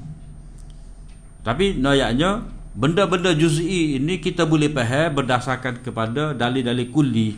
Tapi 1.47 1.83
nayaknya 1.83 2.47
benda-benda 2.79 3.35
juz'i 3.35 3.99
ini 3.99 4.23
kita 4.23 4.47
boleh 4.47 4.71
faham 4.71 5.19
berdasarkan 5.19 5.83
kepada 5.83 6.31
dalil-dalil 6.31 6.95
kulli. 6.95 7.35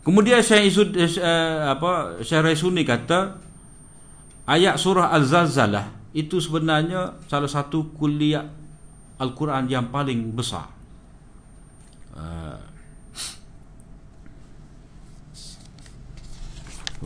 Kemudian 0.00 0.40
Syekh 0.40 0.72
Isud 0.72 0.96
uh, 0.96 1.76
apa 1.76 2.24
Syekh 2.24 2.40
Raisuni 2.40 2.88
kata 2.88 3.36
ayat 4.48 4.80
surah 4.80 5.12
Al-Zalzalah 5.12 5.92
itu 6.16 6.40
sebenarnya 6.40 7.20
salah 7.28 7.52
satu 7.52 7.92
kuliah 8.00 8.48
Al-Quran 9.20 9.68
yang 9.68 9.92
paling 9.92 10.32
besar. 10.32 10.72
Uh, 12.16 12.69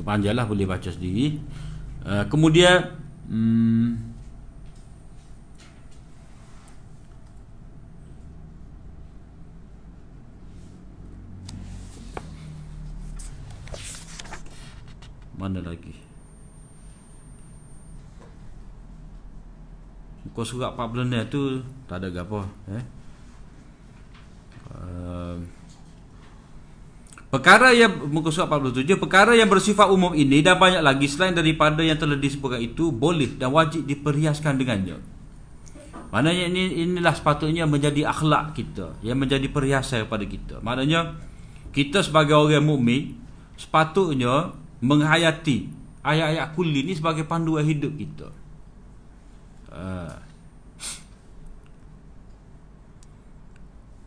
panjanglah 0.03 0.49
boleh 0.49 0.67
baca 0.67 0.91
sendiri 0.91 1.39
uh, 2.03 2.27
kemudian 2.27 2.99
hmm, 3.31 4.15
Mana 15.35 15.61
lagi 15.61 15.93
Muka 20.25 20.43
surat 20.47 20.73
14 20.73 21.11
ni 21.11 21.21
tu 21.29 21.61
Tak 21.85 22.01
ada 22.01 22.09
apa 22.23 22.41
eh? 22.73 22.85
Uh, 24.73 25.24
perkara 27.35 27.75
yang 27.75 27.91
Muka 28.15 28.31
surat 28.31 28.47
47 28.47 28.87
Perkara 28.95 29.35
yang 29.35 29.51
bersifat 29.51 29.91
umum 29.91 30.15
ini 30.15 30.39
Dan 30.39 30.55
banyak 30.55 30.79
lagi 30.79 31.11
Selain 31.11 31.35
daripada 31.35 31.83
yang 31.83 31.99
telah 31.99 32.15
disebutkan 32.15 32.63
itu 32.63 32.95
Boleh 32.95 33.35
dan 33.35 33.51
wajib 33.51 33.83
diperhiaskan 33.83 34.55
dengannya 34.55 35.03
Maknanya 36.15 36.47
ini, 36.47 36.87
inilah 36.87 37.11
sepatutnya 37.11 37.67
menjadi 37.67 38.07
akhlak 38.07 38.55
kita 38.55 38.95
Yang 39.03 39.19
menjadi 39.19 39.47
perhiasan 39.51 40.07
kepada 40.07 40.25
kita 40.25 40.57
Maknanya 40.63 41.19
Kita 41.75 42.07
sebagai 42.07 42.39
orang 42.39 42.63
mukmin 42.63 43.19
Sepatutnya 43.59 44.55
menghayati 44.85 45.75
ayat-ayat 46.05 46.53
kulli 46.53 46.85
ni 46.85 46.93
sebagai 46.93 47.25
panduan 47.25 47.65
hidup 47.65 47.97
kita. 47.97 48.29
Uh. 49.73 50.13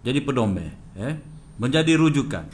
Jadi 0.06 0.24
pedoman, 0.24 0.72
eh, 0.96 1.20
menjadi 1.60 2.00
rujukan 2.00 2.48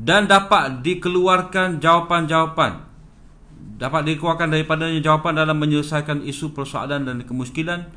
dan 0.00 0.24
dapat 0.24 0.80
dikeluarkan 0.80 1.76
jawapan-jawapan. 1.76 2.88
Dapat 3.76 4.02
dikeluarkan 4.08 4.48
daripada 4.48 4.88
jawapan 4.88 5.44
dalam 5.44 5.56
menyelesaikan 5.60 6.24
isu 6.24 6.56
persoalan 6.56 7.04
dan 7.04 7.20
kemuskilan 7.24 7.88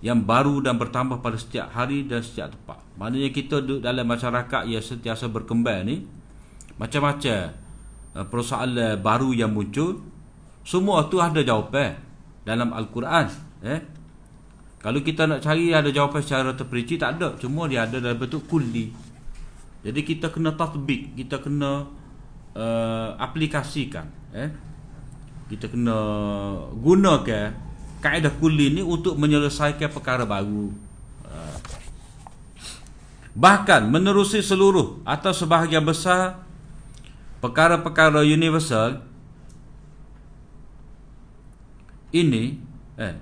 yang 0.00 0.24
baru 0.24 0.64
dan 0.64 0.80
bertambah 0.80 1.20
pada 1.20 1.36
setiap 1.36 1.68
hari 1.76 2.08
dan 2.08 2.24
setiap 2.24 2.56
tempat. 2.56 2.80
Maknanya 2.96 3.28
kita 3.32 3.60
duduk 3.60 3.84
dalam 3.84 4.08
masyarakat 4.08 4.62
yang 4.68 4.80
sentiasa 4.80 5.28
berkembang 5.28 5.84
ni 5.84 6.08
macam-macam 6.80 7.60
Uh, 8.10 8.26
persoalan 8.26 8.98
baru 8.98 9.30
yang 9.30 9.54
muncul 9.54 10.02
semua 10.66 11.06
tu 11.06 11.22
ada 11.22 11.46
jawapan 11.46 11.94
dalam 12.42 12.74
al-Quran 12.74 13.30
eh. 13.62 13.80
Kalau 14.82 14.98
kita 14.98 15.30
nak 15.30 15.38
cari 15.46 15.70
ada 15.70 15.94
jawapan 15.94 16.18
secara 16.18 16.50
terperinci 16.58 16.98
tak 16.98 17.22
ada. 17.22 17.38
Cuma 17.38 17.70
dia 17.70 17.86
ada 17.86 18.02
dalam 18.02 18.18
bentuk 18.18 18.50
kulli 18.50 18.90
jadi 19.80 20.00
kita 20.04 20.28
kena 20.28 20.52
tatbik 20.52 21.16
kita 21.16 21.40
kena 21.40 21.88
uh, 22.54 23.08
aplikasikan 23.16 24.08
eh. 24.34 24.50
Kita 25.50 25.66
kena 25.66 25.98
gunakan 26.78 27.50
kaedah 27.98 28.38
kulli 28.38 28.70
ni 28.70 28.82
untuk 28.86 29.18
menyelesaikan 29.18 29.90
perkara 29.90 30.22
baru. 30.22 30.70
Uh. 31.26 31.58
bahkan 33.34 33.86
menerusi 33.86 34.42
seluruh 34.42 35.02
atau 35.06 35.30
sebahagian 35.30 35.82
besar 35.86 36.42
perkara-perkara 37.38 38.26
universal 38.26 39.06
ini 42.10 42.58
eh 42.98 43.14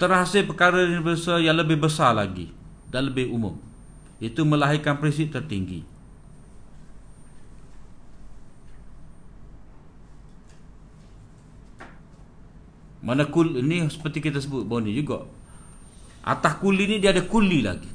terhasil 0.00 0.48
perkara 0.48 0.80
universal 0.88 1.44
yang 1.44 1.60
lebih 1.60 1.76
besar 1.76 2.16
lagi 2.16 2.48
dan 2.88 3.12
lebih 3.12 3.28
umum 3.28 3.60
itu 4.20 4.44
melahirkan 4.44 5.00
prinsip 5.00 5.32
tertinggi. 5.32 5.82
Mana 13.00 13.24
kul 13.32 13.56
ini 13.64 13.88
seperti 13.88 14.20
kita 14.20 14.44
sebut 14.44 14.68
bawah 14.68 14.84
ni 14.84 14.92
juga. 14.92 15.24
Atas 16.20 16.60
kuli 16.60 16.84
ni 16.84 17.00
dia 17.00 17.16
ada 17.16 17.24
kuli 17.24 17.64
lagi. 17.64 17.88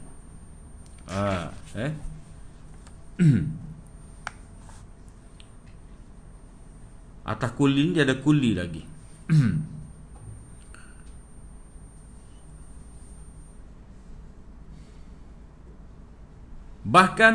Ah 1.05 1.53
eh? 1.78 1.93
Atas 7.32 7.53
kuli 7.53 7.86
ni 7.86 7.93
dia 7.93 8.01
ada 8.09 8.17
kuli 8.17 8.57
lagi 8.57 8.82
Bahkan 16.86 17.33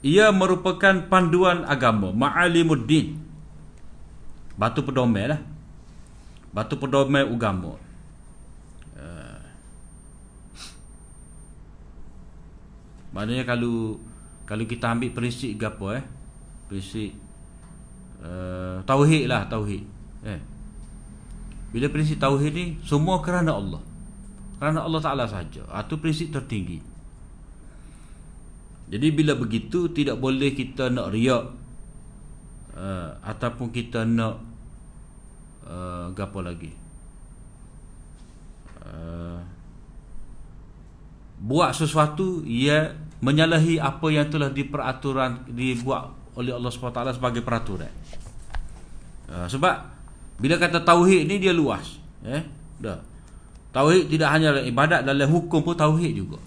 ia 0.00 0.32
merupakan 0.32 1.04
panduan 1.12 1.68
agama 1.68 2.16
Ma'alimuddin. 2.16 3.20
Batu 4.56 4.80
pedoman 4.80 5.36
lah. 5.36 5.40
Batu 6.56 6.80
pedoman 6.80 7.28
agama 7.28 7.76
uh. 8.96 9.40
Maknanya 13.12 13.44
kalau 13.44 14.00
Kalau 14.48 14.64
kita 14.64 14.96
ambil 14.96 15.12
prinsip 15.12 15.58
apa 15.60 16.00
eh? 16.00 16.04
Prinsip 16.72 17.12
uh, 18.24 18.80
tauhid 18.88 19.28
lah 19.28 19.44
tauhid. 19.50 19.84
Eh. 20.26 20.40
bila 21.70 21.86
prinsip 21.92 22.16
tauhid 22.16 22.52
ni 22.56 22.66
semua 22.82 23.20
kerana 23.20 23.52
Allah. 23.58 23.82
Kerana 24.56 24.86
Allah 24.86 25.02
Taala 25.04 25.26
saja 25.28 25.60
itu 25.60 25.94
ah, 25.94 26.00
prinsip 26.00 26.32
tertinggi 26.32 26.95
jadi 28.86 29.08
bila 29.10 29.32
begitu 29.34 29.90
tidak 29.90 30.18
boleh 30.22 30.54
kita 30.54 30.90
nak 30.90 31.10
riak 31.10 31.44
uh, 32.78 33.08
ataupun 33.26 33.74
kita 33.74 34.06
nak 34.06 34.38
uh, 35.66 36.10
gapo 36.14 36.38
lagi 36.42 36.70
uh, 38.86 39.42
buat 41.42 41.76
sesuatu 41.76 42.46
ia 42.46 43.06
menyalahi 43.20 43.80
apa 43.80 44.06
yang 44.12 44.28
telah 44.28 44.52
diperaturan 44.52 45.48
dibuat 45.48 46.12
oleh 46.36 46.52
Allah 46.52 46.68
SWT 46.68 47.16
sebagai 47.16 47.40
peraturan. 47.40 47.88
Uh, 49.26 49.48
sebab 49.48 49.74
bila 50.36 50.60
kata 50.60 50.84
tauhid 50.84 51.24
ni 51.24 51.40
dia 51.40 51.56
luas, 51.56 51.96
eh? 52.22 52.44
Dah. 52.76 53.00
Tauhid 53.72 54.12
tidak 54.12 54.28
hanya 54.36 54.60
ibadat 54.64 55.04
dalam 55.04 55.28
hukum 55.32 55.64
pun 55.64 55.76
tauhid 55.76 56.12
juga. 56.12 56.38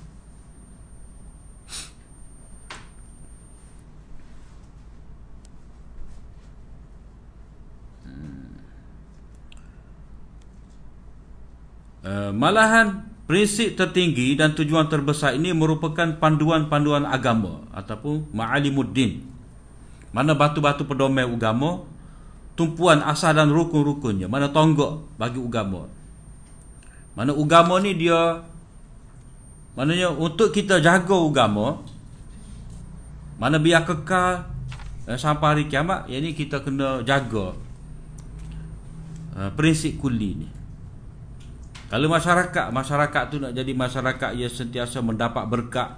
Uh, 12.09 12.33
malahan 12.33 13.05
prinsip 13.29 13.77
tertinggi 13.77 14.33
dan 14.33 14.57
tujuan 14.57 14.89
terbesar 14.89 15.37
ini 15.37 15.53
merupakan 15.53 16.09
panduan-panduan 16.17 17.05
agama 17.05 17.61
ataupun 17.69 18.33
ma'alimuddin. 18.33 19.21
Mana 20.09 20.33
batu-batu 20.33 20.89
pedoman 20.89 21.29
agama 21.29 21.85
tumpuan 22.59 22.99
asal 23.07 23.31
dan 23.31 23.55
rukun-rukunnya 23.55 24.27
mana 24.27 24.51
tonggak 24.51 24.99
bagi 25.15 25.39
agama 25.39 25.87
mana 27.15 27.31
agama 27.31 27.79
ni 27.79 27.95
dia 27.95 28.43
maknanya 29.79 30.11
untuk 30.11 30.51
kita 30.51 30.83
jaga 30.83 31.15
agama 31.15 31.79
mana 33.39 33.55
biar 33.55 33.87
kekal 33.87 34.43
eh, 35.07 35.15
sampai 35.15 35.47
hari 35.55 35.65
kiamat 35.71 36.11
yang 36.11 36.19
ni 36.19 36.35
kita 36.35 36.59
kena 36.59 36.99
jaga 37.07 37.55
uh, 39.39 39.49
prinsip 39.55 39.95
kuli 39.95 40.43
ni 40.43 40.47
kalau 41.89 42.07
masyarakat 42.07 42.65
masyarakat 42.69 43.23
tu 43.33 43.37
nak 43.41 43.51
jadi 43.51 43.71
masyarakat 43.73 44.31
yang 44.37 44.53
sentiasa 44.53 45.01
mendapat 45.01 45.43
berkat 45.49 45.89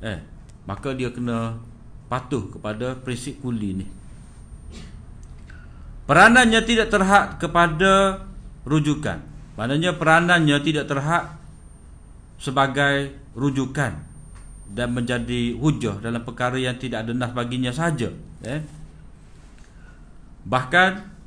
eh 0.00 0.22
maka 0.64 0.94
dia 0.94 1.10
kena 1.10 1.58
patuh 2.06 2.48
kepada 2.54 2.94
prinsip 3.02 3.42
kuli 3.42 3.82
ni 3.82 3.86
Peranannya 6.08 6.64
tidak 6.64 6.88
terhad 6.88 7.36
kepada 7.36 8.24
rujukan. 8.64 9.20
Maknanya 9.60 9.92
peranannya 10.00 10.56
tidak 10.64 10.88
terhad 10.88 11.36
sebagai 12.40 13.12
rujukan 13.36 13.92
dan 14.72 14.88
menjadi 14.96 15.52
hujah 15.60 16.00
dalam 16.00 16.24
perkara 16.24 16.56
yang 16.56 16.80
tidak 16.80 17.04
ada 17.04 17.12
nas 17.12 17.36
baginya 17.36 17.68
saja. 17.68 18.08
Eh? 18.40 18.64
Bahkan 20.48 21.17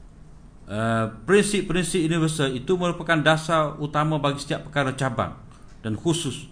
uh, 0.72 1.06
prinsip-prinsip 1.28 2.00
universal 2.08 2.56
itu 2.56 2.80
merupakan 2.80 3.20
dasar 3.20 3.76
utama 3.78 4.16
bagi 4.18 4.40
setiap 4.40 4.72
perkara 4.72 4.96
cabang 4.96 5.36
dan 5.84 6.00
khusus 6.00 6.48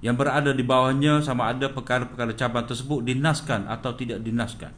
yang 0.00 0.16
berada 0.16 0.54
di 0.54 0.64
bawahnya 0.64 1.20
sama 1.20 1.52
ada 1.52 1.68
perkara-perkara 1.68 2.32
cabang 2.32 2.64
tersebut 2.64 3.04
dinaskan 3.04 3.68
atau 3.68 3.92
tidak 3.92 4.24
dinaskan. 4.24 4.72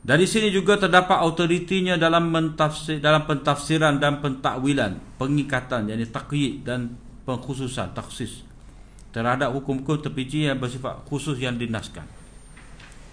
Dari 0.00 0.24
sini 0.24 0.48
juga 0.48 0.80
terdapat 0.80 1.20
autoritinya 1.20 2.00
dalam 2.00 2.32
mentafsir 2.32 3.04
dalam 3.04 3.28
pentafsiran 3.28 4.00
dan 4.00 4.24
pentakwilan, 4.24 4.96
pengikatan 5.20 5.92
yakni 5.92 6.08
takyid 6.08 6.64
dan 6.64 6.96
pengkhususan 7.28 7.92
taksis 7.92 8.48
terhadap 9.12 9.52
hukum-hukum 9.52 10.00
terpinci 10.00 10.48
yang 10.48 10.56
bersifat 10.56 11.04
khusus 11.04 11.36
yang 11.36 11.58
dinaskan. 11.60 12.06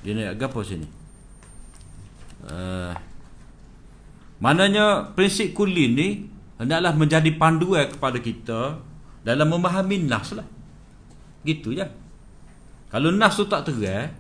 Dia 0.06 0.16
nak 0.16 0.40
apa 0.40 0.60
sini? 0.64 0.88
Uh, 2.48 2.94
maknanya 4.38 5.14
prinsip 5.18 5.54
kuli 5.58 5.94
ni 5.94 6.08
hendaklah 6.58 6.94
menjadi 6.94 7.30
panduan 7.38 7.90
kepada 7.90 8.18
kita 8.22 8.82
dalam 9.26 9.48
memahami 9.50 10.06
nas 10.06 10.34
lah. 10.34 10.46
Gitu 11.46 11.74
je. 11.74 11.86
Kalau 12.88 13.12
nas 13.12 13.36
tu 13.36 13.44
tak 13.46 13.68
terang, 13.68 14.16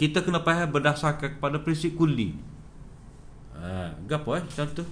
kita 0.00 0.24
kena 0.24 0.40
faham 0.40 0.72
berdasarkan 0.72 1.38
kepada 1.38 1.60
prinsip 1.60 1.94
kuli. 1.94 2.34
Ha, 3.54 3.94
gapo 4.08 4.34
eh 4.34 4.42
contoh? 4.48 4.88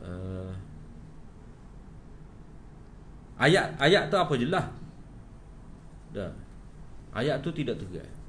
Uh, 0.00 0.48
ayat 3.36 3.76
ayat 3.76 4.08
tu 4.08 4.16
apa 4.16 4.32
jelah? 4.38 4.66
Dah. 6.14 6.32
Ayat 7.12 7.42
tu 7.42 7.50
tidak 7.50 7.76
tegas. 7.82 8.19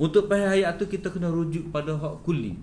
Untuk 0.00 0.32
faham 0.32 0.48
ayat 0.48 0.80
tu 0.80 0.88
kita 0.88 1.12
kena 1.12 1.28
rujuk 1.28 1.68
pada 1.68 1.92
hak 1.92 2.24
kuli. 2.24 2.56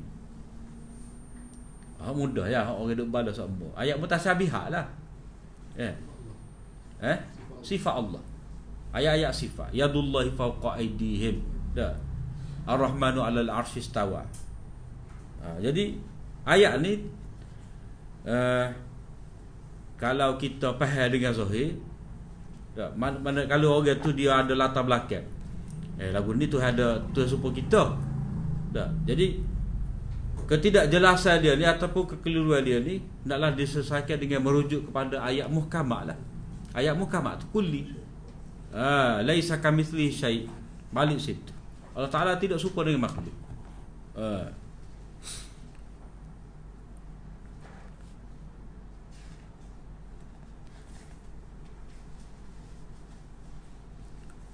Ah 2.02 2.10
mudah 2.10 2.50
ya 2.50 2.66
hak 2.66 2.74
orang 2.74 2.98
duk 2.98 3.14
balas 3.14 3.38
semua. 3.38 3.70
Ayat 3.78 4.02
mutasyabihat 4.02 4.74
lah. 4.74 4.90
Eh. 5.78 5.94
Eh? 6.98 7.18
Sifat 7.62 7.94
Allah. 7.94 8.24
Ayat-ayat 8.90 9.30
sifat. 9.38 9.70
Yadullahi 9.70 10.34
fawqa 10.34 10.82
aydihim. 10.82 11.38
Dah. 11.78 11.94
Ar-Rahmanu 12.66 13.22
'alal 13.22 13.54
'arsy 13.54 13.86
istawa. 13.86 14.26
Ha, 15.46 15.62
jadi 15.62 15.94
ayat 16.42 16.82
ni 16.82 17.06
uh, 18.26 18.68
kalau 20.02 20.42
kita 20.42 20.74
faham 20.74 21.08
dengan 21.14 21.38
zahir 21.38 21.78
mana, 22.98 23.18
mana 23.22 23.46
kalau 23.46 23.82
orang 23.82 24.02
tu 24.02 24.10
dia 24.14 24.42
ada 24.42 24.58
latar 24.58 24.82
belakang. 24.82 25.37
Eh 25.98 26.14
lagu 26.14 26.34
ni 26.38 26.46
tu 26.46 26.62
ada 26.62 27.02
tu 27.10 27.26
support 27.26 27.58
kita. 27.58 27.98
Dah. 28.70 28.90
Jadi 29.10 29.42
ketidakjelasan 30.48 31.44
dia 31.44 31.54
ni 31.58 31.66
ataupun 31.68 32.16
kekeliruan 32.16 32.64
dia 32.64 32.80
ni 32.80 33.04
naklah 33.28 33.52
diselesaikan 33.52 34.16
dengan 34.16 34.46
merujuk 34.46 34.88
kepada 34.88 35.20
ayat 35.26 35.50
muhkamat 35.50 36.14
lah. 36.14 36.18
Ayat 36.78 36.94
muhkamat 36.94 37.42
tu 37.42 37.46
kulli. 37.50 37.90
Ah, 38.70 39.26
laisa 39.26 39.58
kamitsli 39.58 40.14
syai. 40.14 40.46
Balik 40.94 41.18
situ. 41.18 41.52
Allah 41.98 42.14
Taala 42.14 42.38
tidak 42.38 42.62
serupa 42.62 42.86
dengan 42.86 43.10
makhluk. 43.10 43.34
Ah. 44.14 44.54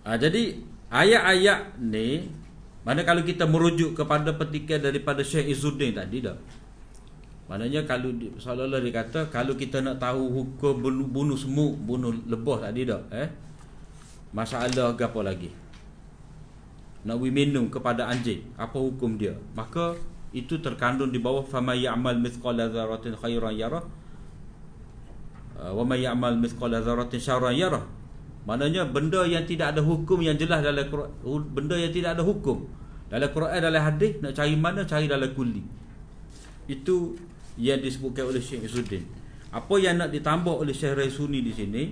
Ah, 0.03 0.19
jadi 0.19 0.72
ayat-ayat 0.93 1.81
ni 1.81 2.29
mana 2.85 3.01
kalau 3.01 3.25
kita 3.25 3.49
merujuk 3.49 3.97
kepada 3.97 4.35
petikan 4.37 4.77
daripada 4.77 5.25
Syekh 5.25 5.55
Izzuddin 5.55 5.95
tadi 5.95 6.21
dah. 6.21 6.35
Maknanya 7.47 7.83
kalau 7.83 8.11
seolah-olah 8.39 8.79
dia 8.79 8.93
kata 9.03 9.27
kalau 9.27 9.57
kita 9.57 9.83
nak 9.83 9.99
tahu 9.99 10.31
hukum 10.31 10.79
bunuh, 10.79 11.07
bunuh 11.07 11.35
semut, 11.35 11.75
bunuh 11.75 12.15
lebah 12.27 12.63
tadi 12.63 12.87
dah, 12.87 13.03
eh? 13.11 13.27
Masalah 14.33 14.97
apa 14.97 15.19
lagi 15.21 15.53
Nak 17.05 17.21
we 17.21 17.29
minum 17.29 17.69
kepada 17.69 18.09
anjing 18.09 18.41
Apa 18.57 18.81
hukum 18.81 19.13
dia 19.13 19.37
Maka 19.53 19.93
itu 20.33 20.57
terkandung 20.57 21.13
di 21.13 21.21
bawah 21.21 21.45
Fama 21.45 21.77
ya'mal 21.77 22.17
mithqala 22.17 22.65
zaratin 22.73 23.13
khairan 23.13 23.53
yara 23.53 23.85
uh, 25.61 25.69
Wa 25.69 25.85
ma 25.85 25.93
ya'mal 25.93 26.41
mithqala 26.41 26.81
zaratin 26.81 27.21
syarran 27.21 27.53
yara 27.53 27.85
Maknanya 28.43 28.91
benda 28.91 29.23
yang 29.23 29.47
tidak 29.47 29.75
ada 29.75 29.81
hukum 29.81 30.19
yang 30.19 30.35
jelas 30.35 30.59
dalam 30.59 30.83
Quran 30.91 31.11
Benda 31.55 31.79
yang 31.79 31.95
tidak 31.95 32.19
ada 32.19 32.23
hukum. 32.27 32.67
Dalam 33.07 33.29
Quran, 33.31 33.59
dalam 33.63 33.81
hadis 33.81 34.19
Nak 34.19 34.35
cari 34.35 34.55
mana, 34.59 34.83
cari 34.83 35.07
dalam 35.07 35.31
kuli 35.31 35.63
Itu 36.67 37.15
yang 37.55 37.79
disebutkan 37.79 38.27
oleh 38.27 38.43
Syekh 38.43 38.67
Isudin 38.67 39.07
Apa 39.53 39.79
yang 39.79 39.95
nak 39.95 40.11
ditambah 40.11 40.51
oleh 40.59 40.75
Syekh 40.75 40.97
Raisuni 40.97 41.39
di 41.39 41.53
sini 41.55 41.83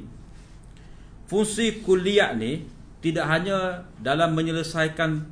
fungsi 1.31 1.79
kuliah 1.79 2.35
ni 2.35 2.67
tidak 2.99 3.23
hanya 3.31 3.87
dalam 4.03 4.35
menyelesaikan 4.35 5.23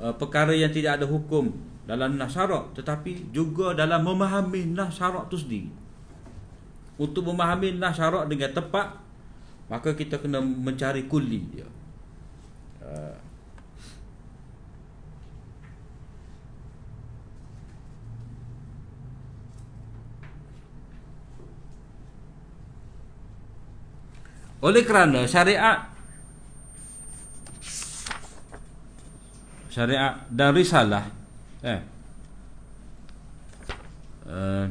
uh, 0.00 0.16
perkara 0.16 0.56
yang 0.56 0.72
tidak 0.72 0.96
ada 0.96 1.04
hukum 1.04 1.52
dalam 1.84 2.16
nasyarak 2.16 2.72
tetapi 2.72 3.28
juga 3.28 3.76
dalam 3.76 4.08
memahami 4.08 4.72
nasyarak 4.72 5.28
itu 5.28 5.36
sendiri. 5.44 5.70
Untuk 6.96 7.28
memahami 7.28 7.76
nasyarak 7.76 8.26
dengan 8.32 8.56
tepat 8.56 8.96
maka 9.68 9.92
kita 9.92 10.16
kena 10.16 10.40
mencari 10.40 11.04
kuli 11.04 11.40
dia. 11.52 11.68
Uh, 12.80 13.16
Oleh 24.58 24.82
kerana 24.82 25.22
syariat 25.22 25.86
syariat 29.70 30.26
dan 30.26 30.50
risalah 30.50 31.06
eh 31.62 31.78
uh, 34.26 34.66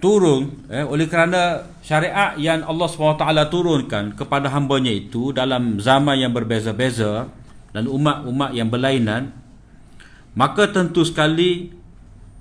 turun 0.00 0.66
eh, 0.72 0.82
oleh 0.82 1.06
kerana 1.06 1.68
syariat 1.84 2.34
yang 2.40 2.64
Allah 2.64 2.88
SWT 2.88 3.24
turunkan 3.52 4.16
kepada 4.16 4.48
hambanya 4.50 4.90
itu 4.90 5.30
dalam 5.30 5.78
zaman 5.78 6.18
yang 6.18 6.32
berbeza-beza 6.32 7.28
dan 7.70 7.84
umat-umat 7.86 8.56
yang 8.56 8.66
berlainan 8.66 9.30
maka 10.34 10.66
tentu 10.72 11.04
sekali 11.04 11.70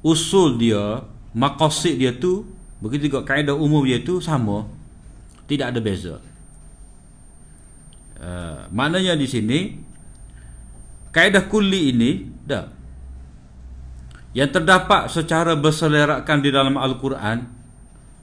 usul 0.02 0.56
dia 0.56 1.04
maqasid 1.36 2.00
dia 2.00 2.16
tu 2.16 2.48
begitu 2.80 3.12
juga 3.12 3.28
kaedah 3.28 3.54
umum 3.54 3.84
dia 3.84 4.00
tu 4.00 4.24
sama 4.24 4.66
tidak 5.50 5.74
ada 5.74 5.80
beza. 5.82 6.16
Uh, 8.20 8.68
maknanya 8.70 9.16
di 9.18 9.26
sini 9.26 9.60
kaedah 11.10 11.50
kulli 11.50 11.96
ini 11.96 12.12
dah 12.46 12.79
yang 14.38 14.50
terdapat 14.54 15.10
secara 15.10 15.58
berselerakan 15.58 16.38
di 16.42 16.50
dalam 16.54 16.78
Al-Quran 16.78 17.50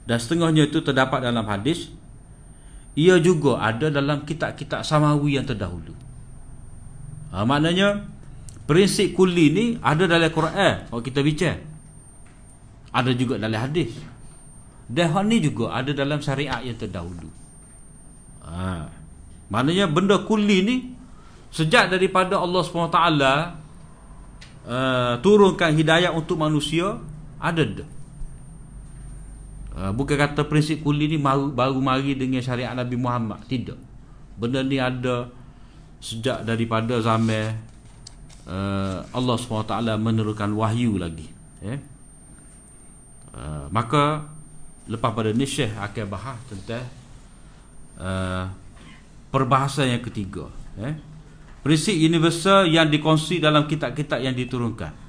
dan 0.07 0.17
setengahnya 0.17 0.71
itu 0.71 0.79
terdapat 0.79 1.19
dalam 1.19 1.43
hadis 1.43 1.91
ia 2.97 3.21
juga 3.21 3.61
ada 3.61 3.93
dalam 3.93 4.25
kitab-kitab 4.25 4.81
samawi 4.81 5.37
yang 5.37 5.45
terdahulu. 5.45 5.93
Ha, 7.29 7.45
maknanya 7.45 8.07
prinsip 8.65 9.13
kulli 9.13 9.53
ni 9.53 9.65
ada 9.85 10.09
dalam 10.09 10.33
Quran. 10.33 10.89
Kalau 10.89 11.03
kita 11.05 11.21
bincang 11.21 11.61
ada 12.89 13.11
juga 13.13 13.37
dalam 13.37 13.61
hadis. 13.61 13.93
Dan 14.87 15.11
ni 15.27 15.43
juga 15.43 15.75
ada 15.75 15.91
dalam 15.93 16.23
syariat 16.23 16.63
yang 16.63 16.79
terdahulu. 16.79 17.29
Ha. 18.47 18.89
Maknanya 19.51 19.85
benda 19.91 20.23
kulli 20.23 20.57
ni 20.63 20.75
sejak 21.53 21.91
daripada 21.91 22.39
Allah 22.39 22.63
SWT 22.63 22.99
uh, 24.67 25.15
turunkan 25.23 25.73
hidayah 25.73 26.11
untuk 26.11 26.35
manusia 26.37 26.99
ada. 27.39 27.63
Uh, 29.77 29.91
bukan 29.93 30.17
kata 30.19 30.43
prinsip 30.45 30.83
kulli 30.83 31.07
ni 31.07 31.17
baru, 31.17 31.53
baru 31.53 31.79
mari 31.79 32.13
dengan 32.17 32.43
syariat 32.43 32.75
Nabi 32.75 32.97
Muhammad 32.99 33.41
tidak 33.47 33.77
benda 34.37 34.61
ni 34.61 34.77
ada 34.77 35.29
sejak 35.97 36.45
daripada 36.45 37.01
zaman 37.01 37.57
uh, 38.45 39.01
Allah 39.09 39.35
SWT 39.37 39.73
menurunkan 39.97 40.53
wahyu 40.53 41.01
lagi 41.01 41.25
eh? 41.65 41.77
uh, 43.33 43.65
maka 43.73 44.29
lepas 44.85 45.11
pada 45.13 45.33
ni 45.33 45.49
Syekh 45.49 45.73
akan 45.73 46.05
bahas 46.05 46.37
tentang 46.45 46.85
uh, 47.97 48.45
perbahasan 49.33 49.97
yang 49.97 50.03
ketiga 50.05 50.45
eh? 50.77 50.93
Prinsip 51.67 51.99
universal 51.99 52.63
yang 52.71 52.87
dikongsi 52.87 53.43
dalam 53.43 53.67
kitab-kitab 53.67 54.23
yang 54.23 54.31
diturunkan 54.31 55.07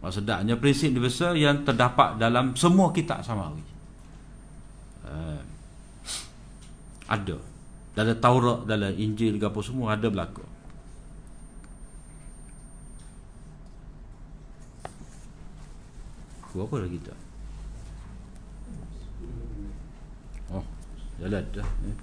Maksudnya 0.00 0.56
prinsip 0.56 0.88
universal 0.96 1.36
yang 1.36 1.60
terdapat 1.60 2.16
dalam 2.16 2.56
semua 2.56 2.88
kitab 2.88 3.20
samawi. 3.20 3.60
Uh, 5.04 5.40
ada. 7.04 7.36
Dalam 7.92 8.16
Taurat, 8.16 8.64
dalam 8.64 8.96
Injil 8.96 9.36
apa 9.36 9.60
semua 9.60 9.92
ada 9.92 10.08
berlaku. 10.08 10.40
Apa 16.50 16.76
lagi 16.82 16.98
kita? 16.98 17.14
Oh, 20.50 20.64
jalan 21.22 21.44
dah. 21.54 21.68
Eh. 21.86 21.96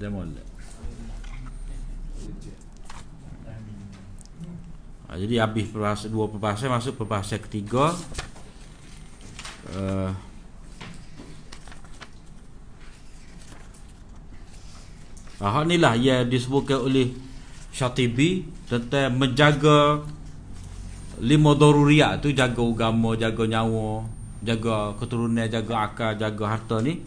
Dah 0.00 0.08
mula. 0.10 0.55
Ha, 5.06 5.14
jadi 5.14 5.38
habis 5.38 5.70
perbahasan, 5.70 6.10
dua 6.10 6.26
perbahasan 6.26 6.66
masuk 6.66 6.98
perbahasan 6.98 7.38
ketiga. 7.46 7.94
Uh, 9.70 10.10
Ah 15.36 15.60
inilah 15.68 15.92
yang 16.00 16.32
disebutkan 16.32 16.80
oleh 16.80 17.12
Syatibi 17.68 18.48
tentang 18.64 19.20
menjaga 19.20 20.00
lima 21.20 21.52
daruriyat 21.52 22.24
tu 22.24 22.32
jaga 22.32 22.64
agama, 22.64 23.12
jaga 23.20 23.44
nyawa, 23.44 24.00
jaga 24.40 24.96
keturunan, 24.96 25.44
jaga 25.44 25.74
akal, 25.84 26.16
jaga 26.16 26.44
harta 26.48 26.80
ni. 26.80 27.04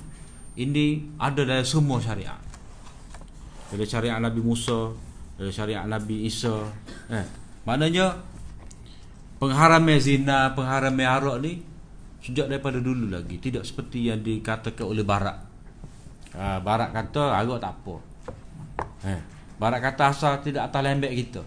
Ini 0.54 1.18
ada 1.18 1.42
dalam 1.42 1.66
semua 1.66 1.98
syariat. 1.98 2.38
Dari 3.74 3.86
syariat 3.90 4.22
Nabi 4.22 4.46
Musa, 4.46 4.94
dari 5.34 5.50
syariat 5.50 5.90
Nabi 5.90 6.30
Isa, 6.30 6.54
eh 7.10 7.39
Maknanya 7.70 8.18
pengharaman 9.38 10.02
zina, 10.02 10.58
pengharaman 10.58 11.06
arak 11.06 11.38
ni 11.38 11.62
sejak 12.18 12.50
daripada 12.50 12.82
dulu 12.82 13.14
lagi 13.14 13.38
tidak 13.38 13.62
seperti 13.62 14.10
yang 14.10 14.26
dikatakan 14.26 14.90
oleh 14.90 15.06
barat. 15.06 15.38
Ha, 16.34 16.58
barat 16.66 16.90
kata 16.90 17.30
arak 17.38 17.62
tak 17.62 17.78
apa. 17.78 17.96
Eh, 19.06 19.22
barat 19.62 19.86
kata 19.86 20.10
asal 20.10 20.42
tidak 20.42 20.66
atas 20.74 20.82
lembek 20.82 21.14
kita. 21.14 21.46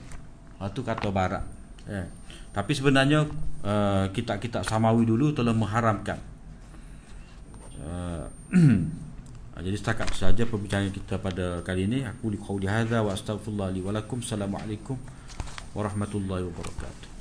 Ha 0.62 0.70
kata 0.86 1.10
barat. 1.10 1.42
Eh. 1.90 2.06
Tapi 2.54 2.70
sebenarnya 2.70 3.26
uh, 3.66 4.06
kitab-kitab 4.14 4.62
Samawi 4.62 5.02
dulu 5.02 5.34
telah 5.34 5.50
mengharamkan. 5.50 6.22
Uh, 7.82 8.30
jadi 9.66 9.74
setakat 9.74 10.14
saja 10.14 10.46
perbincangan 10.46 10.94
kita 10.94 11.18
pada 11.18 11.66
kali 11.66 11.90
ini. 11.90 12.06
Aku 12.06 12.30
li 12.30 12.38
qauli 12.38 12.70
wa 13.02 13.10
astaghfirullah 13.10 13.74
li 13.74 13.82
wa 13.82 13.90
lakum. 13.90 14.22
ورحمة 15.74 16.12
الله 16.14 16.40
وبركاته. 16.44 17.11